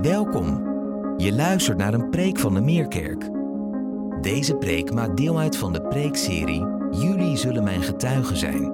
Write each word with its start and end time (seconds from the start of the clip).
Welkom. 0.00 0.70
Je 1.16 1.32
luistert 1.32 1.78
naar 1.78 1.94
een 1.94 2.10
preek 2.10 2.38
van 2.38 2.54
de 2.54 2.60
Meerkerk. 2.60 3.30
Deze 4.20 4.56
preek 4.56 4.92
maakt 4.92 5.16
deel 5.16 5.38
uit 5.38 5.56
van 5.56 5.72
de 5.72 5.82
preekserie 5.82 6.66
Jullie 6.90 7.36
zullen 7.36 7.64
mijn 7.64 7.82
getuigen 7.82 8.36
zijn. 8.36 8.72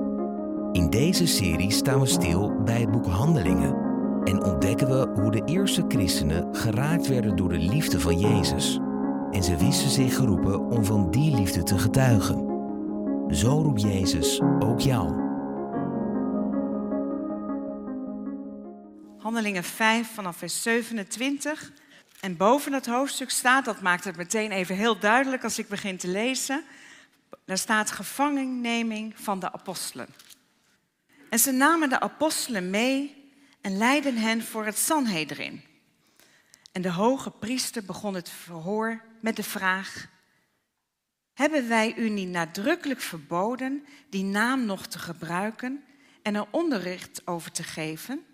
In 0.73 0.91
deze 0.91 1.27
serie 1.27 1.71
staan 1.71 2.01
we 2.01 2.07
stil 2.07 2.62
bij 2.65 2.81
het 2.81 2.91
boek 2.91 3.07
Handelingen 3.07 3.77
en 4.25 4.45
ontdekken 4.45 4.89
we 4.89 5.21
hoe 5.21 5.31
de 5.31 5.43
eerste 5.45 5.85
christenen 5.88 6.54
geraakt 6.54 7.08
werden 7.08 7.37
door 7.37 7.48
de 7.48 7.58
liefde 7.58 8.00
van 8.00 8.19
Jezus. 8.19 8.80
En 9.30 9.42
ze 9.42 9.56
wisten 9.56 9.90
zich 9.90 10.16
geroepen 10.16 10.60
om 10.60 10.85
van 10.85 11.10
die 11.10 11.35
liefde 11.35 11.62
te 11.62 11.78
getuigen. 11.78 12.46
Zo 13.28 13.60
roept 13.62 13.82
Jezus 13.82 14.40
ook 14.58 14.80
jou. 14.80 15.28
Handelingen 19.19 19.64
5 19.64 20.14
vanaf 20.14 20.37
vers 20.37 20.62
27. 20.62 21.73
En 22.20 22.36
boven 22.36 22.72
dat 22.72 22.86
hoofdstuk 22.86 23.30
staat, 23.30 23.64
dat 23.64 23.80
maakt 23.80 24.04
het 24.04 24.16
meteen 24.16 24.52
even 24.52 24.76
heel 24.76 24.98
duidelijk 24.98 25.45
als 25.45 25.59
ik 25.59 25.68
begin 25.68 25.96
te 25.96 26.09
lezen. 26.09 26.64
Daar 27.45 27.59
staat 27.59 27.90
gevangenneming 27.90 29.14
van 29.16 29.40
de 29.40 29.52
apostelen. 29.52 30.09
En 31.30 31.38
ze 31.38 31.52
namen 31.52 31.88
de 31.88 32.00
apostelen 32.00 32.70
mee 32.70 33.30
en 33.60 33.76
leidden 33.76 34.16
hen 34.16 34.42
voor 34.42 34.64
het 34.64 34.78
Sanhedrin. 34.78 35.62
En 36.73 36.82
de 36.82 36.92
hoge 36.92 37.30
priester 37.30 37.84
begon 37.84 38.14
het 38.14 38.28
verhoor 38.28 39.02
met 39.20 39.37
de 39.37 39.42
vraag: 39.42 40.09
Hebben 41.34 41.68
wij 41.68 41.95
u 41.96 42.09
niet 42.09 42.28
nadrukkelijk 42.28 43.00
verboden 43.00 43.87
die 44.10 44.24
naam 44.24 44.64
nog 44.64 44.87
te 44.87 44.98
gebruiken 44.98 45.84
en 46.23 46.34
er 46.34 46.46
onderricht 46.50 47.26
over 47.26 47.52
te 47.52 47.62
geven? 47.62 48.27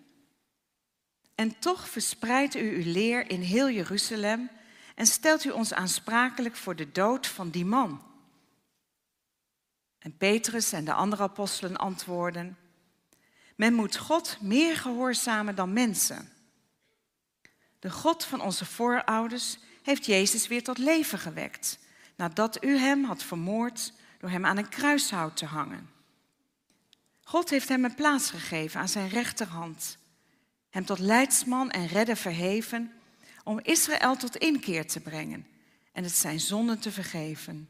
En 1.35 1.59
toch 1.59 1.89
verspreidt 1.89 2.55
u 2.55 2.75
uw 2.75 2.91
leer 2.91 3.29
in 3.29 3.41
heel 3.41 3.69
Jeruzalem 3.69 4.49
en 4.95 5.05
stelt 5.05 5.43
u 5.43 5.49
ons 5.49 5.73
aansprakelijk 5.73 6.55
voor 6.55 6.75
de 6.75 6.91
dood 6.91 7.27
van 7.27 7.49
die 7.49 7.65
man. 7.65 8.01
En 9.99 10.17
Petrus 10.17 10.71
en 10.71 10.85
de 10.85 10.93
andere 10.93 11.23
apostelen 11.23 11.77
antwoorden: 11.77 12.57
Men 13.55 13.73
moet 13.73 13.97
God 13.97 14.37
meer 14.41 14.77
gehoorzamen 14.77 15.55
dan 15.55 15.73
mensen. 15.73 16.29
De 17.79 17.91
God 17.91 18.23
van 18.23 18.41
onze 18.41 18.65
voorouders 18.65 19.57
heeft 19.83 20.05
Jezus 20.05 20.47
weer 20.47 20.63
tot 20.63 20.77
leven 20.77 21.19
gewekt, 21.19 21.79
nadat 22.15 22.63
u 22.63 22.77
hem 22.77 23.03
had 23.03 23.23
vermoord 23.23 23.93
door 24.19 24.29
hem 24.29 24.45
aan 24.45 24.57
een 24.57 24.69
kruishout 24.69 25.37
te 25.37 25.45
hangen. 25.45 25.89
God 27.23 27.49
heeft 27.49 27.69
hem 27.69 27.85
een 27.85 27.95
plaats 27.95 28.29
gegeven 28.29 28.79
aan 28.79 28.89
zijn 28.89 29.09
rechterhand 29.09 29.97
hem 30.75 30.85
tot 30.85 30.99
leidsman 30.99 31.71
en 31.71 31.87
redder 31.87 32.17
verheven, 32.17 32.91
om 33.43 33.59
Israël 33.59 34.15
tot 34.15 34.35
inkeer 34.35 34.87
te 34.87 34.99
brengen 34.99 35.47
en 35.91 36.03
het 36.03 36.13
zijn 36.13 36.39
zonden 36.39 36.79
te 36.79 36.91
vergeven. 36.91 37.69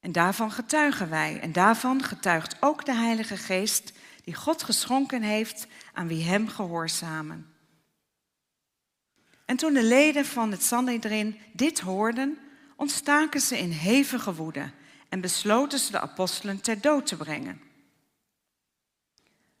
En 0.00 0.12
daarvan 0.12 0.50
getuigen 0.50 1.10
wij, 1.10 1.40
en 1.40 1.52
daarvan 1.52 2.02
getuigt 2.02 2.56
ook 2.60 2.84
de 2.84 2.94
Heilige 2.94 3.36
Geest, 3.36 3.92
die 4.24 4.34
God 4.34 4.62
geschonken 4.62 5.22
heeft 5.22 5.66
aan 5.92 6.08
wie 6.08 6.24
hem 6.24 6.48
gehoorzamen. 6.48 7.54
En 9.44 9.56
toen 9.56 9.74
de 9.74 9.84
leden 9.84 10.26
van 10.26 10.50
het 10.50 10.62
Sanhedrin 10.62 11.38
dit 11.52 11.80
hoorden, 11.80 12.38
ontstaken 12.76 13.40
ze 13.40 13.58
in 13.58 13.70
hevige 13.70 14.34
woede 14.34 14.70
en 15.08 15.20
besloten 15.20 15.78
ze 15.78 15.90
de 15.90 16.00
apostelen 16.00 16.60
ter 16.60 16.80
dood 16.80 17.06
te 17.06 17.16
brengen. 17.16 17.67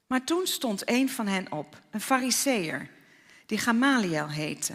Maar 0.08 0.24
toen 0.24 0.46
stond 0.46 0.90
een 0.90 1.08
van 1.10 1.26
hen 1.26 1.52
op, 1.52 1.82
een 1.90 2.00
fariseer, 2.00 2.90
die 3.46 3.58
Gamaliel 3.58 4.28
heette, 4.28 4.74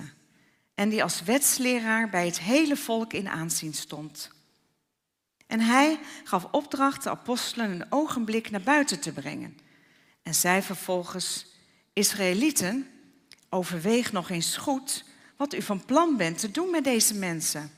en 0.74 0.90
die 0.90 1.04
als 1.04 1.24
wetsleraar 1.24 2.10
bij 2.10 2.26
het 2.26 2.40
hele 2.40 2.76
volk 2.76 3.14
in 3.14 3.30
aanzien 3.30 3.74
stond. 3.74 4.32
En 5.48 5.60
hij 5.60 6.00
gaf 6.24 6.48
opdracht 6.52 7.04
de 7.04 7.10
apostelen 7.10 7.72
een 7.72 7.86
ogenblik 7.90 8.50
naar 8.50 8.62
buiten 8.62 9.00
te 9.00 9.12
brengen. 9.12 9.58
En 10.24 10.36
zei 10.36 10.62
vervolgens, 10.62 11.46
Israëlieten, 11.94 12.88
overweeg 13.50 14.12
nog 14.12 14.30
eens 14.30 14.58
goed 14.58 15.04
wat 15.38 15.54
u 15.54 15.62
van 15.62 15.86
plan 15.86 16.18
bent 16.18 16.38
te 16.38 16.52
doen 16.52 16.70
met 16.70 16.84
deze 16.84 17.14
mensen. 17.14 17.72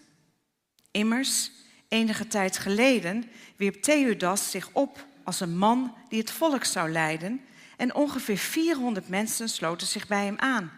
Immers, 0.91 1.51
enige 1.87 2.27
tijd 2.27 2.57
geleden 2.57 3.23
wierp 3.55 3.81
Theudas 3.81 4.51
zich 4.51 4.69
op 4.71 5.05
als 5.25 5.39
een 5.39 5.57
man 5.57 5.95
die 6.09 6.19
het 6.19 6.31
volk 6.31 6.63
zou 6.63 6.91
leiden 6.91 7.41
en 7.77 7.95
ongeveer 7.95 8.37
400 8.37 9.09
mensen 9.09 9.49
sloten 9.49 9.87
zich 9.87 10.07
bij 10.07 10.25
hem 10.25 10.39
aan. 10.39 10.71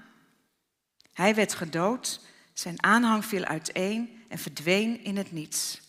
Hij 1.13 1.35
werd 1.35 1.53
gedood, 1.53 2.21
zijn 2.53 2.83
aanhang 2.83 3.25
viel 3.25 3.43
uiteen 3.43 4.23
en 4.27 4.37
verdween 4.37 5.03
in 5.03 5.17
het 5.17 5.31
niets. 5.31 5.81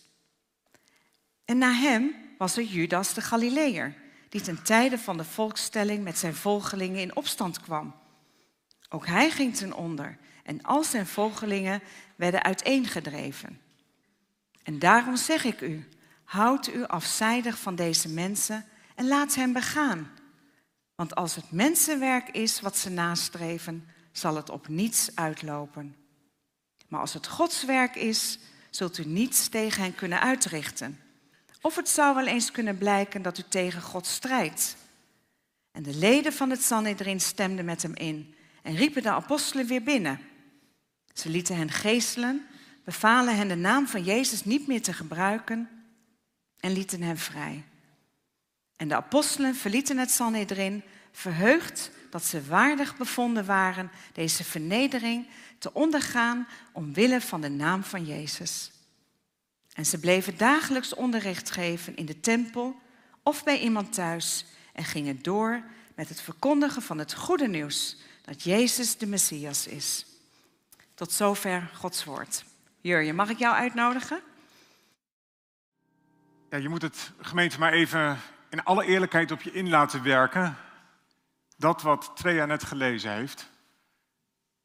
En 1.45 1.57
na 1.57 1.71
hem 1.71 2.15
was 2.37 2.57
er 2.57 2.63
Judas 2.63 3.13
de 3.13 3.21
Galileër, 3.21 3.95
die 4.29 4.41
ten 4.41 4.63
tijde 4.63 4.97
van 4.97 5.17
de 5.17 5.23
volkstelling 5.23 6.03
met 6.03 6.17
zijn 6.17 6.35
volgelingen 6.35 7.01
in 7.01 7.15
opstand 7.15 7.61
kwam. 7.61 7.95
Ook 8.89 9.07
hij 9.07 9.31
ging 9.31 9.55
ten 9.55 9.73
onder 9.73 10.17
en 10.43 10.61
al 10.61 10.83
zijn 10.83 11.05
volgelingen 11.05 11.81
werden 12.15 12.43
uiteengedreven. 12.43 13.59
En 14.63 14.79
daarom 14.79 15.15
zeg 15.15 15.43
ik 15.43 15.61
u, 15.61 15.87
houd 16.29 16.67
u 16.67 16.85
afzijdig 16.85 17.59
van 17.59 17.75
deze 17.75 18.09
mensen 18.09 18.65
en 18.95 19.07
laat 19.07 19.35
hen 19.35 19.53
begaan. 19.53 20.11
Want 20.95 21.15
als 21.15 21.35
het 21.35 21.51
mensenwerk 21.51 22.29
is 22.29 22.61
wat 22.61 22.77
ze 22.77 22.89
nastreven, 22.89 23.87
zal 24.11 24.35
het 24.35 24.49
op 24.49 24.67
niets 24.67 25.15
uitlopen. 25.15 25.95
Maar 26.87 26.99
als 26.99 27.13
het 27.13 27.27
Gods 27.27 27.65
werk 27.65 27.95
is, 27.95 28.39
zult 28.69 28.97
u 28.97 29.05
niets 29.05 29.47
tegen 29.47 29.83
hen 29.83 29.95
kunnen 29.95 30.21
uitrichten. 30.21 30.99
Of 31.61 31.75
het 31.75 31.89
zou 31.89 32.15
wel 32.15 32.27
eens 32.27 32.51
kunnen 32.51 32.77
blijken 32.77 33.21
dat 33.21 33.37
u 33.37 33.43
tegen 33.49 33.81
God 33.81 34.05
strijdt. 34.07 34.75
En 35.71 35.83
de 35.83 35.95
leden 35.95 36.33
van 36.33 36.49
het 36.49 36.63
Sanhedrin 36.63 37.21
stemden 37.21 37.65
met 37.65 37.81
hem 37.81 37.95
in 37.95 38.35
en 38.63 38.75
riepen 38.75 39.03
de 39.03 39.11
apostelen 39.11 39.67
weer 39.67 39.83
binnen. 39.83 40.19
Ze 41.13 41.29
lieten 41.29 41.55
hen 41.55 41.71
geestelen, 41.71 42.45
bevalen 42.83 43.35
hen 43.35 43.47
de 43.47 43.55
naam 43.55 43.87
van 43.87 44.03
Jezus 44.03 44.45
niet 44.45 44.67
meer 44.67 44.81
te 44.81 44.93
gebruiken 44.93 45.69
en 46.59 46.71
lieten 46.71 47.01
hen 47.01 47.17
vrij. 47.17 47.63
En 48.75 48.87
de 48.87 48.95
apostelen 48.95 49.55
verlieten 49.55 49.97
het 49.97 50.11
Sanhedrin, 50.11 50.83
verheugd 51.11 51.91
dat 52.09 52.23
ze 52.25 52.45
waardig 52.45 52.97
bevonden 52.97 53.45
waren 53.45 53.91
deze 54.13 54.43
vernedering 54.43 55.27
te 55.57 55.73
ondergaan 55.73 56.47
omwille 56.71 57.21
van 57.21 57.41
de 57.41 57.49
naam 57.49 57.83
van 57.83 58.05
Jezus. 58.05 58.71
En 59.73 59.85
ze 59.85 59.99
bleven 59.99 60.37
dagelijks 60.37 60.93
onderricht 60.93 61.51
geven 61.51 61.95
in 61.95 62.05
de 62.05 62.19
tempel 62.19 62.75
of 63.23 63.43
bij 63.43 63.59
iemand 63.59 63.93
thuis 63.93 64.45
en 64.73 64.83
gingen 64.83 65.21
door 65.21 65.63
met 65.95 66.09
het 66.09 66.21
verkondigen 66.21 66.81
van 66.81 66.97
het 66.97 67.13
goede 67.13 67.47
nieuws 67.47 67.97
dat 68.21 68.43
Jezus 68.43 68.97
de 68.97 69.07
Messias 69.07 69.67
is. 69.67 70.05
Tot 70.93 71.11
zover 71.11 71.69
Gods 71.73 72.03
woord. 72.03 72.43
Jurje, 72.81 73.13
mag 73.13 73.29
ik 73.29 73.39
jou 73.39 73.55
uitnodigen? 73.55 74.21
Ja, 76.49 76.57
je 76.57 76.69
moet 76.69 76.81
het 76.81 77.11
gemeente 77.21 77.59
maar 77.59 77.73
even 77.73 78.19
in 78.49 78.63
alle 78.63 78.85
eerlijkheid 78.85 79.31
op 79.31 79.41
je 79.41 79.51
in 79.51 79.69
laten 79.69 80.03
werken. 80.03 80.57
Dat 81.57 81.81
wat 81.81 82.11
Trea 82.15 82.45
net 82.45 82.63
gelezen 82.63 83.11
heeft. 83.11 83.49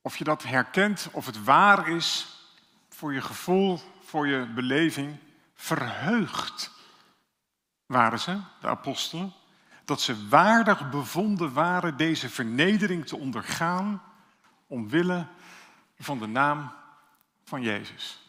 Of 0.02 0.16
je 0.16 0.24
dat 0.24 0.42
herkent, 0.42 1.08
of 1.12 1.26
het 1.26 1.44
waar 1.44 1.88
is 1.88 2.36
voor 2.88 3.14
je 3.14 3.20
gevoel, 3.20 3.80
voor 4.04 4.26
je 4.26 4.46
beleving. 4.46 5.16
Verheugd 5.54 6.70
waren 7.86 8.20
ze, 8.20 8.38
de 8.60 8.66
apostelen. 8.66 9.32
Dat 9.84 10.00
ze 10.00 10.28
waardig 10.28 10.90
bevonden 10.90 11.52
waren 11.52 11.96
deze 11.96 12.28
vernedering 12.28 13.06
te 13.06 13.16
ondergaan. 13.16 14.02
omwille 14.66 15.26
van 15.98 16.18
de 16.18 16.26
naam 16.26 16.72
van 17.44 17.62
Jezus. 17.62 18.23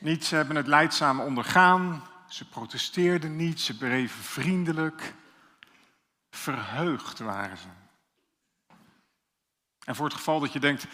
Niet, 0.00 0.24
ze 0.24 0.34
hebben 0.36 0.56
het 0.56 0.66
leidzaam 0.66 1.20
ondergaan, 1.20 2.06
ze 2.28 2.48
protesteerden 2.48 3.36
niet, 3.36 3.60
ze 3.60 3.76
bleven 3.76 4.22
vriendelijk. 4.22 5.14
Verheugd 6.30 7.18
waren 7.18 7.56
ze. 7.58 7.66
En 9.84 9.94
voor 9.96 10.04
het 10.04 10.14
geval 10.14 10.40
dat 10.40 10.52
je 10.52 10.60
denkt, 10.60 10.86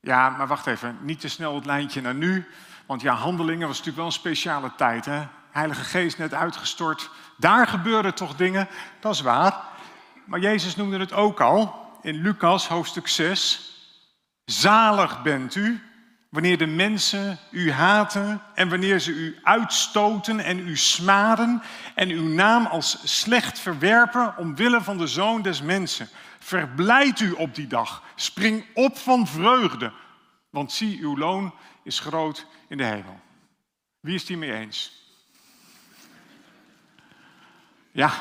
ja, 0.00 0.28
maar 0.28 0.46
wacht 0.46 0.66
even, 0.66 0.98
niet 1.00 1.20
te 1.20 1.28
snel 1.28 1.54
het 1.54 1.66
lijntje 1.66 2.00
naar 2.00 2.14
nu. 2.14 2.48
Want 2.86 3.00
ja, 3.00 3.14
handelingen 3.14 3.66
was 3.66 3.68
natuurlijk 3.68 3.96
wel 3.96 4.06
een 4.06 4.12
speciale 4.12 4.74
tijd. 4.76 5.04
Hè? 5.04 5.26
Heilige 5.50 5.84
Geest 5.84 6.18
net 6.18 6.34
uitgestort. 6.34 7.10
Daar 7.36 7.66
gebeurden 7.66 8.14
toch 8.14 8.36
dingen, 8.36 8.68
dat 9.00 9.14
is 9.14 9.20
waar. 9.20 9.64
Maar 10.24 10.40
Jezus 10.40 10.76
noemde 10.76 10.98
het 10.98 11.12
ook 11.12 11.40
al 11.40 11.90
in 12.02 12.14
Lucas 12.14 12.68
hoofdstuk 12.68 13.08
6. 13.08 13.72
Zalig 14.44 15.22
bent 15.22 15.54
u 15.54 15.82
Wanneer 16.28 16.58
de 16.58 16.66
mensen 16.66 17.38
u 17.50 17.72
haten 17.72 18.42
en 18.54 18.68
wanneer 18.68 18.98
ze 18.98 19.12
u 19.12 19.38
uitstoten 19.42 20.40
en 20.40 20.58
u 20.58 20.76
smaden 20.76 21.62
en 21.94 22.08
uw 22.08 22.28
naam 22.28 22.66
als 22.66 23.18
slecht 23.20 23.58
verwerpen 23.58 24.36
omwille 24.36 24.82
van 24.82 24.98
de 24.98 25.06
zoon 25.06 25.42
des 25.42 25.62
mensen. 25.62 26.08
Verblijd 26.38 27.20
u 27.20 27.32
op 27.32 27.54
die 27.54 27.66
dag. 27.66 28.02
Spring 28.14 28.64
op 28.74 28.98
van 28.98 29.26
vreugde, 29.26 29.92
want 30.50 30.72
zie, 30.72 31.00
uw 31.00 31.16
loon 31.16 31.54
is 31.82 32.00
groot 32.00 32.46
in 32.68 32.76
de 32.76 32.84
hemel. 32.84 33.20
Wie 34.00 34.14
is 34.14 34.26
die 34.26 34.36
mee 34.36 34.52
eens? 34.52 34.92
Ja. 37.90 38.12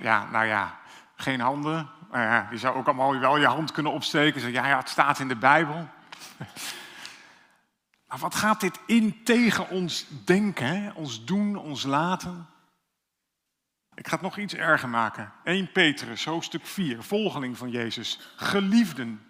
Ja, 0.00 0.28
nou 0.30 0.46
ja, 0.46 0.78
geen 1.16 1.40
handen. 1.40 1.90
Uh, 2.14 2.40
je 2.50 2.58
zou 2.58 2.76
ook 2.76 2.86
allemaal 2.86 3.18
wel 3.18 3.38
je 3.38 3.46
hand 3.46 3.72
kunnen 3.72 3.92
opsteken. 3.92 4.40
Zeggen, 4.40 4.62
ja, 4.62 4.68
ja, 4.68 4.78
het 4.78 4.88
staat 4.88 5.18
in 5.18 5.28
de 5.28 5.36
Bijbel. 5.36 5.88
Maar 8.08 8.18
wat 8.18 8.34
gaat 8.34 8.60
dit 8.60 8.78
in 8.86 9.22
tegen 9.24 9.68
ons 9.68 10.06
denken, 10.24 10.94
ons 10.94 11.24
doen, 11.24 11.56
ons 11.56 11.84
laten? 11.84 12.46
Ik 13.94 14.06
ga 14.06 14.12
het 14.12 14.22
nog 14.22 14.38
iets 14.38 14.54
erger 14.54 14.88
maken. 14.88 15.32
1 15.44 15.72
Petrus, 15.72 16.24
hoofdstuk 16.24 16.66
4, 16.66 17.02
volgeling 17.02 17.58
van 17.58 17.70
Jezus. 17.70 18.20
Geliefden, 18.36 19.20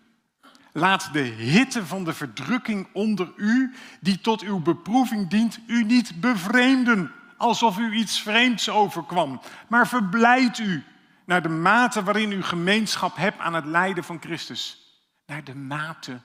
laat 0.73 1.13
de 1.13 1.21
hitte 1.21 1.87
van 1.87 2.05
de 2.05 2.13
verdrukking 2.13 2.89
onder 2.93 3.33
u, 3.37 3.75
die 4.01 4.21
tot 4.21 4.43
uw 4.43 4.61
beproeving 4.61 5.29
dient, 5.29 5.59
u 5.67 5.85
niet 5.85 6.21
bevreemden, 6.21 7.13
alsof 7.37 7.79
u 7.79 7.93
iets 7.93 8.21
vreemds 8.21 8.69
overkwam. 8.69 9.41
Maar 9.69 9.89
verblijd 9.89 10.59
u 10.59 10.85
naar 11.25 11.43
de 11.43 11.49
mate 11.49 12.03
waarin 12.03 12.33
u 12.33 12.43
gemeenschap 12.43 13.17
hebt 13.17 13.39
aan 13.39 13.55
het 13.55 13.65
lijden 13.65 14.05
van 14.05 14.21
Christus. 14.21 14.79
Naar 15.27 15.45
de 15.45 15.55
mate. 15.55 16.21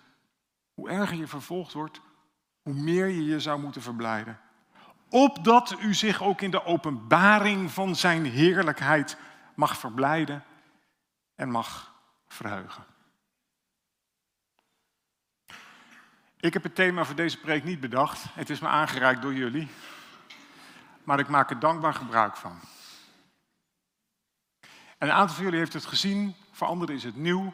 Hoe 0.73 0.89
erger 0.89 1.17
je 1.17 1.27
vervolgd 1.27 1.73
wordt, 1.73 2.01
hoe 2.61 2.73
meer 2.73 3.07
je 3.07 3.25
je 3.25 3.39
zou 3.39 3.59
moeten 3.59 3.81
verblijden. 3.81 4.39
Opdat 5.09 5.75
u 5.79 5.93
zich 5.93 6.21
ook 6.21 6.41
in 6.41 6.51
de 6.51 6.65
openbaring 6.65 7.71
van 7.71 7.95
zijn 7.95 8.25
heerlijkheid 8.25 9.17
mag 9.55 9.77
verblijden 9.77 10.43
en 11.35 11.49
mag 11.49 11.93
verheugen. 12.27 12.85
Ik 16.39 16.53
heb 16.53 16.63
het 16.63 16.75
thema 16.75 17.03
voor 17.03 17.15
deze 17.15 17.39
preek 17.39 17.63
niet 17.63 17.79
bedacht. 17.79 18.25
Het 18.33 18.49
is 18.49 18.59
me 18.59 18.67
aangereikt 18.67 19.21
door 19.21 19.33
jullie. 19.33 19.67
Maar 21.03 21.19
ik 21.19 21.27
maak 21.27 21.49
er 21.49 21.59
dankbaar 21.59 21.93
gebruik 21.93 22.35
van. 22.35 22.59
En 24.97 25.09
een 25.09 25.11
aantal 25.11 25.35
van 25.35 25.43
jullie 25.43 25.59
heeft 25.59 25.73
het 25.73 25.85
gezien, 25.85 26.35
voor 26.51 26.67
anderen 26.67 26.95
is 26.95 27.03
het 27.03 27.15
nieuw. 27.15 27.53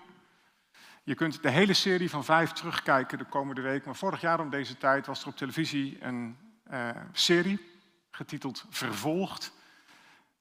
Je 1.10 1.16
kunt 1.16 1.42
de 1.42 1.50
hele 1.50 1.74
serie 1.74 2.10
van 2.10 2.24
vijf 2.24 2.52
terugkijken 2.52 3.18
de 3.18 3.26
komende 3.26 3.62
week. 3.62 3.86
Maar 3.86 3.96
vorig 3.96 4.22
jaar 4.22 4.40
om 4.40 4.50
deze 4.50 4.78
tijd 4.78 5.06
was 5.06 5.22
er 5.22 5.28
op 5.28 5.36
televisie 5.36 6.04
een 6.04 6.38
uh, 6.72 6.90
serie 7.12 7.72
getiteld 8.12 8.66
Vervolgd. 8.70 9.54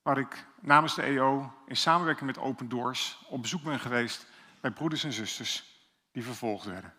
Waar 0.03 0.19
ik 0.19 0.47
namens 0.61 0.95
de 0.95 1.03
EO 1.03 1.53
in 1.67 1.77
samenwerking 1.77 2.27
met 2.27 2.39
Open 2.39 2.69
Doors 2.69 3.25
op 3.29 3.43
bezoek 3.43 3.63
ben 3.63 3.81
geweest 3.81 4.27
bij 4.61 4.71
broeders 4.71 5.05
en 5.05 5.13
zusters 5.13 5.87
die 6.13 6.25
vervolgd 6.25 6.65
werden. 6.65 6.95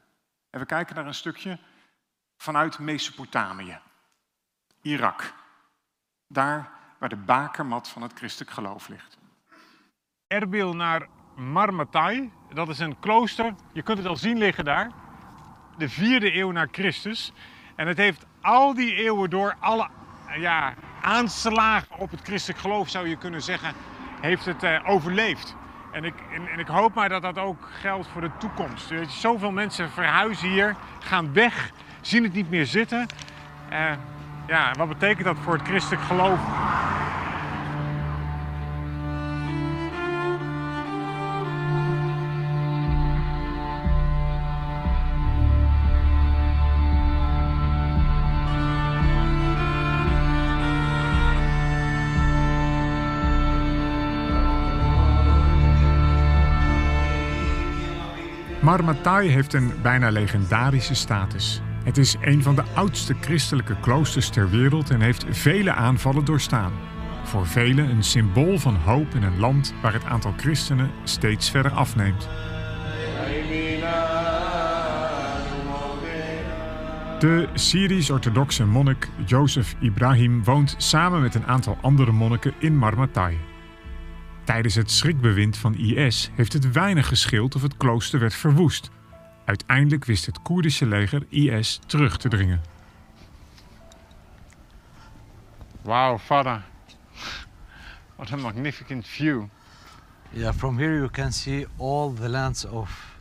En 0.50 0.60
we 0.60 0.66
kijken 0.66 0.95
naar 0.95 1.07
een 1.07 1.13
stukje 1.13 1.60
vanuit 2.38 2.80
Mesopotamië, 2.80 3.80
Irak. 4.81 5.33
Daar 6.27 6.71
waar 7.00 7.10
de 7.10 7.16
bakermat 7.16 7.88
van 7.88 8.01
het 8.01 8.13
christelijk 8.13 8.51
geloof 8.51 8.88
ligt. 8.88 9.18
Erbil 10.27 10.75
naar 10.75 11.07
Marmatai, 11.40 12.32
dat 12.54 12.70
is 12.70 12.80
een 12.80 13.00
klooster. 13.00 13.54
Je 13.72 13.82
kunt 13.82 13.98
het 13.98 14.08
al 14.08 14.16
zien 14.16 14.38
liggen 14.38 14.66
daar. 14.66 14.92
De 15.78 15.90
vierde 15.90 16.36
eeuw 16.36 16.52
na 16.52 16.68
Christus. 16.72 17.34
En 17.76 17.88
het 17.88 17.98
heeft 17.98 18.26
al 18.42 18.74
die 18.74 18.96
eeuwen 18.96 19.30
door 19.30 19.56
alle 19.60 19.88
ja, 20.38 20.74
aanslagen 21.02 21.98
op 21.98 22.12
het 22.12 22.22
christelijk 22.22 22.60
geloof, 22.60 22.90
zou 22.90 23.08
je 23.08 23.16
kunnen 23.16 23.42
zeggen, 23.42 23.74
heeft 24.22 24.46
het 24.46 24.64
uh, 24.64 24.80
overleefd. 24.86 25.56
En 25.92 26.04
ik, 26.04 26.14
en, 26.32 26.60
ik, 26.60 26.68
hoop 26.68 26.94
maar 26.94 27.10
dat 27.10 27.22
dat 27.22 27.38
ook 27.38 27.70
geldt 27.82 28.08
voor 28.08 28.22
de 28.22 28.32
toekomst. 28.38 28.90
Weet 28.90 29.14
je, 29.14 29.20
zoveel 29.20 29.52
mensen 29.52 29.90
verhuizen 29.90 30.50
hier, 30.50 30.76
gaan 31.00 31.34
weg, 31.34 31.72
zien 32.02 32.24
het 32.24 32.34
niet 32.34 32.50
meer 32.50 32.66
zitten. 32.66 33.06
Uh, 33.72 33.92
ja, 34.48 34.72
wat 34.78 34.88
betekent 34.88 35.26
dat 35.26 35.38
voor 35.44 35.54
het 35.54 35.68
christelijk 35.68 36.02
geloof? 36.02 36.40
Marmatai 58.69 59.30
heeft 59.30 59.54
een 59.54 59.71
bijna 59.81 60.10
legendarische 60.10 60.94
status. 60.94 61.62
Het 61.83 61.98
is 61.98 62.16
een 62.21 62.44
van 62.44 62.56
de 62.56 62.63
oudste 62.75 63.16
christelijke 63.21 63.75
kloosters 63.80 64.30
ter 64.30 64.50
wereld 64.50 64.89
en 64.89 65.01
heeft 65.01 65.25
vele 65.30 65.74
aanvallen 65.74 66.25
doorstaan. 66.25 66.71
Voor 67.24 67.48
velen 67.48 67.89
een 67.89 68.04
symbool 68.04 68.57
van 68.57 68.75
hoop 68.75 69.13
in 69.13 69.24
een 69.24 69.39
land 69.39 69.74
waar 69.81 69.94
het 69.94 70.04
aantal 70.04 70.33
christenen 70.38 70.92
steeds 71.04 71.50
verder 71.50 71.71
afneemt. 71.71 72.30
De 77.19 77.48
Syrisch-orthodoxe 77.54 78.66
monnik 78.66 79.10
Jozef 79.25 79.75
Ibrahim 79.80 80.44
woont 80.44 80.75
samen 80.77 81.21
met 81.21 81.36
een 81.36 81.45
aantal 81.45 81.77
andere 81.81 82.12
monniken 82.12 82.54
in 82.60 82.77
Marmatai. 82.77 83.49
Tijdens 84.50 84.75
het 84.75 84.92
schrikbewind 84.92 85.57
van 85.57 85.75
IS 85.75 86.30
heeft 86.34 86.54
het 86.54 86.72
weinig 86.72 87.07
gescheeld 87.07 87.56
of 87.56 87.62
het 87.62 87.78
klooster 87.78 88.19
werd 88.19 88.34
verwoest. 88.34 88.90
Uiteindelijk 89.46 90.06
wist 90.06 90.25
het 90.25 90.42
Koerdische 90.42 90.86
leger 90.86 91.25
IS 91.30 91.80
terug 91.86 92.18
te 92.18 92.30
dringen. 92.30 92.62
Wow, 95.81 96.19
Father. 96.19 96.63
What 98.16 98.31
a 98.31 98.36
magnificent 98.36 99.07
view. 99.07 99.44
Yeah, 100.30 100.54
from 100.54 100.78
here 100.78 100.95
you 100.95 101.10
can 101.10 101.34
see 101.34 101.66
all 101.78 102.13
the 102.13 102.30
lands 102.30 102.66
of 102.66 103.16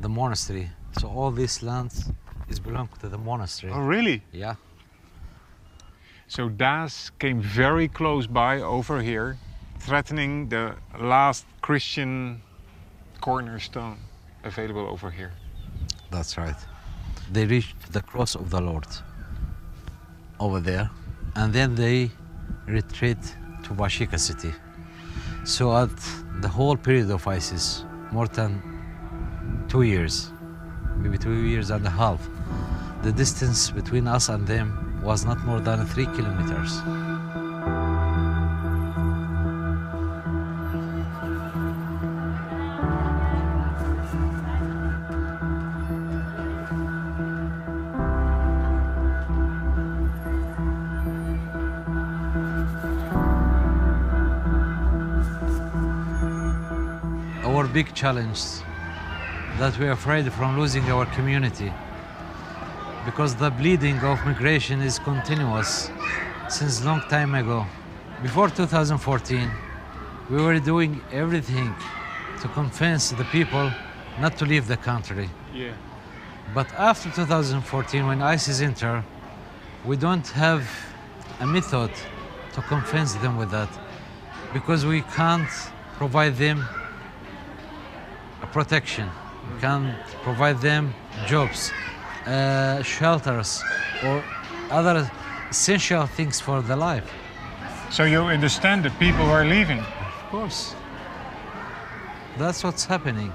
the 0.00 0.08
monastery. 0.08 0.70
So 0.90 1.08
all 1.08 1.32
this 1.32 1.60
land 1.60 2.12
is 2.46 2.60
belong 2.60 2.88
to 3.00 3.08
the 3.08 3.18
monastery. 3.18 3.72
Oh, 3.72 3.88
really? 3.88 4.22
Yeah. 4.30 4.54
So 6.26 6.50
Das 6.56 7.10
came 7.18 7.40
very 7.40 7.88
close 7.88 8.28
by 8.28 8.60
over 8.60 9.00
here 9.00 9.36
threatening 9.86 10.48
the 10.48 10.74
last 10.98 11.46
Christian 11.62 12.42
cornerstone 13.20 13.98
available 14.42 14.84
over 14.88 15.12
here. 15.12 15.32
That's 16.10 16.36
right. 16.36 16.56
They 17.30 17.46
reached 17.46 17.92
the 17.92 18.00
cross 18.00 18.34
of 18.34 18.50
the 18.50 18.60
Lord 18.60 18.88
over 20.40 20.58
there, 20.58 20.90
and 21.36 21.52
then 21.52 21.76
they 21.76 22.10
retreat 22.66 23.22
to 23.62 23.70
Bashika 23.70 24.18
city. 24.18 24.52
So 25.44 25.64
at 25.76 25.96
the 26.40 26.48
whole 26.48 26.76
period 26.76 27.08
of 27.12 27.24
ISIS, 27.28 27.84
more 28.10 28.26
than 28.26 28.50
two 29.68 29.82
years, 29.82 30.32
maybe 30.96 31.16
two 31.16 31.44
years 31.52 31.70
and 31.70 31.86
a 31.86 31.90
half, 31.90 32.28
the 33.04 33.12
distance 33.12 33.70
between 33.70 34.08
us 34.08 34.30
and 34.30 34.48
them 34.48 35.00
was 35.04 35.24
not 35.24 35.38
more 35.46 35.60
than 35.60 35.86
three 35.86 36.06
kilometers. 36.06 36.72
Big 57.82 57.92
challenge 57.92 58.40
that 59.58 59.78
we're 59.78 59.92
afraid 59.92 60.32
from 60.32 60.58
losing 60.58 60.84
our 60.84 61.04
community 61.16 61.70
because 63.04 63.34
the 63.34 63.50
bleeding 63.50 63.98
of 63.98 64.16
migration 64.24 64.80
is 64.80 64.98
continuous 64.98 65.90
since 66.48 66.82
long 66.86 67.02
time 67.10 67.34
ago. 67.34 67.66
Before 68.22 68.48
2014, 68.48 69.50
we 70.30 70.38
were 70.42 70.58
doing 70.58 71.02
everything 71.12 71.74
to 72.40 72.48
convince 72.48 73.10
the 73.10 73.24
people 73.24 73.70
not 74.22 74.38
to 74.38 74.46
leave 74.46 74.66
the 74.66 74.78
country. 74.78 75.28
Yeah. 75.52 75.74
But 76.54 76.72
after 76.78 77.10
2014, 77.10 78.06
when 78.06 78.22
ISIS 78.22 78.62
enter, 78.62 79.04
we 79.84 79.98
don't 79.98 80.28
have 80.28 80.66
a 81.40 81.46
method 81.46 81.90
to 82.54 82.60
convince 82.62 83.12
them 83.16 83.36
with 83.36 83.50
that 83.50 83.68
because 84.54 84.86
we 84.86 85.02
can't 85.02 85.52
provide 85.98 86.36
them 86.36 86.66
protection. 88.52 89.10
can 89.60 89.94
provide 90.22 90.60
them 90.60 90.92
jobs, 91.26 91.72
uh, 92.26 92.82
shelters, 92.82 93.62
or 94.04 94.22
other 94.70 95.10
essential 95.50 96.06
things 96.06 96.40
for 96.40 96.62
the 96.62 96.76
life. 96.76 97.08
So 97.90 98.04
you 98.04 98.20
understand 98.22 98.84
the 98.84 98.90
people 98.90 99.24
who 99.24 99.30
are 99.30 99.44
leaving. 99.44 99.78
Of 99.78 100.30
course. 100.30 100.74
That's 102.38 102.64
what's 102.64 102.84
happening. 102.84 103.32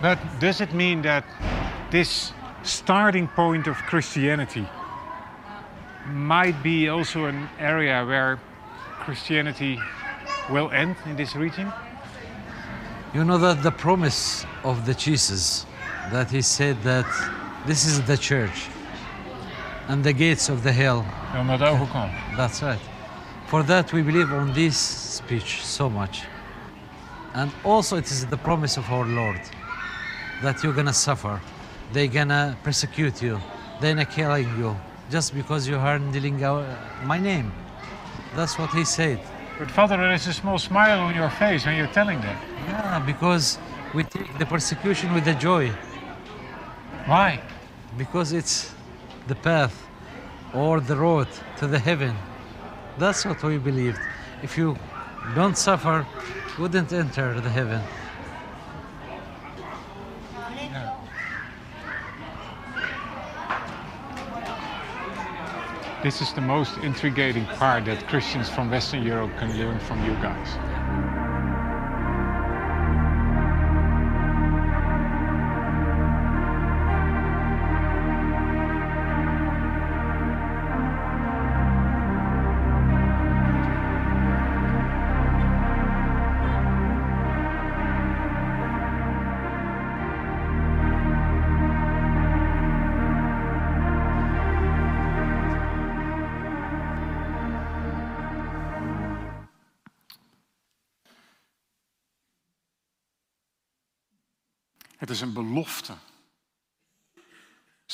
But 0.00 0.18
does 0.40 0.60
it 0.60 0.72
mean 0.72 1.02
that 1.02 1.24
this 1.90 2.32
starting 2.62 3.28
point 3.28 3.66
of 3.66 3.76
Christianity 3.76 4.66
might 6.08 6.62
be 6.62 6.88
also 6.88 7.24
an 7.24 7.48
area 7.58 8.04
where 8.04 8.38
Christianity 9.00 9.78
will 10.50 10.70
end 10.70 10.96
in 11.06 11.16
this 11.16 11.34
region? 11.34 11.72
You 13.16 13.24
know 13.24 13.38
that 13.38 13.62
the 13.62 13.70
promise 13.70 14.44
of 14.62 14.84
the 14.84 14.92
Jesus 14.92 15.64
that 16.12 16.30
he 16.30 16.42
said 16.42 16.82
that 16.82 17.06
this 17.66 17.86
is 17.86 18.02
the 18.02 18.18
church 18.18 18.68
and 19.88 20.04
the 20.04 20.12
gates 20.12 20.50
of 20.50 20.62
the 20.62 20.70
hell. 20.70 21.00
Will 21.32 21.44
not 21.44 21.62
overcome. 21.62 22.10
That's 22.36 22.62
right. 22.62 22.78
For 23.46 23.62
that 23.62 23.90
we 23.94 24.02
believe 24.02 24.30
on 24.30 24.52
this 24.52 24.76
speech 24.76 25.64
so 25.64 25.88
much. 25.88 26.24
And 27.32 27.50
also 27.64 27.96
it 27.96 28.10
is 28.10 28.26
the 28.26 28.36
promise 28.36 28.76
of 28.76 28.84
our 28.90 29.06
Lord 29.06 29.40
that 30.42 30.62
you're 30.62 30.74
gonna 30.74 30.92
suffer. 30.92 31.40
They're 31.94 32.08
gonna 32.08 32.54
persecute 32.62 33.22
you. 33.22 33.40
They're 33.80 33.94
gonna 33.94 34.04
kill 34.04 34.38
you 34.38 34.76
just 35.10 35.34
because 35.34 35.66
you 35.66 35.76
are 35.76 35.98
handling 35.98 36.44
our, 36.44 36.66
my 37.04 37.16
name. 37.16 37.50
That's 38.34 38.58
what 38.58 38.68
he 38.74 38.84
said. 38.84 39.20
But 39.58 39.70
Father, 39.70 39.96
there 39.96 40.12
is 40.12 40.26
a 40.26 40.32
small 40.32 40.58
smile 40.58 41.00
on 41.00 41.14
your 41.14 41.30
face 41.30 41.66
when 41.66 41.76
you're 41.76 41.86
telling 41.88 42.20
that. 42.20 42.42
Yeah, 42.66 42.98
because 43.04 43.58
we 43.94 44.04
take 44.04 44.38
the 44.38 44.46
persecution 44.46 45.14
with 45.14 45.24
the 45.24 45.34
joy. 45.34 45.70
Why? 47.06 47.40
because 47.96 48.32
it's 48.32 48.74
the 49.26 49.34
path 49.34 49.86
or 50.54 50.80
the 50.80 50.96
road 50.96 51.28
to 51.58 51.66
the 51.66 51.78
heaven. 51.78 52.14
That's 52.98 53.24
what 53.24 53.42
we 53.42 53.58
believed. 53.58 53.98
If 54.42 54.56
you 54.56 54.76
don't 55.34 55.56
suffer, 55.56 56.06
you 56.56 56.62
wouldn't 56.62 56.92
enter 56.92 57.40
the 57.40 57.50
heaven. 57.50 57.82
This 66.06 66.22
is 66.22 66.32
the 66.34 66.40
most 66.40 66.76
intriguing 66.84 67.46
part 67.58 67.86
that 67.86 68.06
Christians 68.06 68.48
from 68.48 68.70
Western 68.70 69.02
Europe 69.02 69.36
can 69.38 69.58
learn 69.58 69.80
from 69.80 70.04
you 70.04 70.14
guys. 70.22 70.75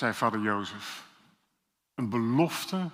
Zei 0.02 0.14
vader 0.14 0.40
Jozef. 0.40 1.04
Een 1.94 2.08
belofte 2.08 2.90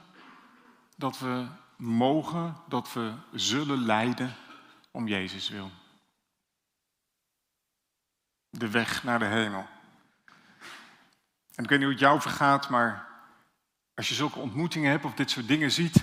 dat 0.97 1.19
we 1.19 1.47
mogen, 1.77 2.57
dat 2.67 2.93
we 2.93 3.12
zullen 3.33 3.79
lijden 3.79 4.35
om 4.91 5.09
Jezus 5.09 5.49
wil. 5.49 5.71
De 8.50 8.71
weg 8.71 9.03
naar 9.03 9.19
de 9.19 9.25
hemel. 9.25 9.67
En 11.55 11.65
ik 11.65 11.69
weet 11.69 11.79
niet 11.79 11.81
hoe 11.81 11.91
het 11.91 11.99
jou 11.99 12.21
vergaat, 12.21 12.69
maar 12.69 13.09
als 13.95 14.09
je 14.09 14.15
zulke 14.15 14.38
ontmoetingen 14.38 14.91
hebt 14.91 15.05
of 15.05 15.15
dit 15.15 15.31
soort 15.31 15.49
dingen 15.49 15.71
ziet, 15.71 16.03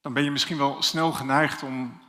dan 0.00 0.12
ben 0.12 0.24
je 0.24 0.30
misschien 0.30 0.58
wel 0.58 0.82
snel 0.82 1.12
geneigd 1.12 1.62
om 1.62 2.00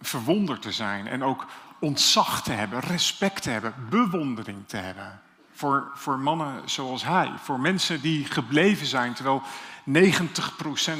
verwonderd 0.00 0.62
te 0.62 0.72
zijn 0.72 1.06
en 1.06 1.22
ook 1.22 1.46
ontzag 1.80 2.42
te 2.42 2.52
hebben, 2.52 2.80
respect 2.80 3.42
te 3.42 3.50
hebben, 3.50 3.88
bewondering 3.88 4.68
te 4.68 4.76
hebben. 4.76 5.22
Voor, 5.56 5.90
voor 5.94 6.18
mannen 6.18 6.68
zoals 6.70 7.04
hij, 7.04 7.32
voor 7.42 7.60
mensen 7.60 8.00
die 8.00 8.24
gebleven 8.24 8.86
zijn 8.86 9.14
terwijl 9.14 9.42
90% 9.42 9.42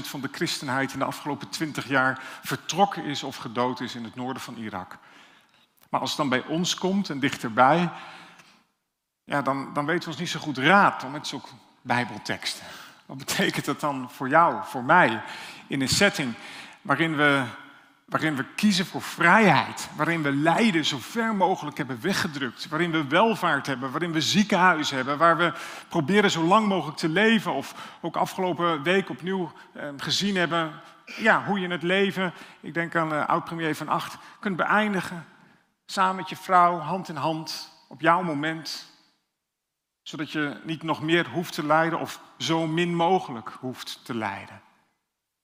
van 0.02 0.20
de 0.20 0.28
christenheid 0.32 0.92
in 0.92 0.98
de 0.98 1.04
afgelopen 1.04 1.48
20 1.48 1.88
jaar 1.88 2.22
vertrokken 2.42 3.04
is 3.04 3.22
of 3.22 3.36
gedood 3.36 3.80
is 3.80 3.94
in 3.94 4.04
het 4.04 4.14
noorden 4.14 4.42
van 4.42 4.56
Irak. 4.56 4.98
Maar 5.90 6.00
als 6.00 6.10
het 6.10 6.18
dan 6.18 6.28
bij 6.28 6.44
ons 6.46 6.74
komt 6.74 7.10
en 7.10 7.18
dichterbij, 7.18 7.90
ja, 9.24 9.42
dan, 9.42 9.72
dan 9.74 9.86
weten 9.86 10.02
we 10.02 10.10
ons 10.10 10.18
niet 10.18 10.28
zo 10.28 10.40
goed 10.40 10.58
raad 10.58 11.04
om 11.04 11.10
met 11.10 11.26
zulke 11.26 11.48
bijbelteksten. 11.82 12.66
Wat 13.06 13.18
betekent 13.18 13.64
dat 13.64 13.80
dan 13.80 14.10
voor 14.10 14.28
jou, 14.28 14.60
voor 14.64 14.84
mij, 14.84 15.22
in 15.66 15.80
een 15.80 15.88
setting 15.88 16.34
waarin 16.82 17.16
we, 17.16 17.44
waarin 18.04 18.36
we 18.36 18.44
kiezen 18.54 18.86
voor 18.86 19.02
vrijheid, 19.02 19.88
waarin 19.96 20.22
we 20.22 20.32
lijden 20.32 20.84
zo 20.84 20.98
ver 21.00 21.34
mogelijk 21.34 21.76
hebben 21.76 22.00
weggedrukt, 22.00 22.68
waarin 22.68 22.90
we 22.90 23.06
welvaart 23.06 23.66
hebben, 23.66 23.90
waarin 23.90 24.12
we 24.12 24.20
ziekenhuizen 24.20 24.96
hebben, 24.96 25.18
waar 25.18 25.36
we 25.36 25.52
proberen 25.88 26.30
zo 26.30 26.42
lang 26.42 26.66
mogelijk 26.66 26.96
te 26.98 27.08
leven 27.08 27.52
of 27.52 27.98
ook 28.00 28.16
afgelopen 28.16 28.82
week 28.82 29.10
opnieuw 29.10 29.52
eh, 29.72 29.88
gezien 29.96 30.36
hebben 30.36 30.72
ja, 31.04 31.44
hoe 31.44 31.60
je 31.60 31.68
het 31.68 31.82
leven, 31.82 32.32
ik 32.60 32.74
denk 32.74 32.96
aan 32.96 33.08
de 33.08 33.26
oud-premier 33.26 33.74
van 33.74 33.88
Acht, 33.88 34.16
kunt 34.40 34.56
beëindigen. 34.56 35.26
Samen 35.86 36.16
met 36.16 36.28
je 36.28 36.36
vrouw, 36.36 36.78
hand 36.78 37.08
in 37.08 37.16
hand, 37.16 37.70
op 37.88 38.00
jouw 38.00 38.22
moment, 38.22 38.86
zodat 40.02 40.30
je 40.30 40.60
niet 40.64 40.82
nog 40.82 41.02
meer 41.02 41.28
hoeft 41.28 41.54
te 41.54 41.66
lijden 41.66 41.98
of 41.98 42.20
zo 42.38 42.66
min 42.66 42.94
mogelijk 42.94 43.48
hoeft 43.60 44.04
te 44.04 44.14
lijden. 44.14 44.62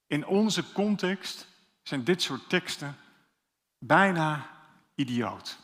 In 0.07 0.26
onze 0.26 0.73
context 0.73 1.49
zijn 1.90 2.04
dit 2.04 2.23
soort 2.23 2.49
teksten 2.49 2.97
bijna 3.78 4.47
idioot. 4.94 5.59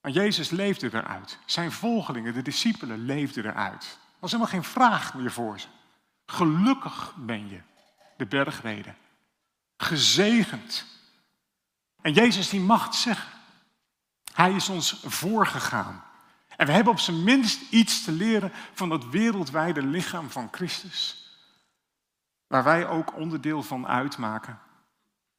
Maar 0.00 0.12
Jezus 0.12 0.50
leefde 0.50 0.94
eruit. 0.94 1.38
Zijn 1.44 1.72
volgelingen, 1.72 2.34
de 2.34 2.42
discipelen, 2.42 3.04
leefden 3.04 3.44
eruit. 3.44 3.82
Er 3.82 4.16
was 4.18 4.30
helemaal 4.32 4.52
geen 4.52 4.64
vraag 4.64 5.14
meer 5.14 5.32
voor 5.32 5.60
ze. 5.60 5.66
Gelukkig 6.26 7.14
ben 7.16 7.48
je, 7.48 7.60
de 8.16 8.26
bergreden. 8.26 8.96
Gezegend. 9.76 10.86
En 12.00 12.12
Jezus 12.12 12.48
die 12.48 12.60
mag 12.60 12.84
het 12.84 12.94
zeggen. 12.94 13.32
Hij 14.32 14.52
is 14.52 14.68
ons 14.68 15.02
voorgegaan. 15.04 16.04
En 16.56 16.66
we 16.66 16.72
hebben 16.72 16.92
op 16.92 16.98
zijn 16.98 17.24
minst 17.24 17.60
iets 17.70 18.04
te 18.04 18.12
leren 18.12 18.52
van 18.72 18.88
dat 18.88 19.08
wereldwijde 19.08 19.82
lichaam 19.82 20.30
van 20.30 20.48
Christus. 20.50 21.19
Waar 22.50 22.64
wij 22.64 22.88
ook 22.88 23.16
onderdeel 23.16 23.62
van 23.62 23.86
uitmaken. 23.86 24.58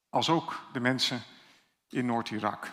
Als 0.09 0.29
ook 0.29 0.61
de 0.73 0.79
mensen 0.79 1.21
in 1.89 2.05
Noord-Irak. 2.05 2.71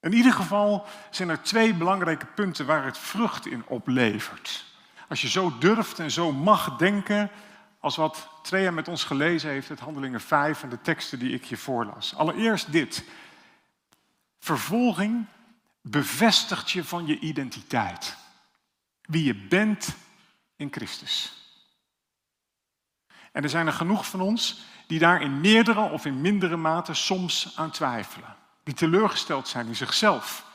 In 0.00 0.12
ieder 0.12 0.32
geval 0.32 0.86
zijn 1.10 1.28
er 1.28 1.42
twee 1.42 1.74
belangrijke 1.74 2.26
punten 2.26 2.66
waar 2.66 2.84
het 2.84 2.98
vrucht 2.98 3.46
in 3.46 3.66
oplevert. 3.66 4.64
Als 5.08 5.20
je 5.20 5.28
zo 5.28 5.58
durft 5.58 5.98
en 5.98 6.10
zo 6.10 6.32
mag 6.32 6.76
denken 6.76 7.30
als 7.80 7.96
wat 7.96 8.28
Trea 8.42 8.70
met 8.70 8.88
ons 8.88 9.04
gelezen 9.04 9.50
heeft, 9.50 9.68
het 9.68 9.80
Handelingen 9.80 10.20
5 10.20 10.62
en 10.62 10.68
de 10.68 10.80
teksten 10.80 11.18
die 11.18 11.34
ik 11.34 11.44
je 11.44 11.56
voorlas. 11.56 12.14
Allereerst 12.14 12.72
dit. 12.72 13.04
Vervolging 14.38 15.26
bevestigt 15.82 16.70
je 16.70 16.84
van 16.84 17.06
je 17.06 17.18
identiteit. 17.18 18.16
Wie 19.02 19.24
je 19.24 19.34
bent 19.34 19.96
in 20.56 20.68
Christus. 20.70 21.39
En 23.32 23.42
er 23.42 23.48
zijn 23.48 23.66
er 23.66 23.72
genoeg 23.72 24.06
van 24.06 24.20
ons 24.20 24.60
die 24.86 24.98
daar 24.98 25.22
in 25.22 25.40
meerdere 25.40 25.80
of 25.80 26.04
in 26.04 26.20
mindere 26.20 26.56
mate 26.56 26.94
soms 26.94 27.52
aan 27.56 27.70
twijfelen. 27.70 28.36
Die 28.62 28.74
teleurgesteld 28.74 29.48
zijn 29.48 29.66
in 29.66 29.76
zichzelf, 29.76 30.46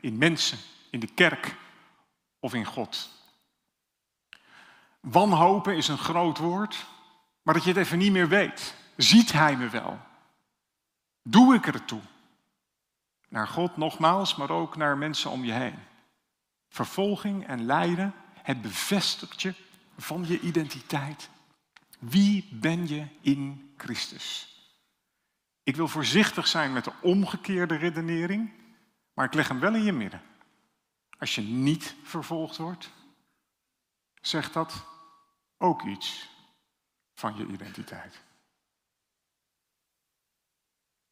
in 0.00 0.18
mensen, 0.18 0.58
in 0.90 1.00
de 1.00 1.06
kerk 1.14 1.56
of 2.40 2.54
in 2.54 2.64
God. 2.64 3.10
Wanhopen 5.00 5.76
is 5.76 5.88
een 5.88 5.98
groot 5.98 6.38
woord, 6.38 6.86
maar 7.42 7.54
dat 7.54 7.62
je 7.62 7.68
het 7.68 7.78
even 7.78 7.98
niet 7.98 8.12
meer 8.12 8.28
weet. 8.28 8.74
Ziet 8.96 9.32
hij 9.32 9.56
me 9.56 9.68
wel? 9.68 10.00
Doe 11.22 11.54
ik 11.54 11.66
er 11.66 11.84
toe? 11.84 12.00
Naar 13.28 13.48
God 13.48 13.76
nogmaals, 13.76 14.34
maar 14.34 14.50
ook 14.50 14.76
naar 14.76 14.98
mensen 14.98 15.30
om 15.30 15.44
je 15.44 15.52
heen. 15.52 15.78
Vervolging 16.68 17.46
en 17.46 17.66
lijden, 17.66 18.14
het 18.42 18.62
bevestigt 18.62 19.42
je 19.42 19.54
van 19.98 20.24
je 20.26 20.40
identiteit. 20.40 21.30
Wie 22.04 22.48
ben 22.52 22.88
je 22.88 23.06
in 23.20 23.72
Christus? 23.76 24.48
Ik 25.62 25.76
wil 25.76 25.88
voorzichtig 25.88 26.46
zijn 26.46 26.72
met 26.72 26.84
de 26.84 26.92
omgekeerde 27.02 27.76
redenering. 27.76 28.52
Maar 29.14 29.26
ik 29.26 29.34
leg 29.34 29.48
hem 29.48 29.60
wel 29.60 29.74
in 29.74 29.82
je 29.82 29.92
midden. 29.92 30.22
Als 31.18 31.34
je 31.34 31.40
niet 31.40 31.96
vervolgd 32.02 32.56
wordt, 32.56 32.90
zegt 34.20 34.52
dat 34.52 34.86
ook 35.58 35.82
iets 35.82 36.28
van 37.14 37.36
je 37.36 37.46
identiteit. 37.46 38.22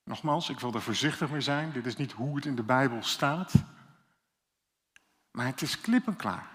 Nogmaals, 0.04 0.48
ik 0.48 0.60
wil 0.60 0.74
er 0.74 0.82
voorzichtig 0.82 1.30
mee 1.30 1.40
zijn. 1.40 1.72
Dit 1.72 1.86
is 1.86 1.96
niet 1.96 2.12
hoe 2.12 2.36
het 2.36 2.44
in 2.44 2.54
de 2.54 2.62
Bijbel 2.62 3.02
staat. 3.02 3.52
Maar 5.30 5.46
het 5.46 5.62
is 5.62 5.80
klip 5.80 6.06
en 6.06 6.16
klaar. 6.16 6.50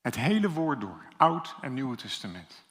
Het 0.00 0.14
hele 0.14 0.50
woord 0.50 0.80
door, 0.80 1.08
Oud 1.16 1.56
en 1.60 1.74
Nieuwe 1.74 1.96
Testament. 1.96 2.68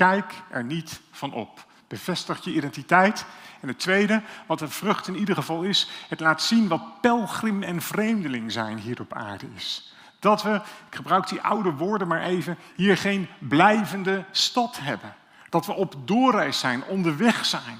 Kijk 0.00 0.32
er 0.50 0.64
niet 0.64 1.00
van 1.10 1.32
op. 1.32 1.66
Bevestig 1.88 2.44
je 2.44 2.52
identiteit. 2.52 3.24
En 3.60 3.68
het 3.68 3.78
tweede, 3.78 4.22
wat 4.46 4.60
een 4.60 4.70
vrucht 4.70 5.08
in 5.08 5.16
ieder 5.16 5.34
geval 5.34 5.62
is, 5.62 5.88
het 6.08 6.20
laat 6.20 6.42
zien 6.42 6.68
wat 6.68 7.00
pelgrim 7.00 7.62
en 7.62 7.82
vreemdeling 7.82 8.52
zijn 8.52 8.78
hier 8.78 9.00
op 9.00 9.14
aarde 9.14 9.46
is. 9.56 9.94
Dat 10.18 10.42
we, 10.42 10.54
ik 10.88 10.94
gebruik 10.94 11.28
die 11.28 11.40
oude 11.40 11.72
woorden 11.72 12.08
maar 12.08 12.22
even, 12.22 12.58
hier 12.74 12.96
geen 12.96 13.28
blijvende 13.38 14.24
stad 14.30 14.78
hebben. 14.80 15.14
Dat 15.48 15.66
we 15.66 15.72
op 15.72 15.94
doorreis 16.04 16.58
zijn, 16.58 16.84
onderweg 16.84 17.44
zijn. 17.44 17.78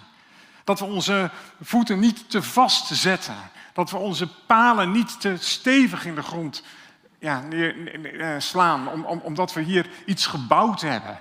Dat 0.65 0.79
we 0.79 0.85
onze 0.85 1.31
voeten 1.61 1.99
niet 1.99 2.31
te 2.31 2.43
vast 2.43 2.87
zetten. 2.87 3.37
Dat 3.73 3.91
we 3.91 3.97
onze 3.97 4.29
palen 4.47 4.93
niet 4.93 5.21
te 5.21 5.37
stevig 5.39 6.07
in 6.07 6.15
de 6.15 6.23
grond 6.23 6.63
ja, 7.21 7.41
neer, 7.41 8.21
eh, 8.21 8.35
slaan, 8.39 8.89
om, 8.89 9.05
om, 9.05 9.19
omdat 9.19 9.53
we 9.53 9.61
hier 9.61 9.91
iets 10.05 10.27
gebouwd 10.27 10.81
hebben. 10.81 11.19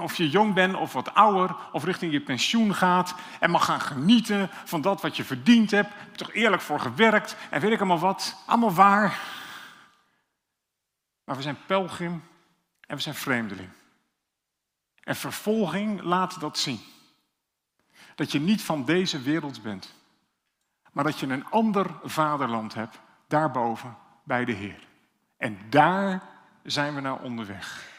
Of, 0.00 0.16
je 0.16 0.30
jong 0.30 0.54
bent 0.54 0.74
of 0.74 0.92
wat 0.92 1.14
ouder, 1.14 1.56
of 1.72 1.84
richting 1.84 2.12
je 2.12 2.20
pensioen 2.20 2.74
gaat 2.74 3.14
en 3.40 3.50
mag 3.50 3.64
gaan 3.64 3.80
genieten 3.80 4.48
van 4.64 4.80
dat 4.80 5.00
wat 5.00 5.16
je 5.16 5.24
verdiend 5.24 5.70
hebt. 5.70 5.92
Heb 5.94 6.14
toch 6.14 6.32
eerlijk 6.32 6.62
voor 6.62 6.80
gewerkt 6.80 7.36
en 7.50 7.60
weet 7.60 7.72
ik 7.72 7.78
allemaal 7.78 7.98
wat. 7.98 8.42
Allemaal 8.46 8.74
waar. 8.74 9.20
Maar 11.24 11.36
we 11.36 11.42
zijn 11.42 11.58
pelgrim 11.66 12.22
en 12.80 12.96
we 12.96 13.02
zijn 13.02 13.14
vreemdeling. 13.14 13.68
En 15.00 15.16
vervolging 15.16 16.02
laat 16.02 16.40
dat 16.40 16.58
zien. 16.58 16.80
Dat 18.14 18.32
je 18.32 18.40
niet 18.40 18.62
van 18.62 18.84
deze 18.84 19.22
wereld 19.22 19.62
bent, 19.62 19.94
maar 20.92 21.04
dat 21.04 21.18
je 21.18 21.26
een 21.26 21.46
ander 21.50 21.86
vaderland 22.02 22.74
hebt, 22.74 22.98
daarboven 23.28 23.96
bij 24.24 24.44
de 24.44 24.52
Heer. 24.52 24.88
En 25.36 25.58
daar 25.68 26.22
zijn 26.62 26.94
we 26.94 27.00
naar 27.00 27.18
onderweg. 27.18 27.89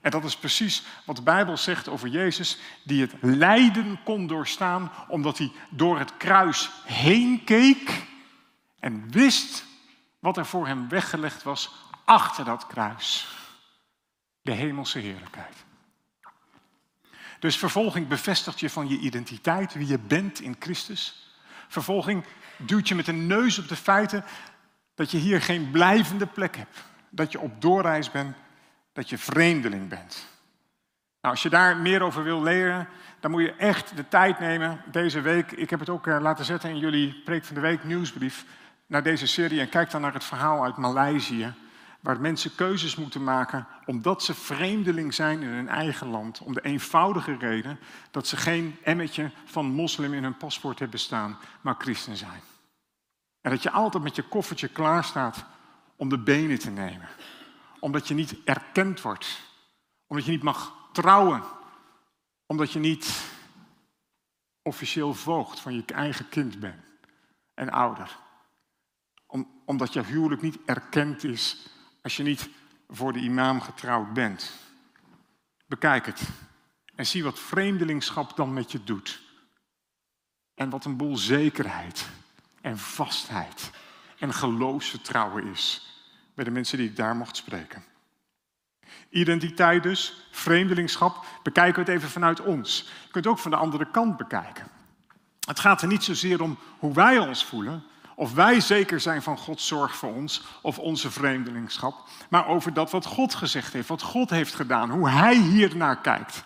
En 0.00 0.10
dat 0.10 0.24
is 0.24 0.36
precies 0.36 0.82
wat 1.04 1.16
de 1.16 1.22
Bijbel 1.22 1.56
zegt 1.56 1.88
over 1.88 2.08
Jezus, 2.08 2.58
die 2.82 3.00
het 3.00 3.14
lijden 3.20 4.00
kon 4.04 4.26
doorstaan, 4.26 4.92
omdat 5.08 5.38
hij 5.38 5.52
door 5.70 5.98
het 5.98 6.16
kruis 6.16 6.70
heen 6.84 7.44
keek 7.44 8.06
en 8.80 9.10
wist 9.10 9.64
wat 10.18 10.36
er 10.36 10.46
voor 10.46 10.66
hem 10.66 10.88
weggelegd 10.88 11.42
was 11.42 11.70
achter 12.04 12.44
dat 12.44 12.66
kruis. 12.66 13.26
De 14.42 14.52
hemelse 14.52 14.98
heerlijkheid. 14.98 15.66
Dus 17.38 17.56
vervolging 17.56 18.08
bevestigt 18.08 18.60
je 18.60 18.70
van 18.70 18.88
je 18.88 18.98
identiteit, 18.98 19.74
wie 19.74 19.86
je 19.86 19.98
bent 19.98 20.40
in 20.40 20.56
Christus. 20.58 21.32
Vervolging 21.68 22.24
duwt 22.56 22.88
je 22.88 22.94
met 22.94 23.08
een 23.08 23.26
neus 23.26 23.58
op 23.58 23.68
de 23.68 23.76
feiten 23.76 24.24
dat 24.94 25.10
je 25.10 25.18
hier 25.18 25.42
geen 25.42 25.70
blijvende 25.70 26.26
plek 26.26 26.56
hebt. 26.56 26.84
Dat 27.10 27.32
je 27.32 27.40
op 27.40 27.60
doorreis 27.60 28.10
bent, 28.10 28.36
dat 28.98 29.08
je 29.08 29.18
vreemdeling 29.18 29.88
bent. 29.88 30.26
Nou, 31.20 31.34
als 31.34 31.42
je 31.42 31.48
daar 31.48 31.76
meer 31.76 32.02
over 32.02 32.22
wil 32.22 32.42
leren, 32.42 32.88
dan 33.20 33.30
moet 33.30 33.42
je 33.42 33.52
echt 33.52 33.96
de 33.96 34.08
tijd 34.08 34.38
nemen 34.38 34.82
deze 34.90 35.20
week. 35.20 35.52
Ik 35.52 35.70
heb 35.70 35.80
het 35.80 35.88
ook 35.88 36.06
eh, 36.06 36.20
laten 36.20 36.44
zetten 36.44 36.70
in 36.70 36.78
jullie 36.78 37.22
Preek 37.24 37.44
van 37.44 37.54
de 37.54 37.60
Week 37.60 37.84
nieuwsbrief 37.84 38.44
naar 38.86 39.02
deze 39.02 39.26
serie. 39.26 39.60
En 39.60 39.68
kijk 39.68 39.90
dan 39.90 40.00
naar 40.00 40.12
het 40.12 40.24
verhaal 40.24 40.64
uit 40.64 40.76
Maleisië 40.76 41.54
waar 42.00 42.20
mensen 42.20 42.54
keuzes 42.54 42.96
moeten 42.96 43.24
maken 43.24 43.66
omdat 43.86 44.22
ze 44.22 44.34
vreemdeling 44.34 45.14
zijn 45.14 45.42
in 45.42 45.48
hun 45.48 45.68
eigen 45.68 46.06
land. 46.06 46.40
Om 46.40 46.54
de 46.54 46.64
eenvoudige 46.64 47.36
reden 47.36 47.78
dat 48.10 48.26
ze 48.26 48.36
geen 48.36 48.76
emmetje 48.82 49.30
van 49.44 49.66
moslim 49.66 50.14
in 50.14 50.22
hun 50.22 50.36
paspoort 50.36 50.78
hebben 50.78 50.98
staan, 50.98 51.38
maar 51.60 51.74
christen 51.78 52.16
zijn. 52.16 52.40
En 53.40 53.50
dat 53.50 53.62
je 53.62 53.70
altijd 53.70 54.02
met 54.02 54.16
je 54.16 54.22
koffertje 54.22 54.68
klaar 54.68 55.04
staat 55.04 55.44
om 55.96 56.08
de 56.08 56.18
benen 56.18 56.58
te 56.58 56.70
nemen. 56.70 57.08
Omdat 57.80 58.08
je 58.08 58.14
niet 58.14 58.44
erkend 58.44 59.00
wordt. 59.00 59.40
Omdat 60.06 60.24
je 60.24 60.30
niet 60.30 60.42
mag 60.42 60.88
trouwen. 60.92 61.42
Omdat 62.46 62.72
je 62.72 62.78
niet 62.78 63.30
officieel 64.62 65.14
voogd 65.14 65.60
van 65.60 65.74
je 65.74 65.84
eigen 65.84 66.28
kind 66.28 66.60
bent 66.60 66.84
en 67.54 67.70
ouder. 67.70 68.16
Om, 69.26 69.62
omdat 69.64 69.92
je 69.92 70.02
huwelijk 70.02 70.42
niet 70.42 70.58
erkend 70.64 71.24
is 71.24 71.66
als 72.02 72.16
je 72.16 72.22
niet 72.22 72.48
voor 72.88 73.12
de 73.12 73.18
imam 73.18 73.60
getrouwd 73.60 74.12
bent. 74.12 74.52
Bekijk 75.66 76.06
het 76.06 76.28
en 76.94 77.06
zie 77.06 77.24
wat 77.24 77.38
vreemdelingschap 77.38 78.36
dan 78.36 78.52
met 78.52 78.72
je 78.72 78.84
doet. 78.84 79.20
En 80.54 80.70
wat 80.70 80.84
een 80.84 80.96
boel 80.96 81.16
zekerheid 81.16 82.08
en 82.60 82.78
vastheid 82.78 83.70
en 84.18 84.34
geloofsvertrouwen 84.34 85.46
is 85.46 85.86
bij 86.38 86.46
de 86.46 86.52
mensen 86.52 86.78
die 86.78 86.88
ik 86.88 86.96
daar 86.96 87.16
mocht 87.16 87.36
spreken. 87.36 87.84
Identiteit 89.10 89.82
dus, 89.82 90.28
vreemdelingschap, 90.30 91.24
bekijken 91.42 91.84
we 91.84 91.90
het 91.90 92.00
even 92.00 92.10
vanuit 92.10 92.40
ons. 92.40 92.78
Je 92.78 93.10
kunt 93.10 93.24
het 93.24 93.26
ook 93.26 93.38
van 93.38 93.50
de 93.50 93.56
andere 93.56 93.90
kant 93.90 94.16
bekijken. 94.16 94.66
Het 95.46 95.60
gaat 95.60 95.82
er 95.82 95.88
niet 95.88 96.04
zozeer 96.04 96.42
om 96.42 96.58
hoe 96.78 96.94
wij 96.94 97.18
ons 97.18 97.44
voelen, 97.44 97.84
of 98.14 98.34
wij 98.34 98.60
zeker 98.60 99.00
zijn 99.00 99.22
van 99.22 99.38
Gods 99.38 99.66
zorg 99.66 99.96
voor 99.96 100.14
ons 100.14 100.44
of 100.62 100.78
onze 100.78 101.10
vreemdelingschap, 101.10 102.08
maar 102.30 102.46
over 102.46 102.72
dat 102.72 102.90
wat 102.90 103.06
God 103.06 103.34
gezegd 103.34 103.72
heeft, 103.72 103.88
wat 103.88 104.02
God 104.02 104.30
heeft 104.30 104.54
gedaan, 104.54 104.90
hoe 104.90 105.08
Hij 105.08 105.36
hier 105.36 105.76
naar 105.76 106.00
kijkt. 106.00 106.44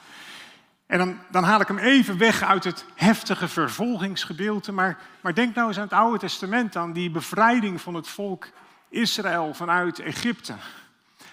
En 0.87 0.99
dan, 0.99 1.19
dan 1.31 1.45
haal 1.45 1.61
ik 1.61 1.69
hem 1.69 1.79
even 1.79 2.19
weg 2.19 2.43
uit 2.43 2.65
het 2.65 2.85
heftige 2.95 3.49
vervolgingsgedeelte, 3.49 4.73
maar, 4.73 4.99
maar 5.21 5.35
denk 5.35 5.55
nou 5.55 5.69
eens 5.69 5.77
aan 5.77 5.83
het 5.83 5.93
Oude 5.93 6.19
Testament, 6.19 6.77
aan 6.77 6.93
die 6.93 7.11
bevrijding 7.11 7.81
van 7.81 7.95
het 7.95 8.09
volk 8.09 8.49
Israël 8.93 9.55
vanuit 9.55 9.99
Egypte. 9.99 10.55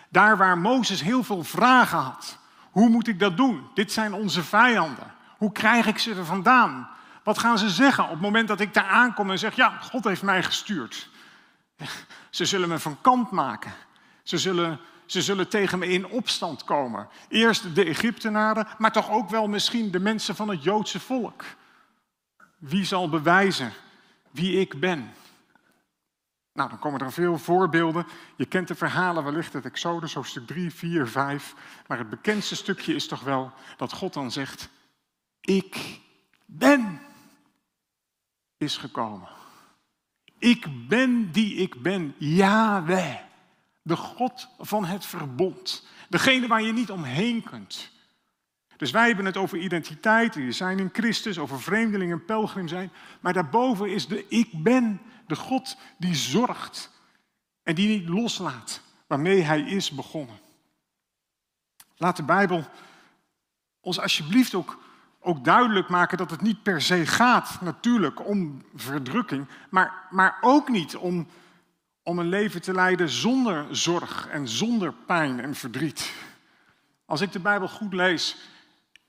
Daar 0.10 0.38
waar 0.38 0.58
Mozes 0.58 1.02
heel 1.02 1.24
veel 1.24 1.44
vragen 1.44 1.98
had. 1.98 2.38
Hoe 2.72 2.90
moet 2.90 3.08
ik 3.08 3.20
dat 3.20 3.38
doen? 3.38 3.68
Dit 3.74 3.92
zijn 3.92 4.14
onze 4.14 4.44
vijanden. 4.44 5.14
Hoe 5.38 5.52
krijg 5.52 5.86
ik 5.86 5.98
ze 5.98 6.16
er 6.16 6.26
vandaan? 6.26 6.90
Wat 7.24 7.38
gaan 7.38 7.58
ze 7.58 7.70
zeggen 7.70 8.04
op 8.04 8.10
het 8.10 8.22
moment 8.22 8.48
dat 8.48 8.60
ik 8.60 8.74
daar 8.74 8.88
aankom 8.88 9.32
en 9.32 9.40
zeg, 9.40 9.56
ja, 9.56 9.70
God 9.70 10.04
heeft 10.04 10.22
mij 10.22 10.44
gestuurd. 10.44 11.10
Ze 12.30 12.46
zullen 12.46 12.70
me 12.70 12.80
van 12.80 13.02
kant 13.02 13.32
maken. 13.32 13.74
Ze 14.24 14.38
zullen, 14.38 14.80
ze 15.06 15.22
zullen 15.22 15.50
tegen 15.50 15.80
me 15.80 15.88
in 15.88 16.08
opstand 16.08 16.64
komen. 16.64 17.08
Eerst 17.28 17.76
de 17.76 17.86
Egyptenaren, 17.86 18.68
maar 18.78 18.92
toch 18.92 19.10
ook 19.10 19.30
wel 19.30 19.48
misschien 19.48 19.92
de 19.92 20.00
mensen 20.00 20.36
van 20.36 20.50
het 20.50 20.64
Joodse 20.64 21.00
volk. 21.00 21.44
Wie 22.58 22.86
zal 22.86 23.10
bewijzen 23.10 23.74
wie 24.32 24.60
ik 24.60 24.80
ben? 24.80 25.14
Nou, 26.60 26.72
dan 26.72 26.80
komen 26.80 27.00
er 27.00 27.12
veel 27.12 27.38
voorbeelden. 27.38 28.06
Je 28.36 28.46
kent 28.46 28.68
de 28.68 28.76
verhalen 28.76 29.24
wellicht 29.24 29.56
uit 29.56 29.66
Exodus, 29.66 30.14
hoofdstuk 30.14 30.48
3, 30.48 30.72
4, 30.72 31.08
5. 31.08 31.56
Maar 31.88 31.98
het 31.98 32.10
bekendste 32.10 32.56
stukje 32.56 32.96
is 32.96 33.08
toch 33.08 33.22
wel 33.22 33.52
dat 33.78 33.94
God 33.94 34.14
dan 34.14 34.32
zegt, 34.32 34.70
ik 35.42 36.00
ben 36.46 37.02
is 38.58 38.78
gekomen. 38.78 39.28
Ik 40.38 40.88
ben 40.88 41.32
die 41.32 41.56
ik 41.56 41.82
ben, 41.82 42.16
Yahweh, 42.18 43.16
de 43.82 43.96
God 43.96 44.48
van 44.58 44.86
het 44.86 45.06
verbond. 45.06 45.88
Degene 46.10 46.48
waar 46.48 46.62
je 46.62 46.74
niet 46.74 46.92
omheen 46.92 47.44
kunt. 47.44 47.92
Dus 48.78 48.92
wij 48.92 49.08
hebben 49.08 49.26
het 49.26 49.38
over 49.38 49.58
identiteit, 49.58 50.36
we 50.36 50.52
zijn 50.52 50.80
in 50.80 50.90
Christus, 50.92 51.40
over 51.40 51.62
vreemdeling 51.62 52.12
en 52.12 52.26
pelgrim 52.26 52.68
zijn. 52.68 52.92
Maar 53.20 53.34
daarboven 53.34 53.90
is 53.90 54.08
de 54.08 54.26
ik 54.28 54.64
ben, 54.64 55.02
de 55.30 55.36
God 55.36 55.78
die 55.98 56.16
zorgt 56.16 56.92
en 57.64 57.76
die 57.76 57.88
niet 57.88 58.10
loslaat 58.10 58.82
waarmee 59.08 59.42
hij 59.42 59.62
is 59.62 59.92
begonnen. 59.92 60.40
Laat 61.98 62.16
de 62.16 62.24
Bijbel 62.24 62.66
ons 63.80 64.00
alsjeblieft 64.00 64.54
ook 64.54 64.78
ook 65.22 65.44
duidelijk 65.44 65.90
maken 65.90 66.18
dat 66.18 66.32
het 66.32 66.42
niet 66.42 66.64
per 66.64 66.82
se 66.82 67.06
gaat, 67.06 67.62
natuurlijk, 67.62 68.28
om 68.28 68.66
verdrukking, 68.76 69.48
maar, 69.70 70.08
maar 70.10 70.38
ook 70.42 70.70
niet 70.70 70.96
om, 70.96 71.28
om 72.04 72.20
een 72.20 72.30
leven 72.30 72.62
te 72.62 72.74
leiden 72.74 73.10
zonder 73.10 73.76
zorg 73.76 74.28
en 74.28 74.48
zonder 74.48 74.94
pijn 74.94 75.40
en 75.40 75.56
verdriet. 75.56 76.14
Als 77.06 77.22
ik 77.22 77.32
de 77.32 77.40
Bijbel 77.40 77.68
goed 77.68 77.94
lees, 77.94 78.38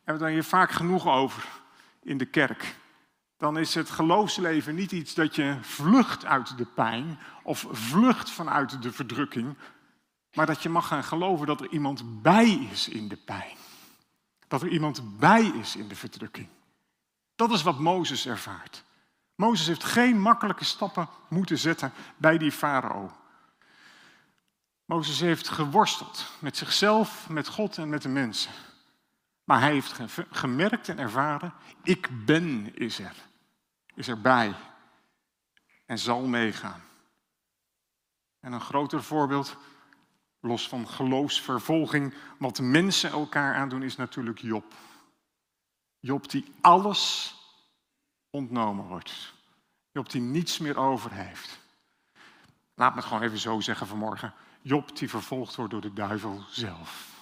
hebben 0.04 0.22
we 0.22 0.30
het 0.30 0.40
hier 0.40 0.50
vaak 0.50 0.70
genoeg 0.70 1.06
over 1.06 1.46
in 2.02 2.18
de 2.18 2.26
kerk. 2.26 2.76
Dan 3.40 3.58
is 3.58 3.74
het 3.74 3.90
geloofsleven 3.90 4.74
niet 4.74 4.92
iets 4.92 5.14
dat 5.14 5.34
je 5.34 5.58
vlucht 5.60 6.24
uit 6.24 6.58
de 6.58 6.64
pijn 6.64 7.18
of 7.42 7.66
vlucht 7.70 8.30
vanuit 8.30 8.82
de 8.82 8.92
verdrukking, 8.92 9.56
maar 10.32 10.46
dat 10.46 10.62
je 10.62 10.68
mag 10.68 10.86
gaan 10.86 11.04
geloven 11.04 11.46
dat 11.46 11.60
er 11.60 11.70
iemand 11.70 12.22
bij 12.22 12.68
is 12.72 12.88
in 12.88 13.08
de 13.08 13.16
pijn. 13.16 13.56
Dat 14.48 14.62
er 14.62 14.68
iemand 14.68 15.18
bij 15.18 15.44
is 15.44 15.76
in 15.76 15.88
de 15.88 15.96
verdrukking. 15.96 16.48
Dat 17.34 17.50
is 17.50 17.62
wat 17.62 17.78
Mozes 17.78 18.26
ervaart. 18.26 18.84
Mozes 19.34 19.66
heeft 19.66 19.84
geen 19.84 20.20
makkelijke 20.20 20.64
stappen 20.64 21.08
moeten 21.28 21.58
zetten 21.58 21.92
bij 22.16 22.38
die 22.38 22.52
farao. 22.52 23.12
Mozes 24.84 25.20
heeft 25.20 25.48
geworsteld 25.48 26.26
met 26.38 26.56
zichzelf, 26.56 27.28
met 27.28 27.48
God 27.48 27.78
en 27.78 27.88
met 27.88 28.02
de 28.02 28.08
mensen. 28.08 28.52
Maar 29.44 29.60
hij 29.60 29.72
heeft 29.72 30.00
gemerkt 30.30 30.88
en 30.88 30.98
ervaren, 30.98 31.52
ik 31.82 32.08
ben 32.24 32.76
is 32.76 32.98
er. 32.98 33.28
Is 33.94 34.08
erbij. 34.08 34.54
En 35.86 35.98
zal 35.98 36.26
meegaan. 36.26 36.82
En 38.40 38.52
een 38.52 38.60
groter 38.60 39.02
voorbeeld, 39.02 39.56
los 40.40 40.68
van 40.68 40.88
geloofsvervolging, 40.88 42.14
wat 42.38 42.60
mensen 42.60 43.10
elkaar 43.10 43.54
aandoen, 43.54 43.82
is 43.82 43.96
natuurlijk 43.96 44.38
Job. 44.38 44.74
Job 45.98 46.30
die 46.30 46.52
alles 46.60 47.34
ontnomen 48.30 48.84
wordt. 48.84 49.34
Job 49.92 50.10
die 50.10 50.20
niets 50.20 50.58
meer 50.58 50.76
over 50.76 51.12
heeft. 51.12 51.58
Laat 52.74 52.90
me 52.90 52.96
het 52.96 53.06
gewoon 53.06 53.22
even 53.22 53.38
zo 53.38 53.60
zeggen 53.60 53.86
vanmorgen. 53.86 54.34
Job 54.62 54.96
die 54.96 55.08
vervolgd 55.08 55.54
wordt 55.54 55.70
door 55.70 55.80
de 55.80 55.92
duivel 55.92 56.44
zelf. 56.48 57.18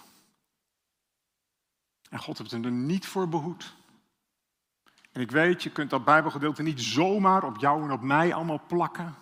En 2.11 2.19
God 2.19 2.39
heeft 2.39 2.51
hem 2.51 2.65
er 2.65 2.71
niet 2.71 3.07
voor 3.07 3.29
behoed. 3.29 3.75
En 5.19 5.25
ik 5.25 5.31
weet, 5.31 5.63
je 5.63 5.71
kunt 5.71 5.91
dat 5.91 6.05
Bijbelgedeelte 6.05 6.63
niet 6.63 6.81
zomaar 6.81 7.43
op 7.45 7.57
jou 7.57 7.83
en 7.83 7.91
op 7.91 8.03
mij 8.03 8.35
allemaal 8.35 8.61
plakken. 8.67 9.15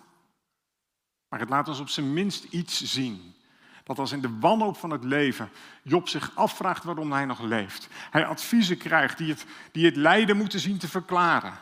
Maar 1.29 1.39
het 1.39 1.49
laat 1.49 1.67
ons 1.67 1.79
op 1.79 1.89
zijn 1.89 2.13
minst 2.13 2.43
iets 2.43 2.83
zien. 2.83 3.35
Dat 3.83 3.99
als 3.99 4.11
in 4.11 4.21
de 4.21 4.37
wanhoop 4.39 4.77
van 4.77 4.89
het 4.89 5.03
leven 5.03 5.49
Job 5.83 6.07
zich 6.07 6.31
afvraagt 6.35 6.83
waarom 6.83 7.11
hij 7.11 7.25
nog 7.25 7.39
leeft. 7.39 7.87
Hij 8.11 8.25
adviezen 8.25 8.77
krijgt 8.77 9.17
die 9.17 9.29
het, 9.29 9.45
die 9.71 9.85
het 9.85 9.95
lijden 9.95 10.37
moeten 10.37 10.59
zien 10.59 10.77
te 10.77 10.87
verklaren. 10.87 11.53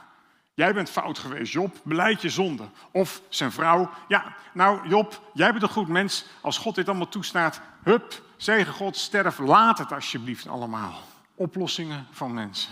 Jij 0.54 0.74
bent 0.74 0.90
fout 0.90 1.20
geweest, 1.20 1.54
Job, 1.54 1.76
beleid 1.84 2.22
je 2.22 2.30
zonde. 2.30 2.70
Of 2.92 3.22
zijn 3.30 3.52
vrouw, 3.52 3.90
ja, 4.08 4.36
nou 4.54 4.88
Job, 4.88 5.22
jij 5.34 5.52
bent 5.52 5.64
een 5.64 5.70
goed 5.70 5.88
mens. 5.88 6.26
Als 6.42 6.58
God 6.58 6.76
dit 6.76 6.88
allemaal 6.88 7.10
toestaat, 7.10 7.62
hup, 7.84 8.24
zegen 8.38 8.74
God, 8.74 8.98
sterf, 8.98 9.38
laat 9.38 9.78
het 9.78 9.92
alsjeblieft 9.92 10.48
allemaal. 10.48 11.02
Oplossingen 11.36 12.08
van 12.12 12.34
mensen. 12.34 12.72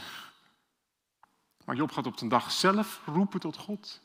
Maar 1.66 1.76
Job 1.76 1.92
gaat 1.92 2.08
op 2.08 2.18
de 2.18 2.28
dag 2.28 2.52
zelf 2.52 3.02
roepen 3.06 3.40
tot 3.40 3.58
God. 3.58 4.02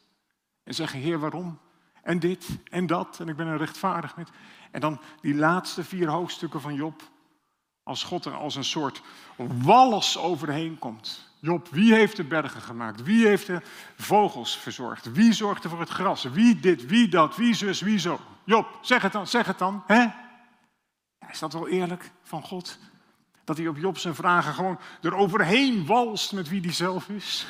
En 0.64 0.75
zeggen, 0.75 0.99
Heer, 0.99 1.18
waarom? 1.18 1.59
En 2.03 2.18
dit 2.18 2.49
en 2.71 2.87
dat. 2.87 3.21
En 3.21 3.29
ik 3.29 3.37
ben 3.37 3.47
er 3.47 3.59
rechtvaardig 3.59 4.16
met. 4.16 4.31
En 4.71 4.81
dan 4.81 5.01
die 5.21 5.35
laatste 5.35 5.85
vier 5.85 6.09
hoofdstukken 6.09 6.61
van 6.61 6.75
Job. 6.75 7.03
Als 7.83 8.03
God 8.03 8.25
er 8.25 8.35
als 8.35 8.55
een 8.55 8.64
soort 8.64 9.03
walles 9.37 10.18
overheen 10.18 10.79
komt. 10.79 11.31
Job, 11.40 11.68
wie 11.68 11.94
heeft 11.94 12.16
de 12.16 12.25
bergen 12.25 12.61
gemaakt? 12.61 13.03
Wie 13.03 13.27
heeft 13.27 13.47
de 13.47 13.62
vogels 13.97 14.57
verzorgd? 14.57 15.12
Wie 15.12 15.33
zorgde 15.33 15.68
voor 15.68 15.81
het 15.81 15.88
gras? 15.88 16.23
Wie 16.23 16.61
dit, 16.61 16.87
wie 16.87 17.09
dat, 17.09 17.37
wie 17.37 17.55
zus, 17.55 17.81
wie 17.81 17.99
zo? 17.99 18.21
Job, 18.44 18.79
zeg 18.81 19.03
het 19.03 19.12
dan, 19.12 19.27
zeg 19.27 19.47
het 19.47 19.59
dan. 19.59 19.83
Hè? 19.87 20.07
Is 21.31 21.38
dat 21.38 21.53
wel 21.53 21.68
eerlijk 21.68 22.11
van 22.23 22.42
God? 22.42 22.79
Dat 23.49 23.57
hij 23.57 23.69
op 23.69 23.77
Job 23.77 23.99
zijn 23.99 24.15
vragen 24.15 24.55
gewoon 24.55 24.79
eroverheen 25.01 25.87
walst 25.87 26.33
met 26.33 26.49
wie 26.49 26.61
hij 26.61 26.73
zelf 26.73 27.09
is? 27.09 27.47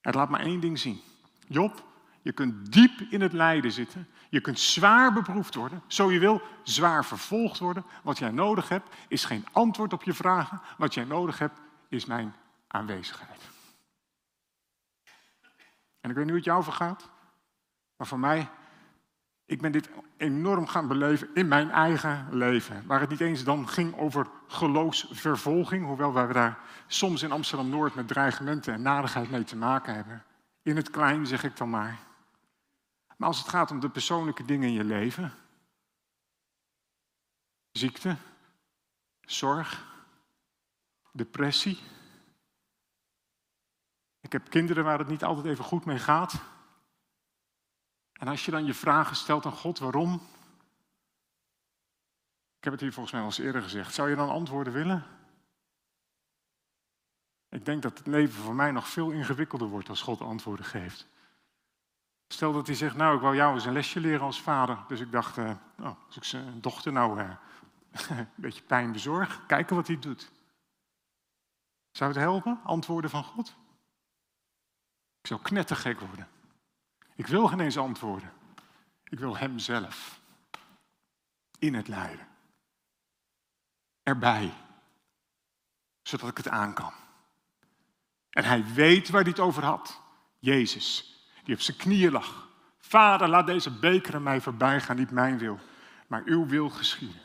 Het 0.00 0.14
laat 0.14 0.28
maar 0.28 0.40
één 0.40 0.60
ding 0.60 0.78
zien. 0.78 1.00
Job, 1.48 1.84
je 2.22 2.32
kunt 2.32 2.72
diep 2.72 3.00
in 3.00 3.20
het 3.20 3.32
lijden 3.32 3.72
zitten. 3.72 4.08
Je 4.28 4.40
kunt 4.40 4.58
zwaar 4.58 5.12
beproefd 5.12 5.54
worden. 5.54 5.82
Zo 5.86 6.12
je 6.12 6.18
wil, 6.18 6.42
zwaar 6.62 7.04
vervolgd 7.04 7.58
worden. 7.58 7.84
Wat 8.02 8.18
jij 8.18 8.30
nodig 8.30 8.68
hebt, 8.68 8.94
is 9.08 9.24
geen 9.24 9.44
antwoord 9.52 9.92
op 9.92 10.02
je 10.02 10.12
vragen. 10.12 10.60
Wat 10.78 10.94
jij 10.94 11.04
nodig 11.04 11.38
hebt, 11.38 11.60
is 11.88 12.04
mijn 12.04 12.34
aanwezigheid. 12.66 13.40
En 16.00 16.10
ik 16.10 16.16
weet 16.16 16.16
niet 16.16 16.26
hoe 16.26 16.34
het 16.34 16.44
jou 16.44 16.62
vergaat, 16.62 17.10
maar 17.96 18.06
voor 18.06 18.18
mij, 18.18 18.48
ik 19.44 19.60
ben 19.60 19.72
dit 19.72 19.90
enorm 20.22 20.66
gaan 20.66 20.88
beleven 20.88 21.28
in 21.34 21.48
mijn 21.48 21.70
eigen 21.70 22.28
leven. 22.30 22.86
Waar 22.86 23.00
het 23.00 23.10
niet 23.10 23.20
eens 23.20 23.44
dan 23.44 23.68
ging 23.68 23.96
over 23.96 24.26
geloofsvervolging, 24.46 25.86
hoewel 25.86 26.12
wij 26.12 26.26
daar 26.26 26.58
soms 26.86 27.22
in 27.22 27.32
Amsterdam-Noord 27.32 27.94
met 27.94 28.08
dreigementen 28.08 28.74
en 28.74 28.82
nadigheid 28.82 29.30
mee 29.30 29.44
te 29.44 29.56
maken 29.56 29.94
hebben. 29.94 30.24
In 30.62 30.76
het 30.76 30.90
klein 30.90 31.26
zeg 31.26 31.44
ik 31.44 31.56
dan 31.56 31.70
maar. 31.70 31.98
Maar 33.16 33.28
als 33.28 33.38
het 33.38 33.48
gaat 33.48 33.70
om 33.70 33.80
de 33.80 33.88
persoonlijke 33.88 34.44
dingen 34.44 34.68
in 34.68 34.74
je 34.74 34.84
leven, 34.84 35.32
ziekte, 37.70 38.16
zorg, 39.20 39.84
depressie, 41.12 41.78
ik 44.20 44.32
heb 44.32 44.50
kinderen 44.50 44.84
waar 44.84 44.98
het 44.98 45.08
niet 45.08 45.24
altijd 45.24 45.46
even 45.46 45.64
goed 45.64 45.84
mee 45.84 45.98
gaat. 45.98 46.34
En 48.22 48.28
als 48.28 48.44
je 48.44 48.50
dan 48.50 48.64
je 48.64 48.74
vragen 48.74 49.16
stelt 49.16 49.46
aan 49.46 49.52
God, 49.52 49.78
waarom? 49.78 50.14
Ik 52.56 52.64
heb 52.64 52.72
het 52.72 52.80
hier 52.82 52.92
volgens 52.92 53.12
mij 53.12 53.22
al 53.22 53.28
eens 53.28 53.38
eerder 53.38 53.62
gezegd. 53.62 53.94
Zou 53.94 54.10
je 54.10 54.16
dan 54.16 54.28
antwoorden 54.28 54.72
willen? 54.72 55.06
Ik 57.48 57.64
denk 57.64 57.82
dat 57.82 57.98
het 57.98 58.06
leven 58.06 58.42
voor 58.42 58.54
mij 58.54 58.70
nog 58.70 58.88
veel 58.88 59.10
ingewikkelder 59.10 59.68
wordt 59.68 59.88
als 59.88 60.02
God 60.02 60.20
antwoorden 60.20 60.64
geeft. 60.64 61.06
Stel 62.28 62.52
dat 62.52 62.66
hij 62.66 62.76
zegt, 62.76 62.96
nou, 62.96 63.14
ik 63.14 63.20
wou 63.20 63.36
jou 63.36 63.54
eens 63.54 63.64
een 63.64 63.72
lesje 63.72 64.00
leren 64.00 64.26
als 64.26 64.42
vader. 64.42 64.78
Dus 64.88 65.00
ik 65.00 65.12
dacht, 65.12 65.36
uh, 65.36 65.50
oh, 65.78 65.96
als 66.06 66.16
ik 66.16 66.24
zijn 66.24 66.60
dochter 66.60 66.92
nou 66.92 67.20
uh, 67.20 67.30
een 68.18 68.28
beetje 68.34 68.62
pijn 68.62 68.92
bezorg, 68.92 69.46
kijken 69.46 69.76
wat 69.76 69.86
hij 69.86 69.98
doet. 69.98 70.30
Zou 71.90 72.10
het 72.12 72.20
helpen, 72.20 72.60
antwoorden 72.64 73.10
van 73.10 73.24
God? 73.24 73.54
Ik 75.20 75.26
zou 75.26 75.40
knettergek 75.40 76.00
worden. 76.00 76.28
Ik 77.14 77.26
wil 77.26 77.46
geen 77.46 77.60
eens 77.60 77.78
antwoorden. 77.78 78.32
Ik 79.04 79.18
wil 79.18 79.36
Hem 79.36 79.58
zelf. 79.58 80.20
In 81.58 81.74
het 81.74 81.88
lijden. 81.88 82.26
Erbij. 84.02 84.52
Zodat 86.02 86.28
ik 86.28 86.36
het 86.36 86.48
aan 86.48 86.74
kan. 86.74 86.92
En 88.30 88.44
hij 88.44 88.64
weet 88.74 89.10
waar 89.10 89.20
hij 89.20 89.30
het 89.30 89.40
over 89.40 89.64
had. 89.64 90.00
Jezus, 90.38 91.16
die 91.44 91.54
op 91.54 91.60
zijn 91.60 91.76
knieën 91.76 92.12
lag. 92.12 92.48
Vader, 92.78 93.28
laat 93.28 93.46
deze 93.46 93.70
beker 93.70 94.14
aan 94.14 94.22
mij 94.22 94.40
voorbij 94.40 94.80
gaan, 94.80 94.96
niet 94.96 95.10
mijn 95.10 95.38
wil, 95.38 95.58
maar 96.06 96.22
uw 96.24 96.46
wil 96.46 96.70
geschieden. 96.70 97.20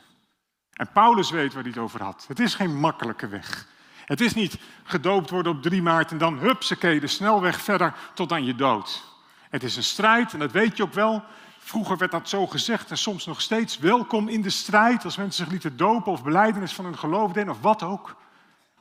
En 0.72 0.92
Paulus 0.92 1.30
weet 1.30 1.52
waar 1.52 1.62
hij 1.62 1.72
het 1.72 1.80
over 1.80 2.02
had. 2.02 2.24
Het 2.28 2.40
is 2.40 2.54
geen 2.54 2.76
makkelijke 2.76 3.28
weg. 3.28 3.66
Het 4.04 4.20
is 4.20 4.34
niet 4.34 4.58
gedoopt 4.84 5.30
worden 5.30 5.52
op 5.52 5.62
3 5.62 5.82
maart 5.82 6.10
en 6.10 6.18
dan 6.18 6.38
hupsakee 6.38 7.00
de 7.00 7.06
snelweg 7.06 7.60
verder 7.60 7.94
tot 8.14 8.32
aan 8.32 8.44
je 8.44 8.54
dood. 8.54 9.07
Het 9.50 9.62
is 9.62 9.76
een 9.76 9.82
strijd 9.82 10.32
en 10.32 10.38
dat 10.38 10.52
weet 10.52 10.76
je 10.76 10.82
ook 10.82 10.92
wel. 10.92 11.22
Vroeger 11.58 11.96
werd 11.96 12.10
dat 12.10 12.28
zo 12.28 12.46
gezegd 12.46 12.90
en 12.90 12.98
soms 12.98 13.26
nog 13.26 13.40
steeds. 13.40 13.78
Welkom 13.78 14.28
in 14.28 14.42
de 14.42 14.50
strijd 14.50 15.04
als 15.04 15.16
mensen 15.16 15.44
zich 15.44 15.52
lieten 15.52 15.76
dopen 15.76 16.12
of 16.12 16.22
beleidenis 16.22 16.72
van 16.72 16.84
hun 16.84 16.98
geloof 16.98 17.32
deden 17.32 17.52
of 17.52 17.60
wat 17.60 17.82
ook. 17.82 18.16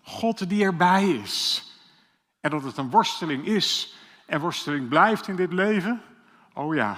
God 0.01 0.49
die 0.49 0.63
erbij 0.63 1.09
is. 1.09 1.65
En 2.39 2.49
dat 2.49 2.63
het 2.63 2.77
een 2.77 2.89
worsteling 2.89 3.45
is 3.45 3.95
en 4.25 4.39
worsteling 4.39 4.89
blijft 4.89 5.27
in 5.27 5.35
dit 5.35 5.53
leven. 5.53 6.01
Oh 6.53 6.75
ja. 6.75 6.97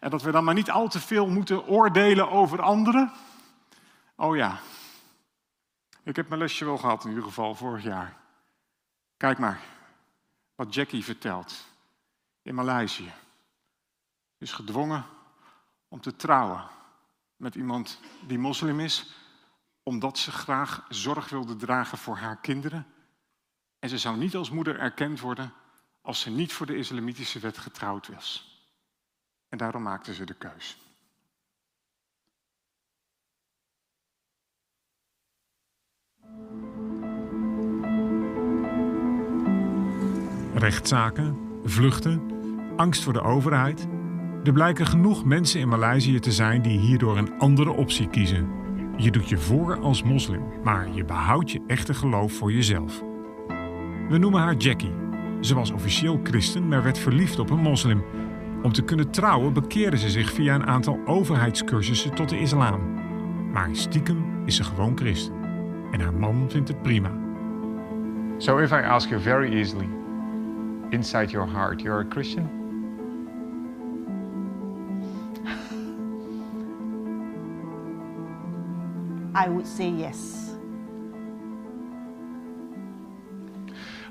En 0.00 0.10
dat 0.10 0.22
we 0.22 0.30
dan 0.30 0.44
maar 0.44 0.54
niet 0.54 0.70
al 0.70 0.88
te 0.88 1.00
veel 1.00 1.26
moeten 1.26 1.66
oordelen 1.66 2.30
over 2.30 2.62
anderen. 2.62 3.12
Oh 4.16 4.36
ja. 4.36 4.58
Ik 6.02 6.16
heb 6.16 6.28
mijn 6.28 6.40
lesje 6.40 6.64
wel 6.64 6.78
gehad 6.78 7.04
in 7.04 7.08
ieder 7.08 7.24
geval 7.24 7.54
vorig 7.54 7.82
jaar. 7.82 8.16
Kijk 9.16 9.38
maar 9.38 9.60
wat 10.54 10.74
Jackie 10.74 11.04
vertelt 11.04 11.64
in 12.46 12.54
Maleisië. 12.54 13.12
Is 14.38 14.52
gedwongen 14.52 15.04
om 15.88 16.00
te 16.00 16.16
trouwen 16.16 16.68
met 17.36 17.54
iemand 17.54 18.00
die 18.26 18.38
moslim 18.38 18.80
is, 18.80 19.14
omdat 19.82 20.18
ze 20.18 20.30
graag 20.30 20.86
zorg 20.88 21.28
wilde 21.28 21.56
dragen 21.56 21.98
voor 21.98 22.16
haar 22.16 22.36
kinderen. 22.36 22.86
En 23.78 23.88
ze 23.88 23.98
zou 23.98 24.16
niet 24.16 24.34
als 24.34 24.50
moeder 24.50 24.78
erkend 24.78 25.20
worden 25.20 25.52
als 26.02 26.20
ze 26.20 26.30
niet 26.30 26.52
voor 26.52 26.66
de 26.66 26.76
islamitische 26.76 27.38
wet 27.38 27.58
getrouwd 27.58 28.08
was. 28.08 28.60
En 29.48 29.58
daarom 29.58 29.82
maakte 29.82 30.14
ze 30.14 30.24
de 30.24 30.34
keus. 30.34 30.78
Rechtszaken, 40.54 41.60
vluchten, 41.64 42.35
angst 42.76 43.02
voor 43.02 43.12
de 43.12 43.22
overheid. 43.22 43.86
Er 44.44 44.52
blijken 44.52 44.86
genoeg 44.86 45.24
mensen 45.24 45.60
in 45.60 45.68
Maleisië 45.68 46.18
te 46.18 46.32
zijn 46.32 46.62
die 46.62 46.78
hierdoor 46.78 47.18
een 47.18 47.38
andere 47.38 47.70
optie 47.70 48.08
kiezen. 48.08 48.48
Je 48.96 49.10
doet 49.10 49.28
je 49.28 49.38
voor 49.38 49.80
als 49.80 50.02
moslim, 50.02 50.42
maar 50.62 50.88
je 50.92 51.04
behoudt 51.04 51.50
je 51.50 51.60
echte 51.66 51.94
geloof 51.94 52.32
voor 52.32 52.52
jezelf. 52.52 53.02
We 54.08 54.18
noemen 54.18 54.40
haar 54.40 54.54
Jackie. 54.54 54.92
Ze 55.40 55.54
was 55.54 55.70
officieel 55.70 56.20
christen, 56.22 56.68
maar 56.68 56.82
werd 56.82 56.98
verliefd 56.98 57.38
op 57.38 57.50
een 57.50 57.60
moslim. 57.60 58.04
Om 58.62 58.72
te 58.72 58.82
kunnen 58.82 59.10
trouwen 59.10 59.52
bekeerde 59.52 59.98
ze 59.98 60.10
zich 60.10 60.32
via 60.32 60.54
een 60.54 60.66
aantal 60.66 61.00
overheidscursussen 61.04 62.14
tot 62.14 62.28
de 62.28 62.38
islam. 62.38 62.80
Maar 63.52 63.68
stiekem 63.72 64.24
is 64.44 64.56
ze 64.56 64.64
gewoon 64.64 64.96
christen. 64.96 65.34
En 65.90 66.00
haar 66.00 66.14
man 66.14 66.50
vindt 66.50 66.68
het 66.68 66.82
prima. 66.82 67.10
So 68.38 68.58
if 68.58 68.70
I 68.70 68.82
ask 68.82 69.08
you 69.08 69.20
very 69.20 69.56
easily, 69.56 69.88
inside 70.90 71.30
your 71.30 71.52
heart 71.52 71.80
you're 71.80 72.04
a 72.04 72.06
Christian? 72.08 72.65
I 79.36 79.48
would 79.48 79.66
say 79.66 79.88
yes. 79.90 80.56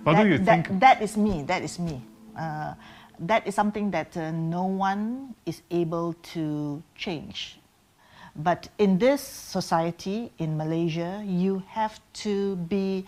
What 0.04 0.14
that, 0.14 0.24
do 0.24 0.30
you 0.30 0.38
that- 0.38 0.68
think? 0.68 0.80
that 0.80 1.02
is 1.02 1.18
me. 1.18 1.42
That 1.44 1.64
is 1.64 1.80
me. 1.80 2.02
Uh, 2.38 2.76
that 3.20 3.48
is 3.48 3.56
something 3.56 3.90
that 3.92 4.16
uh, 4.18 4.30
no 4.32 4.66
one 4.66 5.34
is 5.46 5.62
able 5.72 6.14
to 6.36 6.84
change. 6.96 7.60
But 8.36 8.68
in 8.78 9.00
this 9.00 9.22
society, 9.22 10.32
in 10.38 10.58
Malaysia, 10.58 11.24
you 11.26 11.64
have 11.70 12.00
to 12.26 12.58
be 12.68 13.06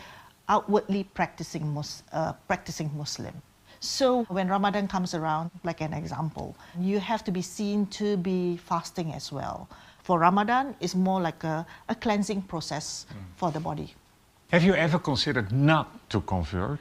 outwardly 0.50 1.04
practicing, 1.04 1.74
mus- 1.74 2.04
uh, 2.14 2.32
practicing 2.48 2.90
Muslim. 2.98 3.34
So 3.80 4.24
when 4.30 4.48
Ramadan 4.48 4.88
comes 4.88 5.14
around, 5.14 5.52
like 5.64 5.82
an 5.82 5.94
example, 5.94 6.56
you 6.80 7.00
have 7.00 7.24
to 7.26 7.32
be 7.32 7.42
seen 7.44 7.86
to 8.00 8.18
be 8.18 8.58
fasting 8.58 9.14
as 9.14 9.32
well. 9.32 9.68
For 10.08 10.20
Ramadan, 10.20 10.74
it's 10.80 10.96
more 10.96 11.20
like 11.20 11.44
a, 11.44 11.68
a 11.90 11.94
cleansing 11.94 12.44
process 12.44 13.06
for 13.36 13.52
the 13.52 13.60
body. 13.60 13.94
Have 14.52 14.64
you 14.64 14.74
ever 14.74 15.00
considered 15.00 15.52
not 15.52 16.10
to 16.12 16.22
convert? 16.22 16.80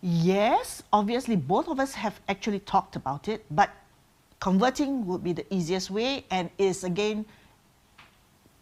Yes, 0.00 0.84
obviously, 0.92 1.34
both 1.34 1.66
of 1.66 1.80
us 1.80 1.94
have 1.94 2.20
actually 2.28 2.60
talked 2.60 2.94
about 2.94 3.26
it, 3.26 3.44
but 3.50 3.70
converting 4.38 5.04
would 5.04 5.24
be 5.24 5.32
the 5.32 5.44
easiest 5.52 5.90
way 5.90 6.26
and 6.30 6.48
is 6.56 6.84
again 6.84 7.26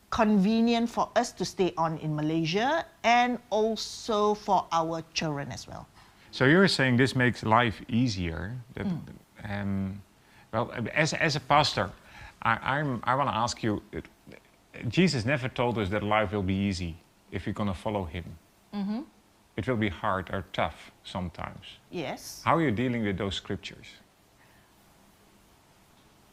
convenient 0.09 0.89
for 0.89 1.11
us 1.15 1.31
to 1.33 1.45
stay 1.45 1.75
on 1.77 1.99
in 1.99 2.17
Malaysia 2.17 2.87
and 3.05 3.39
also 3.51 4.33
for 4.33 4.65
our 4.73 5.05
children 5.13 5.53
as 5.53 5.69
well. 5.69 5.87
So 6.31 6.47
you're 6.47 6.67
saying 6.67 6.97
this 6.97 7.15
makes 7.15 7.43
life 7.43 7.83
easier? 7.91 8.57
That, 8.73 8.87
um, 9.45 10.01
well, 10.51 10.73
as, 10.95 11.13
as 11.13 11.37
a 11.37 11.41
pastor, 11.41 11.93
I, 12.43 12.79
I'm, 12.79 13.01
I 13.05 13.15
want 13.15 13.29
to 13.31 13.37
ask 13.37 13.63
you 13.63 13.83
it- 13.93 14.07
Jesus 14.89 15.25
never 15.25 15.49
told 15.49 15.79
us 15.79 15.89
that 15.91 16.03
life 16.03 16.33
will 16.33 16.43
be 16.43 16.55
easy 16.55 16.97
if 17.31 17.47
we're 17.47 17.53
going 17.53 17.69
to 17.69 17.75
follow 17.75 18.05
him. 18.05 18.25
It 19.55 19.69
will 19.69 19.77
be 19.77 19.91
hard 19.91 20.31
or 20.33 20.47
tough 20.55 20.91
sometimes. 21.05 21.67
Yes. 21.91 22.41
How 22.45 22.57
are 22.57 22.63
you 22.63 22.71
dealing 22.71 23.05
with 23.05 23.19
those 23.19 23.35
scriptures? 23.35 23.87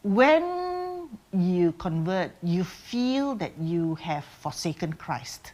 When 0.03 1.09
you 1.33 1.73
convert, 1.73 2.31
you 2.41 2.63
feel 2.63 3.35
that 3.35 3.51
you 3.59 3.95
have 3.95 4.23
forsaken 4.23 4.93
Christ. 4.93 5.51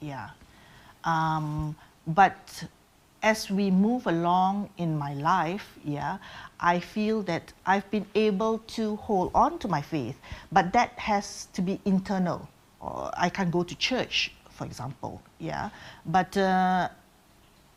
Yeah. 0.00 0.30
Um, 1.04 1.76
but 2.08 2.64
as 3.22 3.48
we 3.50 3.70
move 3.70 4.06
along 4.08 4.70
in 4.78 4.98
my 4.98 5.14
life, 5.14 5.78
yeah, 5.84 6.18
I 6.64 6.80
feel 6.80 7.22
that 7.24 7.52
I've 7.66 7.88
been 7.90 8.06
able 8.14 8.58
to 8.78 8.96
hold 8.96 9.30
on 9.34 9.58
to 9.58 9.68
my 9.68 9.82
faith, 9.82 10.16
but 10.50 10.72
that 10.72 10.98
has 10.98 11.48
to 11.52 11.60
be 11.60 11.78
internal. 11.84 12.48
Or 12.80 13.10
I 13.16 13.28
can 13.28 13.50
go 13.50 13.62
to 13.62 13.74
church, 13.76 14.32
for 14.48 14.64
example, 14.64 15.20
yeah, 15.38 15.68
but 16.06 16.34
uh, 16.38 16.88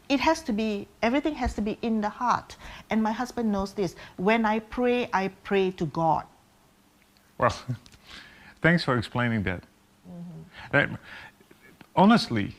it 0.08 0.22
has 0.22 0.42
to 0.44 0.54
be 0.54 0.88
everything 1.02 1.36
has 1.36 1.54
to 1.56 1.62
be 1.62 1.78
in 1.82 2.00
the 2.00 2.10
heart 2.10 2.56
and 2.90 3.04
my 3.04 3.12
husband 3.12 3.52
knows 3.52 3.74
this 3.74 3.94
when 4.16 4.46
i 4.46 4.58
pray 4.60 5.10
i 5.12 5.28
pray 5.44 5.70
to 5.72 5.86
god 5.88 6.24
Well, 7.38 7.54
thanks 8.62 8.84
for 8.84 8.98
explaining 8.98 9.44
that. 9.44 9.64
Uh, 10.74 10.88
honestly, 11.96 12.56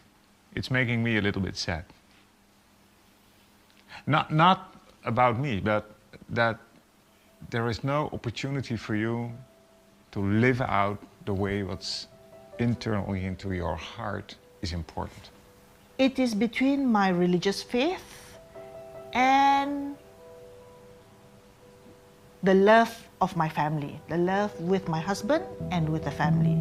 it's 0.55 0.71
making 0.71 1.03
me 1.03 1.17
a 1.17 1.21
little 1.21 1.43
bit 1.43 1.57
sad. 1.57 1.85
Not, 4.07 4.31
not 4.33 4.75
about 5.05 5.39
me, 5.39 5.61
but 5.61 5.98
that 6.29 6.59
there 7.51 7.69
is 7.69 7.85
no 7.85 8.09
opportunity 8.13 8.77
for 8.77 8.95
you 8.95 9.33
to 10.13 10.21
live 10.21 10.61
out 10.61 10.99
the 11.25 11.35
way 11.35 11.63
what's 11.63 12.09
internally 12.59 13.25
into 13.25 13.53
your 13.53 13.77
heart 13.77 14.35
is 14.63 14.73
important. 14.73 15.31
it 15.99 16.19
is 16.19 16.35
between 16.35 16.87
my 16.87 17.09
religious 17.09 17.63
faith 17.63 18.39
and 19.13 19.97
the 22.43 22.55
love 22.55 22.93
of 23.21 23.37
my 23.37 23.49
family 23.49 24.01
the 24.09 24.17
love 24.17 24.53
with 24.61 24.89
my 24.89 25.01
husband 25.01 25.45
and 25.73 25.89
with 25.89 26.05
the 26.05 26.11
family 26.11 26.57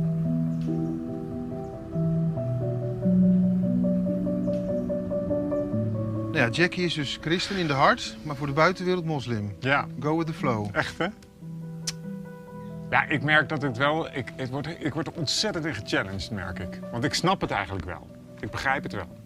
ja, 6.37 6.49
Jackie 6.49 6.85
is 6.85 6.93
dus 6.93 7.17
christen 7.21 7.55
in 7.55 7.67
de 7.67 7.73
hart, 7.73 8.17
maar 8.23 8.35
voor 8.35 8.47
de 8.47 8.53
buitenwereld 8.53 9.05
moslim. 9.05 9.55
Ja, 9.59 9.87
Go 9.99 10.17
with 10.17 10.27
the 10.27 10.33
flow. 10.33 10.67
echt 10.71 10.97
hè? 10.97 11.07
Ja, 12.89 13.03
ik 13.03 13.23
merk 13.23 13.49
dat 13.49 13.61
het 13.61 13.77
wel. 13.77 14.07
Ik, 14.15 14.33
het 14.35 14.49
wordt, 14.49 14.67
ik 14.79 14.93
word 14.93 15.07
er 15.07 15.13
ontzettend 15.13 15.65
in 15.65 15.75
gechallenged, 15.75 16.31
merk 16.31 16.59
ik. 16.59 16.79
Want 16.91 17.03
ik 17.03 17.13
snap 17.13 17.41
het 17.41 17.51
eigenlijk 17.51 17.85
wel. 17.85 18.07
Ik 18.39 18.51
begrijp 18.51 18.83
het 18.83 18.91
wel. 18.93 19.17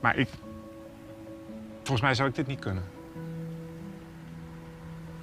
Maar 0.00 0.16
ik. 0.16 0.28
Volgens 1.76 2.00
mij 2.00 2.14
zou 2.14 2.28
ik 2.28 2.34
dit 2.34 2.46
niet 2.46 2.58
kunnen. 2.58 2.82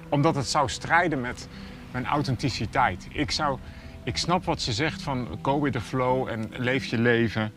Omdat 0.08 0.34
het 0.34 0.46
zou 0.46 0.68
strijden 0.68 1.20
met 1.20 1.48
mijn 1.90 2.06
authenticiteit. 2.06 3.06
Ik 3.10 3.30
zou. 3.30 3.58
Ik 4.04 4.16
snap 4.16 4.44
wat 4.44 4.60
ze 4.60 4.72
zegt 4.72 5.02
van 5.02 5.38
go 5.42 5.60
with 5.60 5.72
the 5.72 5.80
flow 5.80 6.28
en 6.28 6.50
leef 6.56 6.84
je 6.84 6.98
leven. 6.98 7.52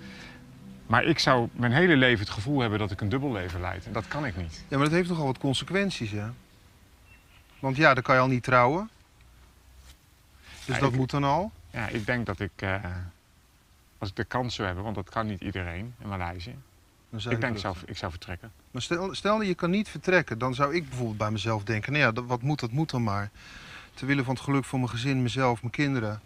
Maar 0.94 1.04
ik 1.04 1.20
zou 1.20 1.50
mijn 1.54 1.72
hele 1.72 1.96
leven 1.96 2.20
het 2.20 2.34
gevoel 2.34 2.60
hebben 2.60 2.80
dat 2.80 2.92
ik 2.92 3.02
een 3.02 3.10
dubbel 3.10 3.32
leven 3.32 3.60
leid. 3.62 3.86
En 3.86 3.94
dat 3.94 4.08
kan 4.08 4.26
ik 4.26 4.36
niet. 4.38 4.64
Ja, 4.68 4.78
maar 4.78 4.86
dat 4.86 4.96
heeft 4.96 5.10
nogal 5.10 5.26
wat 5.26 5.38
consequenties, 5.38 6.12
hè? 6.12 6.26
Want 7.60 7.76
ja, 7.76 7.94
dan 7.94 8.04
kan 8.04 8.16
je 8.16 8.22
al 8.22 8.28
niet 8.28 8.44
trouwen. 8.44 8.90
Dus 10.66 10.76
Ja, 10.76 10.82
dat 10.82 10.92
ik- 10.92 10.98
moet 10.98 11.10
dan 11.10 11.24
al. 11.24 11.52
Ja, 11.70 11.88
ik 11.88 12.06
denk 12.06 12.26
dat 12.26 12.40
ik. 12.40 12.52
eh, 12.56 12.84
als 13.98 14.10
ik 14.10 14.16
de 14.16 14.24
kans 14.24 14.56
zou 14.56 14.66
hebben, 14.68 14.84
want 14.84 14.96
dat 14.96 15.10
kan 15.10 15.28
niet 15.28 15.42
iedereen 15.42 15.96
in 16.02 16.08
Maleisië. 16.08 16.56
Dan 17.10 17.22
zou 17.22 17.36
Ik 17.36 17.42
denk, 17.42 17.58
terug. 17.58 17.74
zou, 17.76 17.86
ik 17.90 17.98
zou 17.98 18.12
vertrekken. 18.12 18.52
Maar 18.72 18.82
stel, 18.82 19.16
stel 19.16 19.38
dat 19.38 19.48
je 19.48 19.56
kan 19.56 19.70
niet 19.70 19.90
vertrekken, 19.90 20.38
dan 20.38 20.54
zou 20.56 20.76
ik 20.76 20.88
bijvoorbeeld 20.90 21.18
bij 21.18 21.32
mezelf 21.32 21.64
denken... 21.64 21.92
nou 21.92 22.04
ja, 22.04 22.12
dat, 22.12 22.26
wat 22.26 22.42
moet, 22.42 22.60
dat 22.60 22.72
moet 22.72 22.90
dan 22.90 23.04
maar. 23.04 23.30
Ter 23.94 24.08
wille 24.08 24.24
van 24.24 24.34
het 24.34 24.44
geluk 24.44 24.66
van 24.66 24.80
mijn 24.80 24.92
gezin, 24.92 25.22
mezelf, 25.22 25.62
mijn 25.62 25.74
kinderen... 25.74 26.22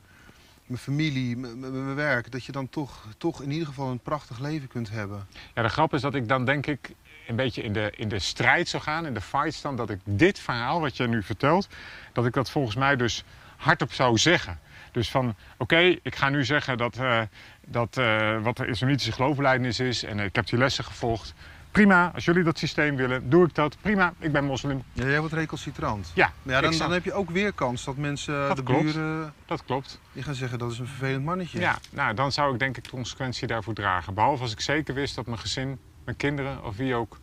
mijn 0.68 0.80
familie, 0.80 1.38
mijn- 1.38 1.96
werk... 1.96 2.32
dat 2.32 2.46
je 2.46 2.52
dan 2.52 2.70
toch, 2.70 3.06
toch 3.18 3.42
in 3.42 3.52
ieder 3.52 3.68
geval 3.68 3.92
een 3.92 4.00
prachtig 4.00 4.40
leven 4.40 4.68
kunt 4.68 4.90
hebben. 4.90 5.28
Ja, 5.54 5.62
de 5.62 5.70
grap 5.70 5.94
is 5.94 6.02
dat 6.02 6.16
ik 6.16 6.28
dan 6.28 6.46
denk 6.46 6.66
ik 6.68 6.94
een 7.28 7.36
beetje 7.36 7.64
in 7.64 7.74
de, 7.74 7.94
in 7.96 8.10
de 8.10 8.20
strijd 8.20 8.70
zou 8.70 8.84
gaan, 8.84 9.06
in 9.06 9.14
de 9.14 9.22
fight 9.22 9.54
staan, 9.54 9.76
dat 9.76 9.90
ik 9.90 10.00
dit 10.04 10.40
verhaal 10.40 10.82
wat 10.82 10.98
je 10.98 11.08
nu 11.08 11.24
vertelt, 11.24 11.68
dat 12.14 12.26
ik 12.26 12.34
dat 12.34 12.50
volgens 12.50 12.76
mij 12.76 12.96
dus 12.96 13.24
hardop 13.58 13.94
zou 13.94 14.18
zeggen. 14.18 14.60
Dus 14.92 15.10
van, 15.10 15.36
oké, 15.58 15.98
ik 16.02 16.16
ga 16.16 16.30
nu 16.30 16.46
zeggen 16.46 16.78
dat, 16.78 16.98
eh, 16.98 17.22
dat 17.66 17.98
eh, 17.98 18.42
wat 18.42 18.58
de 18.58 18.68
islamitische 18.68 19.12
geloofbelijdenis 19.12 19.80
is 19.80 20.04
en 20.04 20.20
ik 20.20 20.36
heb 20.36 20.48
die 20.48 20.60
lessen 20.60 20.84
gevolgd. 20.84 21.34
Prima, 21.78 22.12
als 22.16 22.26
jullie 22.26 22.44
dat 22.44 22.58
systeem 22.58 22.96
willen, 22.96 23.30
doe 23.30 23.46
ik 23.46 23.56
dat. 23.56 23.78
Prima, 23.82 24.13
ik 24.20 24.32
ben 24.32 24.46
moslim. 24.46 24.84
Ja, 24.94 25.06
jij 25.08 25.20
wordt 25.20 25.34
recalcitrant. 25.34 26.12
Ja, 26.16 26.32
ja, 26.44 26.62
dan, 26.62 26.78
dan 26.78 26.92
heb 26.92 27.04
je 27.04 27.13
ook 27.13 27.30
weer 27.30 27.54
kans 27.54 27.84
dat 27.84 27.98
mensen, 27.98 28.48
Dat 28.48 28.58
de 28.58 28.63
klopt. 28.63 28.84
buren... 28.84 29.34
dat 29.46 29.63
klopt. 29.66 30.00
die 30.13 30.24
gaan 30.24 30.36
zeggen 30.36 30.60
dat 30.60 30.72
is 30.72 30.80
een 30.80 30.88
vervelend 30.88 31.26
mannetje. 31.26 31.60
Ja, 31.60 31.78
nou, 31.92 32.13
dan 32.13 32.32
zou 32.32 32.54
ik 32.54 32.60
denk 32.60 32.78
ik 32.78 32.84
de 32.84 32.90
consequentie 32.90 33.48
daarvoor 33.48 33.74
dragen. 33.74 34.13
Behalve 34.13 34.42
als 34.42 34.52
ik 34.52 34.60
zeker 34.60 34.94
wist 34.94 35.16
dat 35.16 35.26
mijn 35.26 35.38
gezin, 35.38 35.80
mijn 36.06 36.18
kinderen 36.18 36.63
of 36.63 36.76
wie 36.76 36.96
ook 36.96 37.20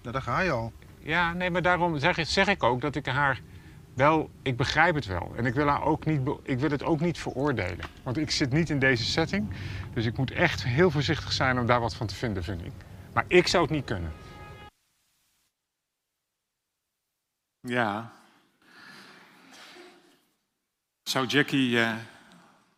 Nou, 0.00 0.12
daar 0.12 0.22
ga 0.22 0.40
je 0.40 0.50
al. 0.50 0.72
Ja, 0.98 1.32
nee, 1.32 1.50
maar 1.50 1.62
daarom 1.62 1.98
zeg, 1.98 2.26
zeg 2.26 2.46
ik 2.46 2.62
ook 2.62 2.80
dat 2.80 2.94
ik 2.94 3.06
haar 3.06 3.40
wel, 3.94 4.30
ik 4.42 4.56
begrijp 4.56 4.94
het 4.94 5.06
wel. 5.06 5.32
En 5.36 5.46
ik 5.46 5.54
wil, 5.54 5.66
haar 5.66 5.82
ook 5.82 6.04
niet, 6.04 6.20
ik 6.42 6.58
wil 6.58 6.70
het 6.70 6.84
ook 6.84 7.00
niet 7.00 7.18
veroordelen. 7.18 7.86
Want 8.02 8.16
ik 8.18 8.30
zit 8.30 8.52
niet 8.52 8.70
in 8.70 8.78
deze 8.78 9.04
setting. 9.04 9.48
Dus 9.92 10.06
ik 10.06 10.16
moet 10.16 10.30
echt 10.30 10.64
heel 10.64 10.90
voorzichtig 10.90 11.32
zijn 11.32 11.58
om 11.58 11.66
daar 11.66 11.80
wat 11.80 11.94
van 11.94 12.06
te 12.06 12.14
vinden, 12.14 12.44
vind 12.44 12.64
ik. 12.64 12.72
Maar 13.14 13.24
ik 13.28 13.46
zou 13.46 13.62
het 13.62 13.72
niet 13.72 13.84
kunnen. 13.84 14.12
Ja. 17.60 18.12
Zou 21.02 21.26
Jackie 21.26 21.80
eh, 21.80 21.96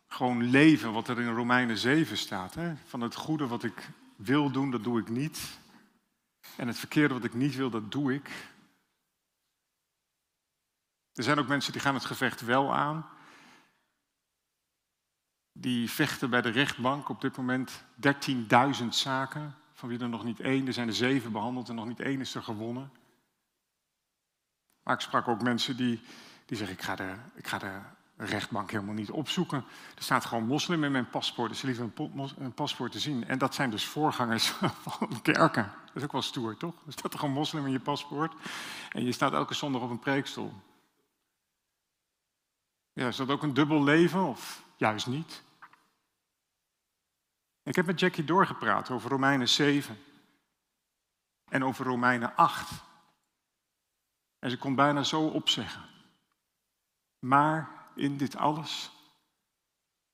gewoon 0.07 0.43
leven 0.43 0.93
wat 0.93 1.07
er 1.07 1.19
in 1.19 1.35
Romeinen 1.35 1.77
7 1.77 2.17
staat? 2.17 2.53
Hè? 2.53 2.75
Van 2.85 3.01
het 3.01 3.15
goede 3.15 3.47
wat 3.47 3.63
ik 3.63 3.89
wil 4.15 4.51
doen, 4.51 4.71
dat 4.71 4.83
doe 4.83 4.99
ik 4.99 5.09
niet. 5.09 5.57
En 6.55 6.67
het 6.67 6.77
verkeerde 6.77 7.13
wat 7.13 7.23
ik 7.23 7.33
niet 7.33 7.55
wil, 7.55 7.69
dat 7.69 7.91
doe 7.91 8.13
ik. 8.13 8.29
Er 11.13 11.23
zijn 11.23 11.39
ook 11.39 11.47
mensen 11.47 11.71
die 11.71 11.81
gaan 11.81 11.93
het 11.93 12.05
gevecht 12.05 12.41
wel 12.41 12.73
aan. 12.73 13.09
Die 15.51 15.91
vechten 15.91 16.29
bij 16.29 16.41
de 16.41 16.49
rechtbank 16.49 17.09
op 17.09 17.21
dit 17.21 17.37
moment 17.37 17.83
13.000 18.81 18.87
zaken, 18.89 19.55
van 19.77 19.89
wie 19.89 19.99
er 19.99 20.09
nog 20.09 20.23
niet 20.23 20.39
één, 20.39 20.67
er 20.67 20.73
zijn 20.73 20.87
er 20.87 20.93
zeven 20.93 21.31
behandeld 21.31 21.69
en 21.69 21.75
nog 21.75 21.87
niet 21.87 21.99
één 21.99 22.19
is 22.19 22.35
er 22.35 22.43
gewonnen. 22.43 22.91
Maar 24.83 24.93
ik 24.93 25.01
sprak 25.01 25.27
ook 25.27 25.41
mensen 25.41 25.77
die, 25.77 26.01
die 26.45 26.57
zeggen, 26.57 26.75
ik 26.75 26.83
ga, 26.83 26.97
er, 26.97 27.19
ik 27.35 27.47
ga 27.47 27.61
een 27.61 28.27
rechtbank 28.27 28.71
helemaal 28.71 28.93
niet 28.93 29.11
opzoeken. 29.11 29.65
Er 29.95 30.03
staat 30.03 30.25
gewoon 30.25 30.47
moslim 30.47 30.83
in 30.83 30.91
mijn 30.91 31.09
paspoort, 31.09 31.49
dus 31.49 31.59
ze 31.59 31.65
liever 31.65 31.91
een, 32.37 32.53
paspoort 32.53 32.91
te 32.91 32.99
zien. 32.99 33.27
En 33.27 33.37
dat 33.37 33.55
zijn 33.55 33.69
dus 33.69 33.85
voorgangers 33.85 34.47
van 34.85 35.21
kerken. 35.21 35.71
Dat 35.85 35.95
is 35.95 36.03
ook 36.03 36.11
wel 36.11 36.21
stoer, 36.21 36.57
toch? 36.57 36.73
Er 36.85 36.91
staat 36.91 37.13
er 37.13 37.19
gewoon 37.19 37.33
moslim 37.33 37.65
in 37.65 37.71
je 37.71 37.79
paspoort. 37.79 38.33
En 38.89 39.03
je 39.03 39.11
staat 39.11 39.33
elke 39.33 39.53
zondag 39.53 39.81
op 39.81 39.89
een 39.89 39.99
preekstoel. 39.99 40.53
Ja, 42.93 43.07
is 43.07 43.15
dat 43.15 43.29
ook 43.29 43.43
een 43.43 43.53
dubbel 43.53 43.83
leven 43.83 44.23
of 44.23 44.63
juist 44.77 45.07
niet? 45.07 45.43
Ik 47.67 47.75
heb 47.75 47.85
met 47.85 47.99
Jackie 47.99 48.23
doorgepraat 48.23 48.89
over 48.89 49.09
Romeinen 49.09 49.49
7 49.49 49.97
en 51.49 51.63
over 51.63 51.85
Romeinen 51.85 52.35
8. 52.35 52.71
En 54.39 54.49
ze 54.49 54.57
kon 54.57 54.75
bijna 54.75 55.03
zo 55.03 55.27
opzeggen. 55.27 55.81
Maar 57.19 57.69
in 57.95 58.17
dit 58.17 58.35
alles 58.35 58.91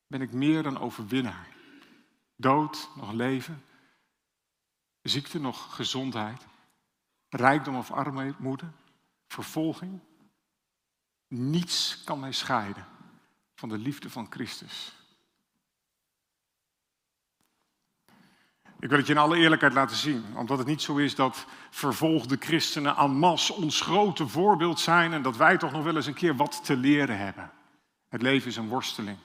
ben 0.08 0.22
ik 0.22 0.32
meer 0.32 0.64
dan 0.64 0.80
overwinnaar. 0.80 1.48
Dood, 2.36 2.90
nog 2.96 3.12
leven. 3.12 3.64
Ziekte, 5.02 5.40
nog 5.40 5.76
gezondheid. 5.76 6.46
Rijkdom 7.30 7.76
of 7.76 7.92
armoede. 7.92 8.72
Vervolging. 9.28 10.00
Niets 11.28 12.04
kan 12.04 12.20
mij 12.20 12.32
scheiden 12.32 12.86
van 13.56 13.70
de 13.70 13.78
liefde 13.78 14.10
van 14.10 14.28
Christus. 14.30 15.03
Ik 18.84 18.90
wil 18.90 18.98
het 18.98 19.08
je 19.08 19.14
in 19.14 19.20
alle 19.20 19.38
eerlijkheid 19.38 19.74
laten 19.74 19.98
zien, 19.98 20.38
omdat 20.38 20.58
het 20.58 20.68
niet 20.68 20.82
zo 20.82 20.98
is 20.98 21.16
dat 21.16 21.46
vervolgde 21.70 22.38
christenen 22.40 22.96
en 22.96 23.12
masse 23.12 23.54
ons 23.54 23.82
grote 23.82 24.28
voorbeeld 24.28 24.80
zijn 24.80 25.14
en 25.14 25.22
dat 25.22 25.38
wij 25.38 25.58
toch 25.58 25.72
nog 25.72 25.84
wel 25.84 25.96
eens 25.96 26.06
een 26.06 26.14
keer 26.14 26.36
wat 26.36 26.66
te 26.66 26.78
leren 26.78 27.18
hebben. 27.18 27.52
Het 28.10 28.22
leven 28.22 28.48
is 28.48 28.56
een 28.56 28.68
worsteling. 28.68 29.18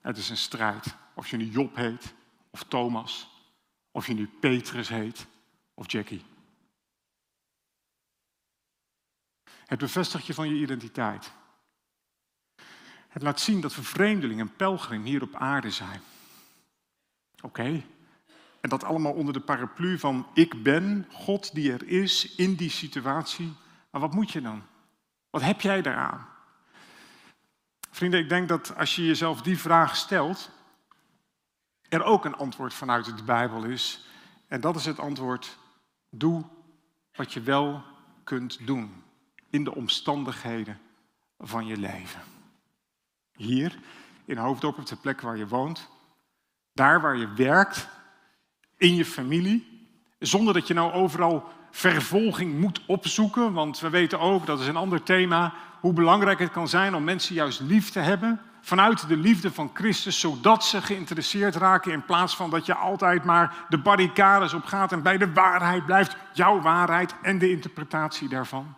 Het 0.00 0.16
is 0.16 0.28
een 0.28 0.36
strijd. 0.36 0.96
Of 1.14 1.28
je 1.28 1.36
nu 1.36 1.44
Job 1.44 1.76
heet, 1.76 2.14
of 2.50 2.62
Thomas, 2.62 3.28
of 3.90 4.06
je 4.06 4.14
nu 4.14 4.26
Petrus 4.40 4.88
heet, 4.88 5.26
of 5.74 5.92
Jackie. 5.92 6.24
Het 9.66 9.78
bevestigt 9.78 10.26
je 10.26 10.34
van 10.34 10.48
je 10.48 10.60
identiteit. 10.60 11.32
Het 13.08 13.22
laat 13.22 13.40
zien 13.40 13.60
dat 13.60 13.74
we 13.74 13.82
vreemdeling 13.82 14.40
en 14.40 14.56
pelgrim 14.56 15.04
hier 15.04 15.22
op 15.22 15.34
aarde 15.34 15.70
zijn. 15.70 16.00
Oké. 17.42 17.84
En 18.66 18.72
dat 18.72 18.84
allemaal 18.84 19.12
onder 19.12 19.32
de 19.32 19.40
paraplu 19.40 19.98
van 19.98 20.26
ik 20.32 20.62
ben, 20.62 21.06
God 21.12 21.54
die 21.54 21.72
er 21.72 21.88
is 21.88 22.34
in 22.34 22.54
die 22.54 22.70
situatie. 22.70 23.54
Maar 23.90 24.00
wat 24.00 24.14
moet 24.14 24.30
je 24.30 24.40
dan? 24.40 24.62
Wat 25.30 25.42
heb 25.42 25.60
jij 25.60 25.82
daaraan? 25.82 26.26
Vrienden, 27.90 28.20
ik 28.20 28.28
denk 28.28 28.48
dat 28.48 28.76
als 28.76 28.96
je 28.96 29.06
jezelf 29.06 29.42
die 29.42 29.58
vraag 29.58 29.96
stelt, 29.96 30.50
er 31.88 32.02
ook 32.02 32.24
een 32.24 32.36
antwoord 32.36 32.74
vanuit 32.74 33.16
de 33.16 33.22
Bijbel 33.24 33.64
is. 33.64 34.08
En 34.48 34.60
dat 34.60 34.76
is 34.76 34.84
het 34.84 34.98
antwoord, 34.98 35.58
doe 36.10 36.44
wat 37.12 37.32
je 37.32 37.40
wel 37.40 37.82
kunt 38.24 38.66
doen 38.66 39.02
in 39.50 39.64
de 39.64 39.74
omstandigheden 39.74 40.80
van 41.38 41.66
je 41.66 41.76
leven. 41.76 42.20
Hier 43.32 43.78
in 44.24 44.36
Hoofddorp, 44.36 44.78
op 44.78 44.86
de 44.86 44.96
plek 44.96 45.20
waar 45.20 45.36
je 45.36 45.48
woont, 45.48 45.88
daar 46.72 47.00
waar 47.00 47.16
je 47.16 47.32
werkt, 47.32 47.88
in 48.76 48.94
je 48.94 49.04
familie, 49.04 49.88
zonder 50.18 50.54
dat 50.54 50.66
je 50.66 50.74
nou 50.74 50.92
overal 50.92 51.48
vervolging 51.70 52.58
moet 52.60 52.80
opzoeken, 52.86 53.52
want 53.52 53.80
we 53.80 53.90
weten 53.90 54.20
ook, 54.20 54.46
dat 54.46 54.60
is 54.60 54.66
een 54.66 54.76
ander 54.76 55.02
thema, 55.02 55.54
hoe 55.80 55.92
belangrijk 55.92 56.38
het 56.38 56.50
kan 56.50 56.68
zijn 56.68 56.94
om 56.94 57.04
mensen 57.04 57.34
juist 57.34 57.60
lief 57.60 57.90
te 57.90 57.98
hebben, 57.98 58.40
vanuit 58.60 59.08
de 59.08 59.16
liefde 59.16 59.52
van 59.52 59.70
Christus, 59.74 60.20
zodat 60.20 60.64
ze 60.64 60.82
geïnteresseerd 60.82 61.56
raken 61.56 61.92
in 61.92 62.04
plaats 62.04 62.36
van 62.36 62.50
dat 62.50 62.66
je 62.66 62.74
altijd 62.74 63.24
maar 63.24 63.66
de 63.68 63.78
barricades 63.78 64.52
op 64.52 64.64
gaat 64.64 64.92
en 64.92 65.02
bij 65.02 65.18
de 65.18 65.32
waarheid 65.32 65.86
blijft, 65.86 66.16
jouw 66.32 66.60
waarheid 66.60 67.14
en 67.22 67.38
de 67.38 67.50
interpretatie 67.50 68.28
daarvan. 68.28 68.76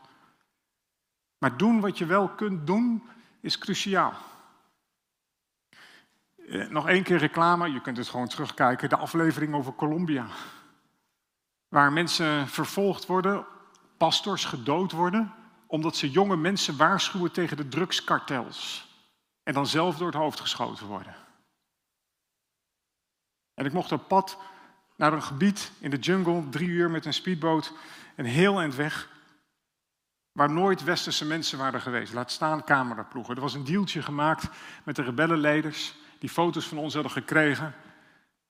Maar 1.39 1.57
doen 1.57 1.81
wat 1.81 1.99
je 1.99 2.07
wel 2.07 2.29
kunt 2.29 2.67
doen, 2.67 3.03
is 3.41 3.59
cruciaal. 3.59 4.13
Eh, 6.49 6.69
nog 6.69 6.89
één 6.89 7.03
keer 7.03 7.19
reclame, 7.19 7.73
je 7.73 7.81
kunt 7.81 7.97
het 7.97 8.09
gewoon 8.09 8.29
terugkijken, 8.29 8.89
de 8.89 8.97
aflevering 8.97 9.55
over 9.55 9.75
Colombia. 9.75 10.27
Waar 11.69 11.93
mensen 11.93 12.49
vervolgd 12.49 13.07
worden, 13.07 13.47
pastors 13.97 14.45
gedood 14.45 14.93
worden, 14.93 15.35
omdat 15.67 15.97
ze 15.97 16.11
jonge 16.11 16.37
mensen 16.37 16.77
waarschuwen 16.77 17.33
tegen 17.33 17.57
de 17.57 17.69
drugskartels. 17.69 18.89
En 19.43 19.55
dan 19.55 19.67
zelf 19.67 19.97
door 19.97 20.07
het 20.07 20.17
hoofd 20.17 20.41
geschoten 20.41 20.87
worden. 20.87 21.15
En 23.55 23.67
ik 23.67 23.73
mocht 23.73 23.93
op 23.93 24.09
pad 24.09 24.39
naar 24.97 25.13
een 25.13 25.23
gebied 25.23 25.73
in 25.79 25.91
de 25.91 25.99
jungle, 25.99 26.49
drie 26.49 26.69
uur 26.69 26.91
met 26.91 27.05
een 27.05 27.15
speedboot, 27.15 27.73
een 28.17 28.25
heel 28.25 28.61
eind 28.61 28.75
weg, 28.75 29.09
waar 30.33 30.51
nooit 30.51 30.85
westerse 30.85 31.25
mensen 31.25 31.59
waren 31.59 31.81
geweest. 31.81 32.13
Laat 32.13 32.31
staan 32.31 32.65
cameraploegen. 32.65 33.35
Er 33.35 33.41
was 33.41 33.55
een 33.55 33.65
dealtje 33.65 34.03
gemaakt 34.03 34.49
met 34.85 34.97
de 34.97 35.03
rebellenleiders, 35.03 35.95
die 36.19 36.29
foto's 36.29 36.67
van 36.67 36.79
ons 36.79 36.95
hadden 36.95 37.13
gekregen. 37.13 37.75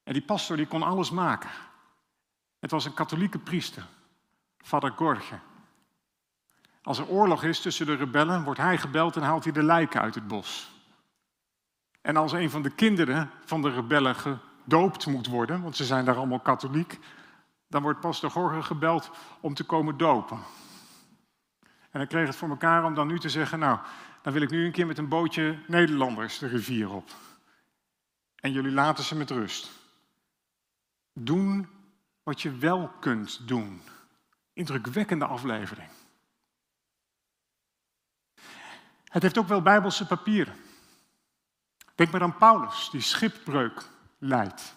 En 0.04 0.12
die 0.12 0.22
pastor 0.22 0.56
die 0.56 0.66
kon 0.66 0.82
alles 0.82 1.10
maken. 1.10 1.50
Het 2.58 2.70
was 2.70 2.84
een 2.84 2.94
katholieke 2.94 3.38
priester, 3.38 3.86
vader 4.58 4.90
Gorge. 4.90 5.38
Als 6.82 6.98
er 6.98 7.06
oorlog 7.06 7.44
is 7.44 7.60
tussen 7.60 7.86
de 7.86 7.94
rebellen, 7.94 8.42
wordt 8.42 8.60
hij 8.60 8.78
gebeld 8.78 9.16
en 9.16 9.22
haalt 9.22 9.44
hij 9.44 9.52
de 9.52 9.62
lijken 9.62 10.00
uit 10.00 10.14
het 10.14 10.28
bos. 10.28 10.70
En 12.00 12.16
als 12.16 12.32
een 12.32 12.50
van 12.50 12.62
de 12.62 12.70
kinderen 12.70 13.30
van 13.44 13.62
de 13.62 13.70
rebellen 13.70 14.14
gedoopt 14.14 15.06
moet 15.06 15.26
worden, 15.26 15.62
want 15.62 15.76
ze 15.76 15.84
zijn 15.84 16.04
daar 16.04 16.16
allemaal 16.16 16.40
katholiek, 16.40 16.98
dan 17.68 17.82
wordt 17.82 18.00
pastor 18.00 18.30
Gorge 18.30 18.62
gebeld 18.62 19.10
om 19.40 19.54
te 19.54 19.64
komen 19.64 19.96
dopen. 19.96 20.38
En 21.90 22.00
hij 22.00 22.06
kreeg 22.06 22.26
het 22.26 22.36
voor 22.36 22.48
elkaar 22.48 22.84
om 22.84 22.94
dan 22.94 23.06
nu 23.06 23.18
te 23.18 23.28
zeggen, 23.28 23.58
nou, 23.58 23.78
dan 24.22 24.32
wil 24.32 24.42
ik 24.42 24.50
nu 24.50 24.64
een 24.64 24.72
keer 24.72 24.86
met 24.86 24.98
een 24.98 25.08
bootje 25.08 25.58
Nederlanders 25.66 26.38
de 26.38 26.46
rivier 26.46 26.90
op. 26.90 27.10
En 28.40 28.52
jullie 28.52 28.72
laten 28.72 29.04
ze 29.04 29.14
met 29.14 29.30
rust. 29.30 29.70
Doen 31.12 31.68
wat 32.22 32.42
je 32.42 32.56
wel 32.56 32.90
kunt 33.00 33.48
doen. 33.48 33.82
Indrukwekkende 34.52 35.26
aflevering. 35.26 35.88
Het 39.04 39.22
heeft 39.22 39.38
ook 39.38 39.48
wel 39.48 39.62
bijbelse 39.62 40.06
papieren. 40.06 40.54
Denk 41.94 42.10
maar 42.10 42.22
aan 42.22 42.36
Paulus, 42.36 42.88
die 42.90 43.00
schipbreuk 43.00 43.88
leidt. 44.18 44.74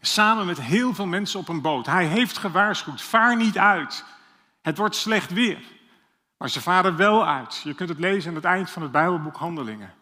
Samen 0.00 0.46
met 0.46 0.60
heel 0.60 0.94
veel 0.94 1.06
mensen 1.06 1.40
op 1.40 1.48
een 1.48 1.60
boot. 1.60 1.86
Hij 1.86 2.06
heeft 2.06 2.38
gewaarschuwd, 2.38 3.02
vaar 3.02 3.36
niet 3.36 3.58
uit. 3.58 4.04
Het 4.62 4.78
wordt 4.78 4.96
slecht 4.96 5.32
weer. 5.32 5.64
Maar 6.36 6.50
ze 6.50 6.60
varen 6.60 6.96
wel 6.96 7.26
uit. 7.26 7.60
Je 7.64 7.74
kunt 7.74 7.88
het 7.88 7.98
lezen 7.98 8.28
aan 8.28 8.36
het 8.36 8.44
eind 8.44 8.70
van 8.70 8.82
het 8.82 8.92
Bijbelboek 8.92 9.36
Handelingen. 9.36 9.94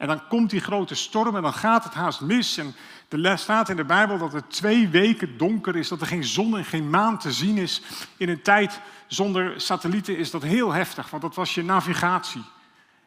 En 0.00 0.06
dan 0.06 0.26
komt 0.28 0.50
die 0.50 0.60
grote 0.60 0.94
storm 0.94 1.36
en 1.36 1.42
dan 1.42 1.52
gaat 1.52 1.84
het 1.84 1.94
haast 1.94 2.20
mis. 2.20 2.56
En 2.56 2.74
er 3.08 3.38
staat 3.38 3.68
in 3.68 3.76
de 3.76 3.84
Bijbel 3.84 4.18
dat 4.18 4.32
het 4.32 4.50
twee 4.50 4.88
weken 4.88 5.36
donker 5.36 5.76
is, 5.76 5.88
dat 5.88 6.00
er 6.00 6.06
geen 6.06 6.24
zon 6.24 6.56
en 6.56 6.64
geen 6.64 6.90
maan 6.90 7.18
te 7.18 7.32
zien 7.32 7.56
is. 7.56 7.82
In 8.16 8.28
een 8.28 8.42
tijd 8.42 8.80
zonder 9.06 9.60
satellieten 9.60 10.16
is 10.16 10.30
dat 10.30 10.42
heel 10.42 10.72
heftig, 10.72 11.10
want 11.10 11.22
dat 11.22 11.34
was 11.34 11.54
je 11.54 11.64
navigatie. 11.64 12.42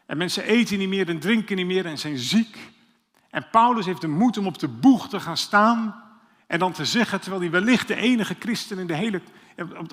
En 0.06 0.16
mensen 0.16 0.44
eten 0.44 0.78
niet 0.78 0.88
meer 0.88 1.08
en 1.08 1.18
drinken 1.18 1.56
niet 1.56 1.66
meer 1.66 1.86
en 1.86 1.98
zijn 1.98 2.18
ziek. 2.18 2.58
En 3.30 3.46
Paulus 3.50 3.86
heeft 3.86 4.00
de 4.00 4.08
moed 4.08 4.38
om 4.38 4.46
op 4.46 4.58
de 4.58 4.68
boeg 4.68 5.08
te 5.08 5.20
gaan 5.20 5.36
staan 5.36 6.02
en 6.46 6.58
dan 6.58 6.72
te 6.72 6.84
zeggen, 6.84 7.20
terwijl 7.20 7.42
hij 7.42 7.50
wellicht 7.50 7.88
de 7.88 7.96
enige 7.96 8.36
christen 8.38 8.78
in 8.78 8.86
de 8.86 8.96
hele, 8.96 9.20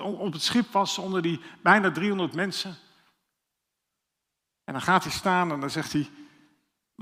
op 0.02 0.32
het 0.32 0.42
schip 0.42 0.72
was 0.72 0.98
onder 0.98 1.22
die 1.22 1.40
bijna 1.62 1.90
300 1.90 2.34
mensen. 2.34 2.76
En 4.64 4.72
dan 4.72 4.82
gaat 4.82 5.02
hij 5.02 5.12
staan 5.12 5.52
en 5.52 5.60
dan 5.60 5.70
zegt 5.70 5.92
hij, 5.92 6.08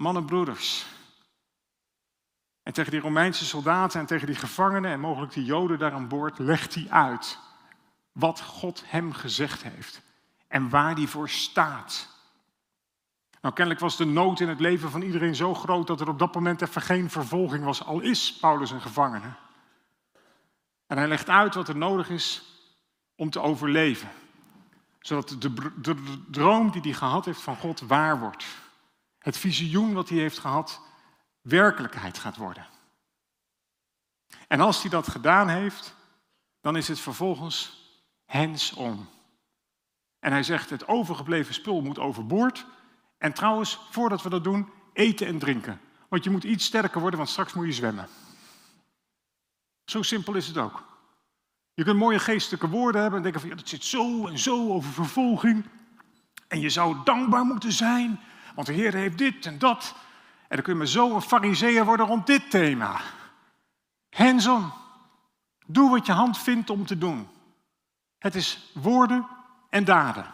mannen 0.00 0.24
broeders. 0.24 0.86
En 2.62 2.72
tegen 2.72 2.90
die 2.90 3.00
Romeinse 3.00 3.44
soldaten 3.44 4.00
en 4.00 4.06
tegen 4.06 4.26
die 4.26 4.36
gevangenen 4.36 4.90
en 4.90 5.00
mogelijk 5.00 5.32
die 5.32 5.44
Joden 5.44 5.78
daar 5.78 5.92
aan 5.92 6.08
boord 6.08 6.38
legt 6.38 6.74
hij 6.74 6.86
uit 6.90 7.38
wat 8.12 8.40
God 8.40 8.82
hem 8.86 9.12
gezegd 9.12 9.62
heeft 9.62 10.02
en 10.48 10.68
waar 10.68 10.94
hij 10.94 11.06
voor 11.06 11.28
staat. 11.28 12.08
Nou, 13.40 13.54
kennelijk 13.54 13.82
was 13.82 13.96
de 13.96 14.04
nood 14.04 14.40
in 14.40 14.48
het 14.48 14.60
leven 14.60 14.90
van 14.90 15.02
iedereen 15.02 15.34
zo 15.34 15.54
groot 15.54 15.86
dat 15.86 16.00
er 16.00 16.08
op 16.08 16.18
dat 16.18 16.34
moment 16.34 16.62
even 16.62 16.82
geen 16.82 17.10
vervolging 17.10 17.64
was, 17.64 17.84
al 17.84 18.00
is 18.00 18.36
Paulus 18.36 18.70
een 18.70 18.80
gevangene. 18.80 19.32
En 20.86 20.96
hij 20.96 21.08
legt 21.08 21.28
uit 21.28 21.54
wat 21.54 21.68
er 21.68 21.76
nodig 21.76 22.10
is 22.10 22.42
om 23.16 23.30
te 23.30 23.40
overleven, 23.40 24.08
zodat 25.00 25.36
de 25.38 26.22
droom 26.30 26.70
die 26.70 26.82
hij 26.82 26.92
gehad 26.92 27.24
heeft 27.24 27.40
van 27.40 27.56
God 27.56 27.80
waar 27.80 28.20
wordt 28.20 28.46
het 29.20 29.36
visioen 29.36 29.92
wat 29.92 30.08
hij 30.08 30.18
heeft 30.18 30.38
gehad 30.38 30.80
werkelijkheid 31.40 32.18
gaat 32.18 32.36
worden. 32.36 32.66
En 34.48 34.60
als 34.60 34.80
hij 34.80 34.90
dat 34.90 35.08
gedaan 35.08 35.48
heeft, 35.48 35.94
dan 36.60 36.76
is 36.76 36.88
het 36.88 37.00
vervolgens 37.00 37.78
hands-on. 38.24 39.08
En 40.18 40.32
hij 40.32 40.42
zegt, 40.42 40.70
het 40.70 40.88
overgebleven 40.88 41.54
spul 41.54 41.80
moet 41.80 41.98
overboord 41.98 42.66
En 43.18 43.32
trouwens, 43.32 43.78
voordat 43.90 44.22
we 44.22 44.28
dat 44.28 44.44
doen, 44.44 44.68
eten 44.92 45.26
en 45.26 45.38
drinken. 45.38 45.80
Want 46.08 46.24
je 46.24 46.30
moet 46.30 46.44
iets 46.44 46.64
sterker 46.64 47.00
worden, 47.00 47.18
want 47.18 47.30
straks 47.30 47.52
moet 47.52 47.66
je 47.66 47.72
zwemmen. 47.72 48.08
Zo 49.84 50.02
simpel 50.02 50.34
is 50.34 50.46
het 50.46 50.56
ook. 50.56 50.84
Je 51.74 51.84
kunt 51.84 51.98
mooie 51.98 52.18
geestelijke 52.18 52.68
woorden 52.68 53.00
hebben 53.00 53.18
en 53.18 53.22
denken 53.22 53.40
van 53.40 53.50
ja, 53.50 53.56
dat 53.56 53.68
zit 53.68 53.84
zo 53.84 54.26
en 54.26 54.38
zo 54.38 54.72
over 54.72 54.92
vervolging. 54.92 55.64
En 56.48 56.60
je 56.60 56.70
zou 56.70 56.96
dankbaar 57.04 57.44
moeten 57.44 57.72
zijn, 57.72 58.20
want 58.60 58.76
de 58.76 58.82
Heer 58.82 58.94
heeft 58.94 59.18
dit 59.18 59.46
en 59.46 59.58
dat. 59.58 59.94
En 60.48 60.56
dan 60.56 60.62
kun 60.62 60.72
je 60.72 60.78
maar 60.78 60.88
zo 60.88 61.14
een 61.14 61.22
fariseer 61.22 61.84
worden 61.84 62.06
rond 62.06 62.26
dit 62.26 62.50
thema. 62.50 63.00
Hands-on. 64.10 64.72
Doe 65.66 65.90
wat 65.90 66.06
je 66.06 66.12
hand 66.12 66.38
vindt 66.38 66.70
om 66.70 66.86
te 66.86 66.98
doen. 66.98 67.28
Het 68.18 68.34
is 68.34 68.70
woorden 68.74 69.28
en 69.70 69.84
daden. 69.84 70.26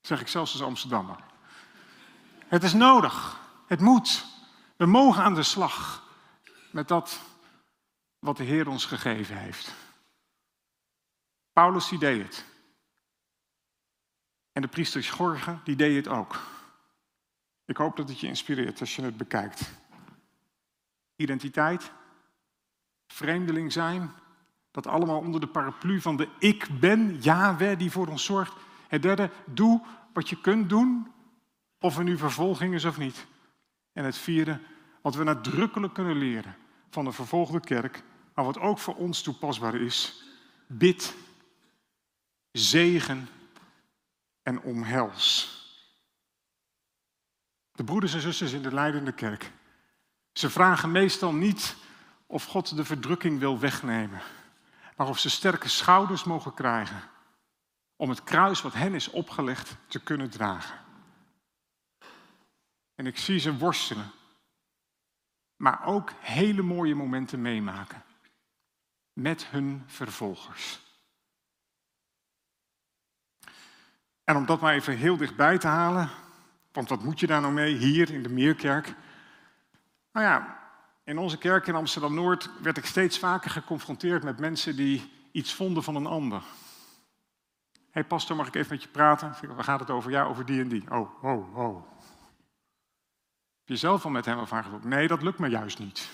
zeg 0.00 0.20
ik 0.20 0.28
zelfs 0.28 0.52
als 0.52 0.62
Amsterdammer. 0.62 1.16
Het 2.46 2.62
is 2.62 2.72
nodig. 2.72 3.40
Het 3.66 3.80
moet. 3.80 4.26
We 4.76 4.86
mogen 4.86 5.22
aan 5.22 5.34
de 5.34 5.42
slag 5.42 6.02
met 6.70 6.88
dat 6.88 7.20
wat 8.18 8.36
de 8.36 8.44
Heer 8.44 8.68
ons 8.68 8.84
gegeven 8.84 9.36
heeft. 9.36 9.74
Paulus 11.52 11.88
deed 11.88 12.22
het. 12.22 12.44
En 14.52 14.62
de 14.62 14.68
priester 14.68 15.02
Schorge 15.02 15.58
die 15.64 15.76
deed 15.76 16.04
het 16.04 16.14
ook. 16.14 16.54
Ik 17.66 17.76
hoop 17.76 17.96
dat 17.96 18.08
het 18.08 18.20
je 18.20 18.26
inspireert 18.26 18.80
als 18.80 18.96
je 18.96 19.02
het 19.02 19.16
bekijkt. 19.16 19.72
Identiteit, 21.16 21.92
vreemdeling 23.06 23.72
zijn, 23.72 24.10
dat 24.70 24.86
allemaal 24.86 25.20
onder 25.20 25.40
de 25.40 25.46
paraplu 25.46 26.00
van 26.00 26.16
de 26.16 26.28
ik 26.38 26.68
ben, 26.80 27.16
Yahweh 27.20 27.78
die 27.78 27.90
voor 27.90 28.06
ons 28.06 28.24
zorgt. 28.24 28.52
Het 28.88 29.02
derde, 29.02 29.30
doe 29.44 29.82
wat 30.12 30.28
je 30.28 30.40
kunt 30.40 30.68
doen, 30.68 31.12
of 31.80 31.98
er 31.98 32.04
nu 32.04 32.18
vervolging 32.18 32.74
is 32.74 32.84
of 32.84 32.98
niet. 32.98 33.26
En 33.92 34.04
het 34.04 34.16
vierde, 34.16 34.60
wat 35.00 35.14
we 35.14 35.24
nadrukkelijk 35.24 35.94
kunnen 35.94 36.16
leren 36.16 36.56
van 36.90 37.04
de 37.04 37.12
vervolgde 37.12 37.60
kerk, 37.60 38.02
maar 38.34 38.44
wat 38.44 38.58
ook 38.58 38.78
voor 38.78 38.94
ons 38.94 39.22
toepasbaar 39.22 39.74
is, 39.74 40.24
bid, 40.66 41.14
zegen 42.52 43.28
en 44.42 44.60
omhels. 44.60 45.54
De 47.76 47.84
broeders 47.84 48.14
en 48.14 48.20
zusters 48.20 48.52
in 48.52 48.62
de 48.62 48.74
leidende 48.74 49.12
kerk, 49.12 49.52
ze 50.32 50.50
vragen 50.50 50.92
meestal 50.92 51.32
niet 51.32 51.76
of 52.26 52.44
God 52.44 52.76
de 52.76 52.84
verdrukking 52.84 53.38
wil 53.38 53.58
wegnemen, 53.58 54.20
maar 54.96 55.08
of 55.08 55.18
ze 55.18 55.30
sterke 55.30 55.68
schouders 55.68 56.24
mogen 56.24 56.54
krijgen 56.54 57.02
om 57.96 58.08
het 58.08 58.22
kruis 58.22 58.62
wat 58.62 58.72
hen 58.72 58.94
is 58.94 59.10
opgelegd 59.10 59.76
te 59.86 60.00
kunnen 60.00 60.30
dragen. 60.30 60.78
En 62.94 63.06
ik 63.06 63.18
zie 63.18 63.38
ze 63.38 63.56
worstelen, 63.56 64.10
maar 65.56 65.84
ook 65.84 66.12
hele 66.20 66.62
mooie 66.62 66.94
momenten 66.94 67.42
meemaken 67.42 68.04
met 69.12 69.46
hun 69.46 69.84
vervolgers. 69.86 70.80
En 74.24 74.36
om 74.36 74.46
dat 74.46 74.60
maar 74.60 74.74
even 74.74 74.96
heel 74.96 75.16
dichtbij 75.16 75.58
te 75.58 75.66
halen, 75.66 76.10
want 76.76 76.88
wat 76.88 77.02
moet 77.02 77.20
je 77.20 77.26
daar 77.26 77.40
nou 77.40 77.52
mee 77.52 77.74
hier 77.74 78.10
in 78.10 78.22
de 78.22 78.28
Meerkerk? 78.28 78.94
Nou 80.12 80.26
ja, 80.26 80.58
in 81.04 81.18
onze 81.18 81.38
kerk 81.38 81.66
in 81.66 81.74
Amsterdam 81.74 82.14
Noord 82.14 82.50
werd 82.62 82.76
ik 82.76 82.86
steeds 82.86 83.18
vaker 83.18 83.50
geconfronteerd 83.50 84.22
met 84.22 84.38
mensen 84.38 84.76
die 84.76 85.12
iets 85.32 85.54
vonden 85.54 85.82
van 85.82 85.94
een 85.94 86.06
ander. 86.06 86.42
Hé 87.72 88.02
hey, 88.02 88.04
pastor, 88.04 88.36
mag 88.36 88.46
ik 88.46 88.54
even 88.54 88.72
met 88.72 88.82
je 88.82 88.88
praten? 88.88 89.34
Waar 89.54 89.64
gaat 89.64 89.80
het 89.80 89.90
over? 89.90 90.10
Ja, 90.10 90.24
over 90.24 90.46
die 90.46 90.60
en 90.60 90.68
die. 90.68 90.90
Oh, 90.90 91.24
oh, 91.24 91.56
oh. 91.56 91.76
Heb 93.58 93.68
je 93.68 93.76
zelf 93.76 94.04
al 94.04 94.10
met 94.10 94.24
hem 94.24 94.38
of 94.38 94.50
haar 94.50 94.66
Nee, 94.82 95.08
dat 95.08 95.22
lukt 95.22 95.38
me 95.38 95.48
juist 95.48 95.78
niet. 95.78 96.10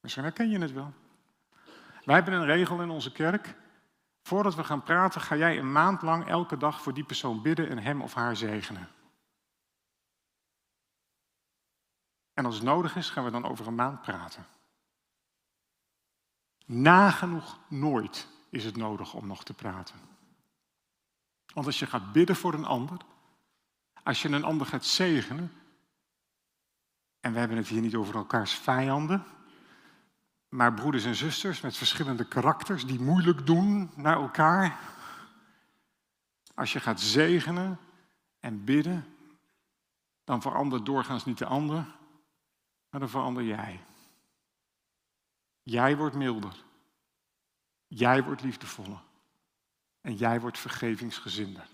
Misschien 0.00 0.24
herken 0.24 0.50
je 0.50 0.58
het 0.58 0.72
wel. 0.72 0.92
Wij 2.04 2.14
hebben 2.14 2.34
een 2.34 2.44
regel 2.44 2.82
in 2.82 2.90
onze 2.90 3.12
kerk. 3.12 3.54
Voordat 4.22 4.54
we 4.54 4.64
gaan 4.64 4.82
praten, 4.82 5.20
ga 5.20 5.36
jij 5.36 5.58
een 5.58 5.72
maand 5.72 6.02
lang 6.02 6.28
elke 6.28 6.56
dag 6.56 6.82
voor 6.82 6.94
die 6.94 7.04
persoon 7.04 7.42
bidden 7.42 7.68
en 7.68 7.78
hem 7.78 8.02
of 8.02 8.14
haar 8.14 8.36
zegenen. 8.36 8.88
En 12.36 12.44
als 12.44 12.54
het 12.54 12.64
nodig 12.64 12.96
is, 12.96 13.10
gaan 13.10 13.24
we 13.24 13.30
dan 13.30 13.44
over 13.44 13.66
een 13.66 13.74
maand 13.74 14.02
praten. 14.02 14.46
Nagenoeg 16.66 17.58
nooit 17.68 18.28
is 18.50 18.64
het 18.64 18.76
nodig 18.76 19.14
om 19.14 19.26
nog 19.26 19.44
te 19.44 19.54
praten. 19.54 20.00
Want 21.54 21.66
als 21.66 21.78
je 21.78 21.86
gaat 21.86 22.12
bidden 22.12 22.36
voor 22.36 22.54
een 22.54 22.64
ander, 22.64 22.98
als 24.02 24.22
je 24.22 24.28
een 24.28 24.44
ander 24.44 24.66
gaat 24.66 24.84
zegenen, 24.84 25.52
en 27.20 27.32
we 27.32 27.38
hebben 27.38 27.56
het 27.56 27.68
hier 27.68 27.80
niet 27.80 27.94
over 27.94 28.14
elkaars 28.14 28.52
vijanden, 28.52 29.24
maar 30.48 30.74
broeders 30.74 31.04
en 31.04 31.14
zusters 31.14 31.60
met 31.60 31.76
verschillende 31.76 32.28
karakters 32.28 32.86
die 32.86 33.00
moeilijk 33.00 33.46
doen 33.46 33.90
naar 33.94 34.16
elkaar. 34.16 34.78
Als 36.54 36.72
je 36.72 36.80
gaat 36.80 37.00
zegenen 37.00 37.78
en 38.40 38.64
bidden, 38.64 39.16
dan 40.24 40.42
verandert 40.42 40.86
doorgaans 40.86 41.24
niet 41.24 41.38
de 41.38 41.46
ander, 41.46 41.95
maar 42.90 43.00
dan 43.00 43.08
verander 43.08 43.42
jij. 43.42 43.84
Jij 45.62 45.96
wordt 45.96 46.16
milder. 46.16 46.64
Jij 47.86 48.24
wordt 48.24 48.42
liefdevoller. 48.42 49.02
En 50.00 50.14
jij 50.14 50.40
wordt 50.40 50.58
vergevingsgezinder. 50.58 51.66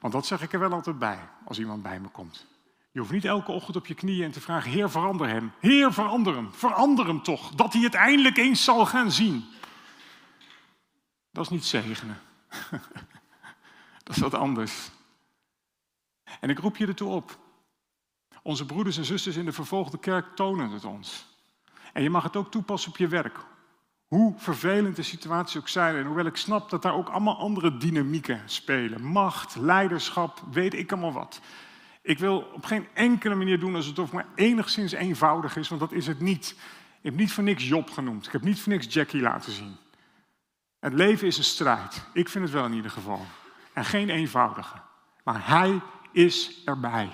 Want 0.00 0.12
dat 0.12 0.26
zeg 0.26 0.42
ik 0.42 0.52
er 0.52 0.58
wel 0.58 0.72
altijd 0.72 0.98
bij 0.98 1.28
als 1.44 1.58
iemand 1.58 1.82
bij 1.82 2.00
me 2.00 2.08
komt. 2.08 2.46
Je 2.92 2.98
hoeft 3.00 3.12
niet 3.12 3.24
elke 3.24 3.52
ochtend 3.52 3.76
op 3.76 3.86
je 3.86 3.94
knieën 3.94 4.24
en 4.24 4.32
te 4.32 4.40
vragen: 4.40 4.70
Heer, 4.70 4.90
verander 4.90 5.28
hem. 5.28 5.52
Heer, 5.60 5.92
verander 5.92 6.34
hem. 6.34 6.52
Verander 6.52 7.06
hem 7.06 7.22
toch. 7.22 7.50
Dat 7.50 7.72
hij 7.72 7.82
het 7.82 7.94
eindelijk 7.94 8.36
eens 8.36 8.64
zal 8.64 8.86
gaan 8.86 9.10
zien. 9.10 9.44
Dat 11.30 11.44
is 11.44 11.50
niet 11.50 11.64
zegenen. 11.64 12.20
dat 14.04 14.16
is 14.16 14.22
wat 14.22 14.34
anders. 14.34 14.90
En 16.40 16.50
ik 16.50 16.58
roep 16.58 16.76
je 16.76 16.86
ertoe 16.86 17.10
op. 17.10 17.38
Onze 18.42 18.66
broeders 18.66 18.96
en 18.96 19.04
zusters 19.04 19.36
in 19.36 19.44
de 19.44 19.52
vervolgde 19.52 19.98
kerk 19.98 20.26
tonen 20.34 20.70
het 20.70 20.84
ons. 20.84 21.26
En 21.92 22.02
je 22.02 22.10
mag 22.10 22.22
het 22.22 22.36
ook 22.36 22.50
toepassen 22.50 22.90
op 22.90 22.96
je 22.96 23.08
werk. 23.08 23.38
Hoe 24.08 24.34
vervelend 24.36 24.96
de 24.96 25.02
situatie 25.02 25.60
ook 25.60 25.68
zijn. 25.68 25.96
En 25.96 26.04
hoewel 26.04 26.26
ik 26.26 26.36
snap 26.36 26.70
dat 26.70 26.82
daar 26.82 26.94
ook 26.94 27.08
allemaal 27.08 27.38
andere 27.38 27.76
dynamieken 27.76 28.42
spelen. 28.44 29.02
Macht, 29.02 29.56
leiderschap, 29.56 30.42
weet 30.50 30.74
ik 30.74 30.92
allemaal 30.92 31.12
wat. 31.12 31.40
Ik 32.02 32.18
wil 32.18 32.50
op 32.54 32.64
geen 32.64 32.86
enkele 32.92 33.34
manier 33.34 33.58
doen 33.58 33.74
alsof 33.74 33.96
het 33.96 34.12
maar 34.12 34.26
enigszins 34.34 34.92
eenvoudig 34.92 35.56
is, 35.56 35.68
want 35.68 35.80
dat 35.80 35.92
is 35.92 36.06
het 36.06 36.20
niet. 36.20 36.50
Ik 36.98 37.10
heb 37.10 37.14
niet 37.14 37.32
voor 37.32 37.44
niks 37.44 37.68
Job 37.68 37.90
genoemd. 37.90 38.26
Ik 38.26 38.32
heb 38.32 38.42
niet 38.42 38.60
voor 38.60 38.72
niks 38.72 38.94
Jackie 38.94 39.20
laten 39.20 39.52
zien. 39.52 39.76
Het 40.80 40.92
leven 40.92 41.26
is 41.26 41.38
een 41.38 41.44
strijd. 41.44 42.04
Ik 42.12 42.28
vind 42.28 42.44
het 42.44 42.52
wel 42.52 42.64
in 42.64 42.72
ieder 42.72 42.90
geval. 42.90 43.26
En 43.72 43.84
geen 43.84 44.10
eenvoudige. 44.10 44.76
Maar 45.24 45.48
hij 45.48 45.80
is 46.12 46.64
erbij. 46.64 47.10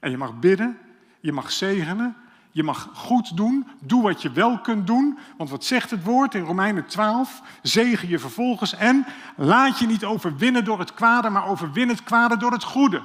En 0.00 0.10
je 0.10 0.16
mag 0.16 0.38
bidden, 0.38 0.78
je 1.20 1.32
mag 1.32 1.52
zegenen, 1.52 2.16
je 2.50 2.62
mag 2.62 2.88
goed 2.94 3.36
doen. 3.36 3.66
Doe 3.80 4.02
wat 4.02 4.22
je 4.22 4.30
wel 4.30 4.58
kunt 4.58 4.86
doen. 4.86 5.18
Want 5.36 5.50
wat 5.50 5.64
zegt 5.64 5.90
het 5.90 6.04
woord 6.04 6.34
in 6.34 6.44
Romeinen 6.44 6.86
12? 6.86 7.42
Zegen 7.62 8.08
je 8.08 8.18
vervolgens 8.18 8.74
en 8.74 9.06
laat 9.36 9.78
je 9.78 9.86
niet 9.86 10.04
overwinnen 10.04 10.64
door 10.64 10.78
het 10.78 10.94
kwade, 10.94 11.30
maar 11.30 11.48
overwin 11.48 11.88
het 11.88 12.02
kwade 12.02 12.36
door 12.36 12.52
het 12.52 12.64
goede. 12.64 13.02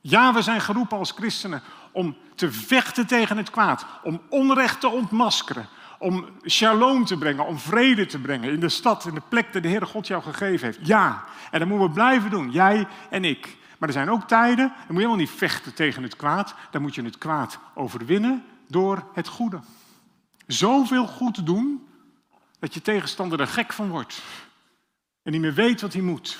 Ja, 0.00 0.34
we 0.34 0.42
zijn 0.42 0.60
geroepen 0.60 0.98
als 0.98 1.10
christenen 1.10 1.62
om 1.92 2.16
te 2.34 2.52
vechten 2.52 3.06
tegen 3.06 3.36
het 3.36 3.50
kwaad, 3.50 3.86
om 4.02 4.20
onrecht 4.28 4.80
te 4.80 4.88
ontmaskeren, 4.88 5.68
om 5.98 6.26
shalom 6.46 7.04
te 7.04 7.18
brengen, 7.18 7.46
om 7.46 7.58
vrede 7.58 8.06
te 8.06 8.18
brengen 8.18 8.52
in 8.52 8.60
de 8.60 8.68
stad, 8.68 9.06
in 9.06 9.14
de 9.14 9.22
plek 9.28 9.52
die 9.52 9.60
de 9.60 9.68
Heere 9.68 9.86
God 9.86 10.06
jou 10.06 10.22
gegeven 10.22 10.66
heeft. 10.66 10.86
Ja, 10.86 11.24
en 11.50 11.58
dat 11.58 11.68
moeten 11.68 11.86
we 11.86 11.92
blijven 11.92 12.30
doen, 12.30 12.50
jij 12.50 12.86
en 13.10 13.24
ik. 13.24 13.57
Maar 13.78 13.88
er 13.88 13.94
zijn 13.94 14.10
ook 14.10 14.28
tijden, 14.28 14.68
dan 14.68 14.76
moet 14.76 14.86
je 14.86 14.94
helemaal 14.94 15.16
niet 15.16 15.30
vechten 15.30 15.74
tegen 15.74 16.02
het 16.02 16.16
kwaad, 16.16 16.54
dan 16.70 16.82
moet 16.82 16.94
je 16.94 17.02
het 17.02 17.18
kwaad 17.18 17.58
overwinnen 17.74 18.44
door 18.68 19.08
het 19.14 19.28
goede. 19.28 19.60
Zoveel 20.46 21.06
goed 21.06 21.46
doen 21.46 21.88
dat 22.58 22.74
je 22.74 22.82
tegenstander 22.82 23.40
er 23.40 23.46
gek 23.46 23.72
van 23.72 23.88
wordt 23.88 24.22
en 25.22 25.32
niet 25.32 25.40
meer 25.40 25.54
weet 25.54 25.80
wat 25.80 25.92
hij 25.92 26.02
moet. 26.02 26.38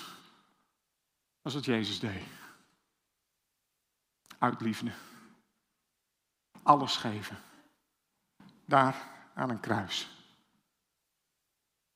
Dat 1.43 1.53
is 1.53 1.55
wat 1.55 1.65
Jezus 1.65 2.01
deed 2.01 2.23
uit 4.39 4.61
liefde. 4.61 4.91
Alles 6.63 6.97
geven. 6.97 7.39
Daar 8.65 8.97
aan 9.35 9.51
een 9.51 9.61
kruis. 9.61 10.09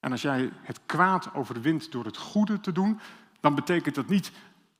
En 0.00 0.10
als 0.10 0.22
jij 0.22 0.52
het 0.62 0.80
kwaad 0.86 1.34
overwint 1.34 1.92
door 1.92 2.04
het 2.04 2.16
goede 2.16 2.60
te 2.60 2.72
doen, 2.72 3.00
dan 3.40 3.54
betekent 3.54 3.94
dat 3.94 4.08
niet 4.08 4.32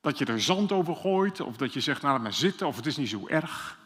dat 0.03 0.19
je 0.19 0.25
er 0.25 0.41
zand 0.41 0.73
over 0.73 0.97
gooit 0.97 1.41
of 1.41 1.57
dat 1.57 1.73
je 1.73 1.81
zegt, 1.81 2.03
nou 2.03 2.15
laat 2.15 2.23
maar 2.23 2.33
zitten 2.33 2.67
of 2.67 2.77
het 2.77 2.87
is 2.87 2.97
niet 2.97 3.09
zo 3.09 3.29
erg. 3.29 3.79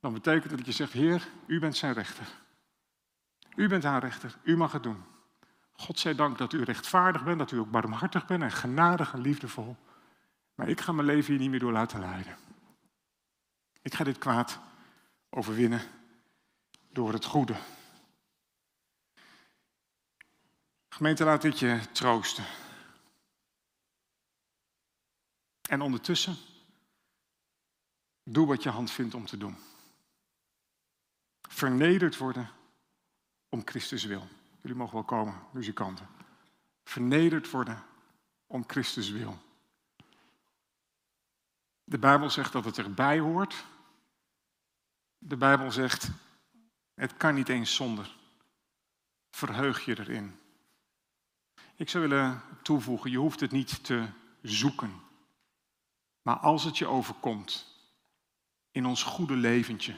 Dan 0.00 0.12
betekent 0.12 0.56
dat 0.56 0.66
je 0.66 0.72
zegt, 0.72 0.92
Heer, 0.92 1.28
u 1.46 1.58
bent 1.58 1.76
zijn 1.76 1.92
rechter. 1.92 2.26
U 3.54 3.68
bent 3.68 3.82
haar 3.82 4.00
rechter, 4.00 4.36
u 4.42 4.56
mag 4.56 4.72
het 4.72 4.82
doen. 4.82 5.04
God 5.72 5.98
zij 5.98 6.14
dank 6.14 6.38
dat 6.38 6.52
u 6.52 6.62
rechtvaardig 6.62 7.24
bent, 7.24 7.38
dat 7.38 7.50
u 7.50 7.58
ook 7.58 7.70
barmhartig 7.70 8.26
bent 8.26 8.42
en 8.42 8.52
genadig 8.52 9.12
en 9.12 9.20
liefdevol. 9.20 9.76
Maar 10.54 10.68
ik 10.68 10.80
ga 10.80 10.92
mijn 10.92 11.06
leven 11.06 11.30
hier 11.30 11.40
niet 11.40 11.50
meer 11.50 11.60
door 11.60 11.72
laten 11.72 12.00
leiden. 12.00 12.36
Ik 13.82 13.94
ga 13.94 14.04
dit 14.04 14.18
kwaad 14.18 14.58
overwinnen 15.30 15.80
door 16.92 17.12
het 17.12 17.24
goede. 17.24 17.54
Gemeente, 20.88 21.24
laat 21.24 21.42
dit 21.42 21.58
je 21.58 21.80
troosten. 21.92 22.44
En 25.66 25.80
ondertussen, 25.80 26.36
doe 28.22 28.46
wat 28.46 28.62
je 28.62 28.68
hand 28.68 28.90
vindt 28.90 29.14
om 29.14 29.26
te 29.26 29.36
doen. 29.36 29.56
Vernederd 31.48 32.16
worden 32.16 32.50
om 33.48 33.62
Christus 33.64 34.04
wil. 34.04 34.28
Jullie 34.60 34.76
mogen 34.76 34.94
wel 34.94 35.04
komen, 35.04 35.42
muzikanten. 35.52 36.08
Vernederd 36.84 37.50
worden 37.50 37.84
om 38.46 38.64
Christus 38.66 39.10
wil. 39.10 39.38
De 41.84 41.98
Bijbel 41.98 42.30
zegt 42.30 42.52
dat 42.52 42.64
het 42.64 42.78
erbij 42.78 43.18
hoort. 43.18 43.64
De 45.18 45.36
Bijbel 45.36 45.72
zegt, 45.72 46.10
het 46.94 47.16
kan 47.16 47.34
niet 47.34 47.48
eens 47.48 47.74
zonder. 47.74 48.16
Verheug 49.30 49.84
je 49.84 49.98
erin. 49.98 50.38
Ik 51.74 51.88
zou 51.88 52.08
willen 52.08 52.42
toevoegen, 52.62 53.10
je 53.10 53.18
hoeft 53.18 53.40
het 53.40 53.50
niet 53.50 53.84
te 53.84 54.08
zoeken. 54.42 55.04
Maar 56.26 56.38
als 56.38 56.64
het 56.64 56.78
je 56.78 56.86
overkomt 56.86 57.66
in 58.70 58.86
ons 58.86 59.02
goede 59.02 59.36
leventje, 59.36 59.96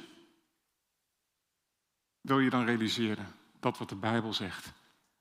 wil 2.20 2.38
je 2.38 2.50
dan 2.50 2.64
realiseren 2.64 3.34
dat 3.60 3.78
wat 3.78 3.88
de 3.88 3.96
Bijbel 3.96 4.32
zegt, 4.32 4.72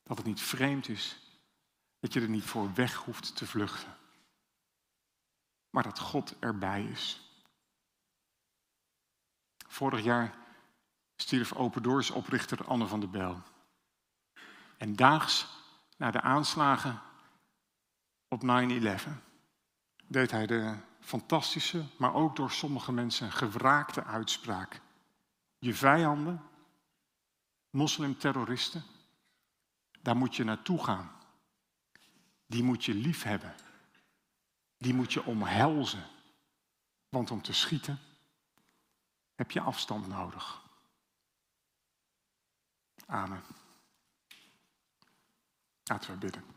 dat 0.03 0.17
het 0.17 0.25
niet 0.25 0.41
vreemd 0.41 0.87
is, 0.87 1.19
dat 1.99 2.13
je 2.13 2.21
er 2.21 2.29
niet 2.29 2.43
voor 2.43 2.73
weg 2.73 2.95
hoeft 2.95 3.35
te 3.35 3.47
vluchten, 3.47 3.97
maar 5.69 5.83
dat 5.83 5.99
God 5.99 6.39
erbij 6.39 6.83
is. 6.83 7.21
Vorig 9.67 10.03
jaar 10.03 10.37
stierf 11.15 11.53
Open 11.53 11.83
Doors 11.83 12.11
oprichter 12.11 12.65
Anne 12.65 12.87
van 12.87 12.99
der 12.99 13.09
Bel. 13.09 13.43
En 14.77 14.95
daags 14.95 15.47
na 15.97 16.11
de 16.11 16.21
aanslagen 16.21 17.01
op 18.27 18.41
9-11 18.41 18.45
deed 20.07 20.31
hij 20.31 20.45
de 20.45 20.85
fantastische, 21.07 21.85
maar 21.97 22.13
ook 22.13 22.35
door 22.35 22.51
sommige 22.51 22.91
mensen 22.91 23.31
gewraakte 23.31 24.03
uitspraak. 24.03 24.81
Je 25.59 25.73
vijanden, 25.73 26.43
moslimterroristen, 27.69 28.83
daar 30.01 30.17
moet 30.17 30.35
je 30.35 30.43
naartoe 30.43 30.83
gaan. 30.83 31.11
Die 32.45 32.63
moet 32.63 32.85
je 32.85 32.93
lief 32.93 33.23
hebben. 33.23 33.55
Die 34.77 34.93
moet 34.93 35.13
je 35.13 35.23
omhelzen. 35.23 36.05
Want 37.09 37.31
om 37.31 37.41
te 37.41 37.53
schieten 37.53 37.99
heb 39.35 39.51
je 39.51 39.61
afstand 39.61 40.07
nodig. 40.07 40.61
Amen. 43.05 43.43
Laten 45.83 46.11
we 46.11 46.17
bidden. 46.17 46.56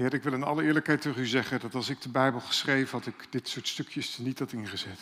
Heer, 0.00 0.14
ik 0.14 0.22
wil 0.22 0.32
in 0.32 0.42
alle 0.42 0.62
eerlijkheid 0.62 1.00
tegen 1.00 1.22
u 1.22 1.26
zeggen 1.26 1.60
dat 1.60 1.74
als 1.74 1.88
ik 1.88 2.00
de 2.00 2.08
Bijbel 2.08 2.40
geschreven 2.40 2.98
had, 2.98 3.06
ik 3.06 3.32
dit 3.32 3.48
soort 3.48 3.68
stukjes 3.68 4.18
niet 4.18 4.38
had 4.38 4.52
ingezet. 4.52 4.98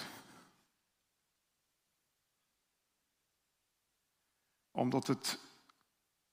Omdat 4.70 5.06
het 5.06 5.38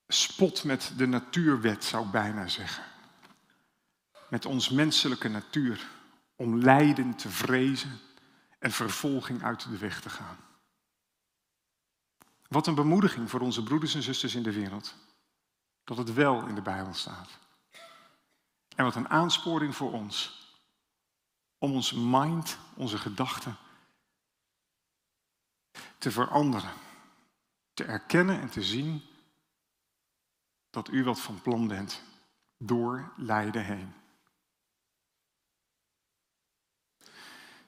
spot 0.07 0.63
met 0.63 0.93
de 0.97 1.05
natuurwet, 1.05 1.83
zou 1.83 2.05
ik 2.05 2.11
bijna 2.11 2.47
zeggen. 2.47 2.83
Met 4.29 4.45
ons 4.45 4.69
menselijke 4.69 5.27
natuur. 5.27 5.89
Om 6.35 6.57
lijden 6.57 7.15
te 7.15 7.29
vrezen 7.29 7.99
en 8.59 8.71
vervolging 8.71 9.43
uit 9.43 9.69
de 9.69 9.77
weg 9.77 10.01
te 10.01 10.09
gaan. 10.09 10.37
Wat 12.47 12.67
een 12.67 12.75
bemoediging 12.75 13.29
voor 13.29 13.39
onze 13.39 13.63
broeders 13.63 13.95
en 13.95 14.03
zusters 14.03 14.35
in 14.35 14.43
de 14.43 14.53
wereld. 14.53 14.95
Dat 15.83 15.97
het 15.97 16.13
wel 16.13 16.47
in 16.47 16.55
de 16.55 16.61
Bijbel 16.61 16.93
staat. 16.93 17.43
En 18.75 18.83
wat 18.83 18.95
een 18.95 19.09
aansporing 19.09 19.75
voor 19.75 19.91
ons. 19.91 20.43
Om 21.57 21.73
onze 21.73 21.99
mind, 21.99 22.57
onze 22.75 22.97
gedachten 22.97 23.57
te 25.97 26.11
veranderen. 26.11 26.73
Te 27.73 27.83
erkennen 27.83 28.41
en 28.41 28.49
te 28.49 28.63
zien 28.63 29.03
dat 30.69 30.89
u 30.89 31.03
wat 31.03 31.19
van 31.19 31.41
plan 31.41 31.67
bent 31.67 32.03
door 32.57 33.11
lijden 33.15 33.65
heen. 33.65 33.93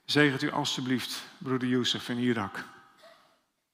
Zegent 0.06 0.42
u 0.42 0.52
alstublieft 0.52 1.24
broeder 1.38 1.68
Youssef 1.68 2.10
in 2.10 2.18
Irak. 2.18 2.66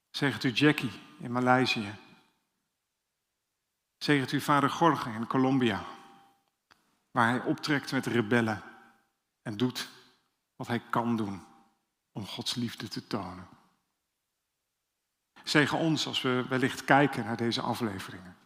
Zegent 0.09 0.43
u 0.43 0.51
Jackie 0.51 0.91
in 1.19 1.31
Maleisië. 1.31 1.95
Zegent 3.97 4.31
u 4.31 4.41
vader 4.41 4.69
Gorge 4.69 5.09
in 5.09 5.27
Colombia 5.27 5.85
waar 7.13 7.29
hij 7.29 7.41
optrekt 7.41 7.91
met 7.91 8.05
rebellen 8.05 8.63
en 9.41 9.57
doet 9.57 9.89
wat 10.55 10.67
hij 10.67 10.81
kan 10.89 11.17
doen 11.17 11.43
om 12.11 12.25
Gods 12.25 12.55
liefde 12.55 12.87
te 12.87 13.07
tonen. 13.07 13.47
Zegen 15.43 15.77
ons 15.77 16.07
als 16.07 16.21
we 16.21 16.45
wellicht 16.49 16.85
kijken 16.85 17.25
naar 17.25 17.37
deze 17.37 17.61
afleveringen. 17.61 18.37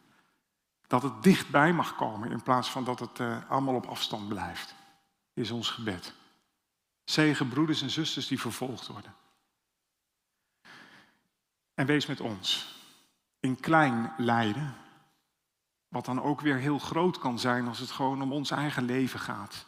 Dat 0.88 1.04
het 1.04 1.24
dichtbij 1.24 1.74
mag 1.74 1.96
komen 1.96 2.32
in 2.32 2.44
plaats 2.44 2.70
van 2.70 2.84
dat 2.84 3.00
het 3.00 3.20
uh, 3.20 3.50
allemaal 3.50 3.76
op 3.76 3.86
afstand 3.86 4.28
blijft, 4.28 4.76
is 5.34 5.52
ons 5.52 5.70
gebed. 5.70 6.14
Zegen 7.04 7.50
broeders 7.50 7.82
en 7.82 7.90
zusters 7.90 8.28
die 8.28 8.40
vervolgd 8.40 8.88
worden. 8.88 9.16
En 11.74 11.86
wees 11.86 12.06
met 12.06 12.20
ons 12.20 12.76
in 13.40 13.60
klein 13.60 14.14
lijden, 14.18 14.76
wat 15.88 16.06
dan 16.06 16.22
ook 16.22 16.42
weer 16.42 16.58
heel 16.58 16.80
groot 16.80 17.20
kan 17.20 17.40
zijn 17.40 17.68
als 17.68 17.80
het 17.80 17.92
gewoon 17.92 18.22
om 18.22 18.34
ons 18.34 18.52
eigen 18.52 18.84
leven 18.84 19.20
gaat. 19.20 19.66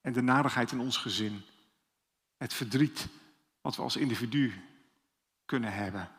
En 0.00 0.12
de 0.12 0.22
nadigheid 0.22 0.72
in 0.72 0.80
ons 0.80 0.96
gezin. 0.96 1.44
Het 2.36 2.54
verdriet 2.54 3.08
wat 3.60 3.76
we 3.76 3.82
als 3.82 3.96
individu 3.96 4.62
kunnen 5.44 5.72
hebben. 5.72 6.10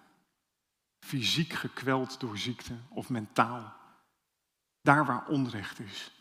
Fysiek 0.99 1.53
gekweld 1.53 2.19
door 2.19 2.37
ziekte 2.37 2.77
of 2.89 3.09
mentaal. 3.09 3.73
Daar 4.81 5.05
waar 5.05 5.27
onrecht 5.27 5.79
is 5.79 6.11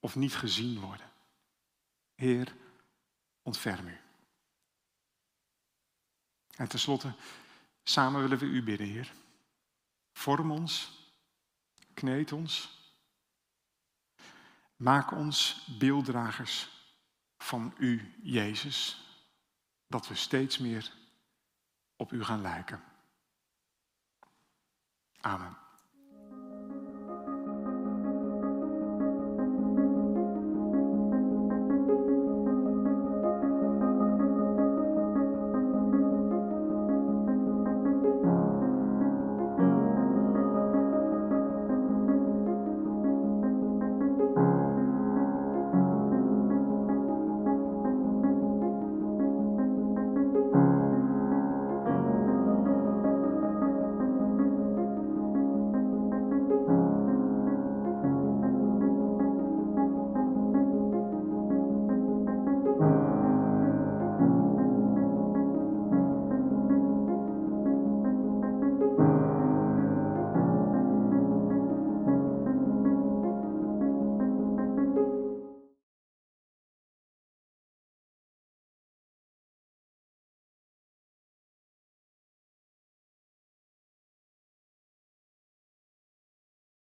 of 0.00 0.16
niet 0.16 0.36
gezien 0.36 0.80
worden. 0.80 1.10
Heer, 2.14 2.54
ontferm 3.42 3.88
u. 3.88 3.98
En 6.56 6.68
tenslotte, 6.68 7.14
samen 7.82 8.20
willen 8.20 8.38
we 8.38 8.44
u 8.44 8.62
bidden, 8.62 8.86
Heer. 8.86 9.12
Vorm 10.12 10.50
ons 10.50 11.03
Kneed 11.94 12.32
ons. 12.32 12.82
Maak 14.76 15.12
ons 15.12 15.66
beelddragers 15.78 16.68
van 17.38 17.74
U, 17.78 18.14
Jezus. 18.22 19.02
Dat 19.86 20.08
we 20.08 20.14
steeds 20.14 20.58
meer 20.58 20.92
op 21.96 22.12
U 22.12 22.24
gaan 22.24 22.40
lijken. 22.40 22.84
Amen. 25.20 25.63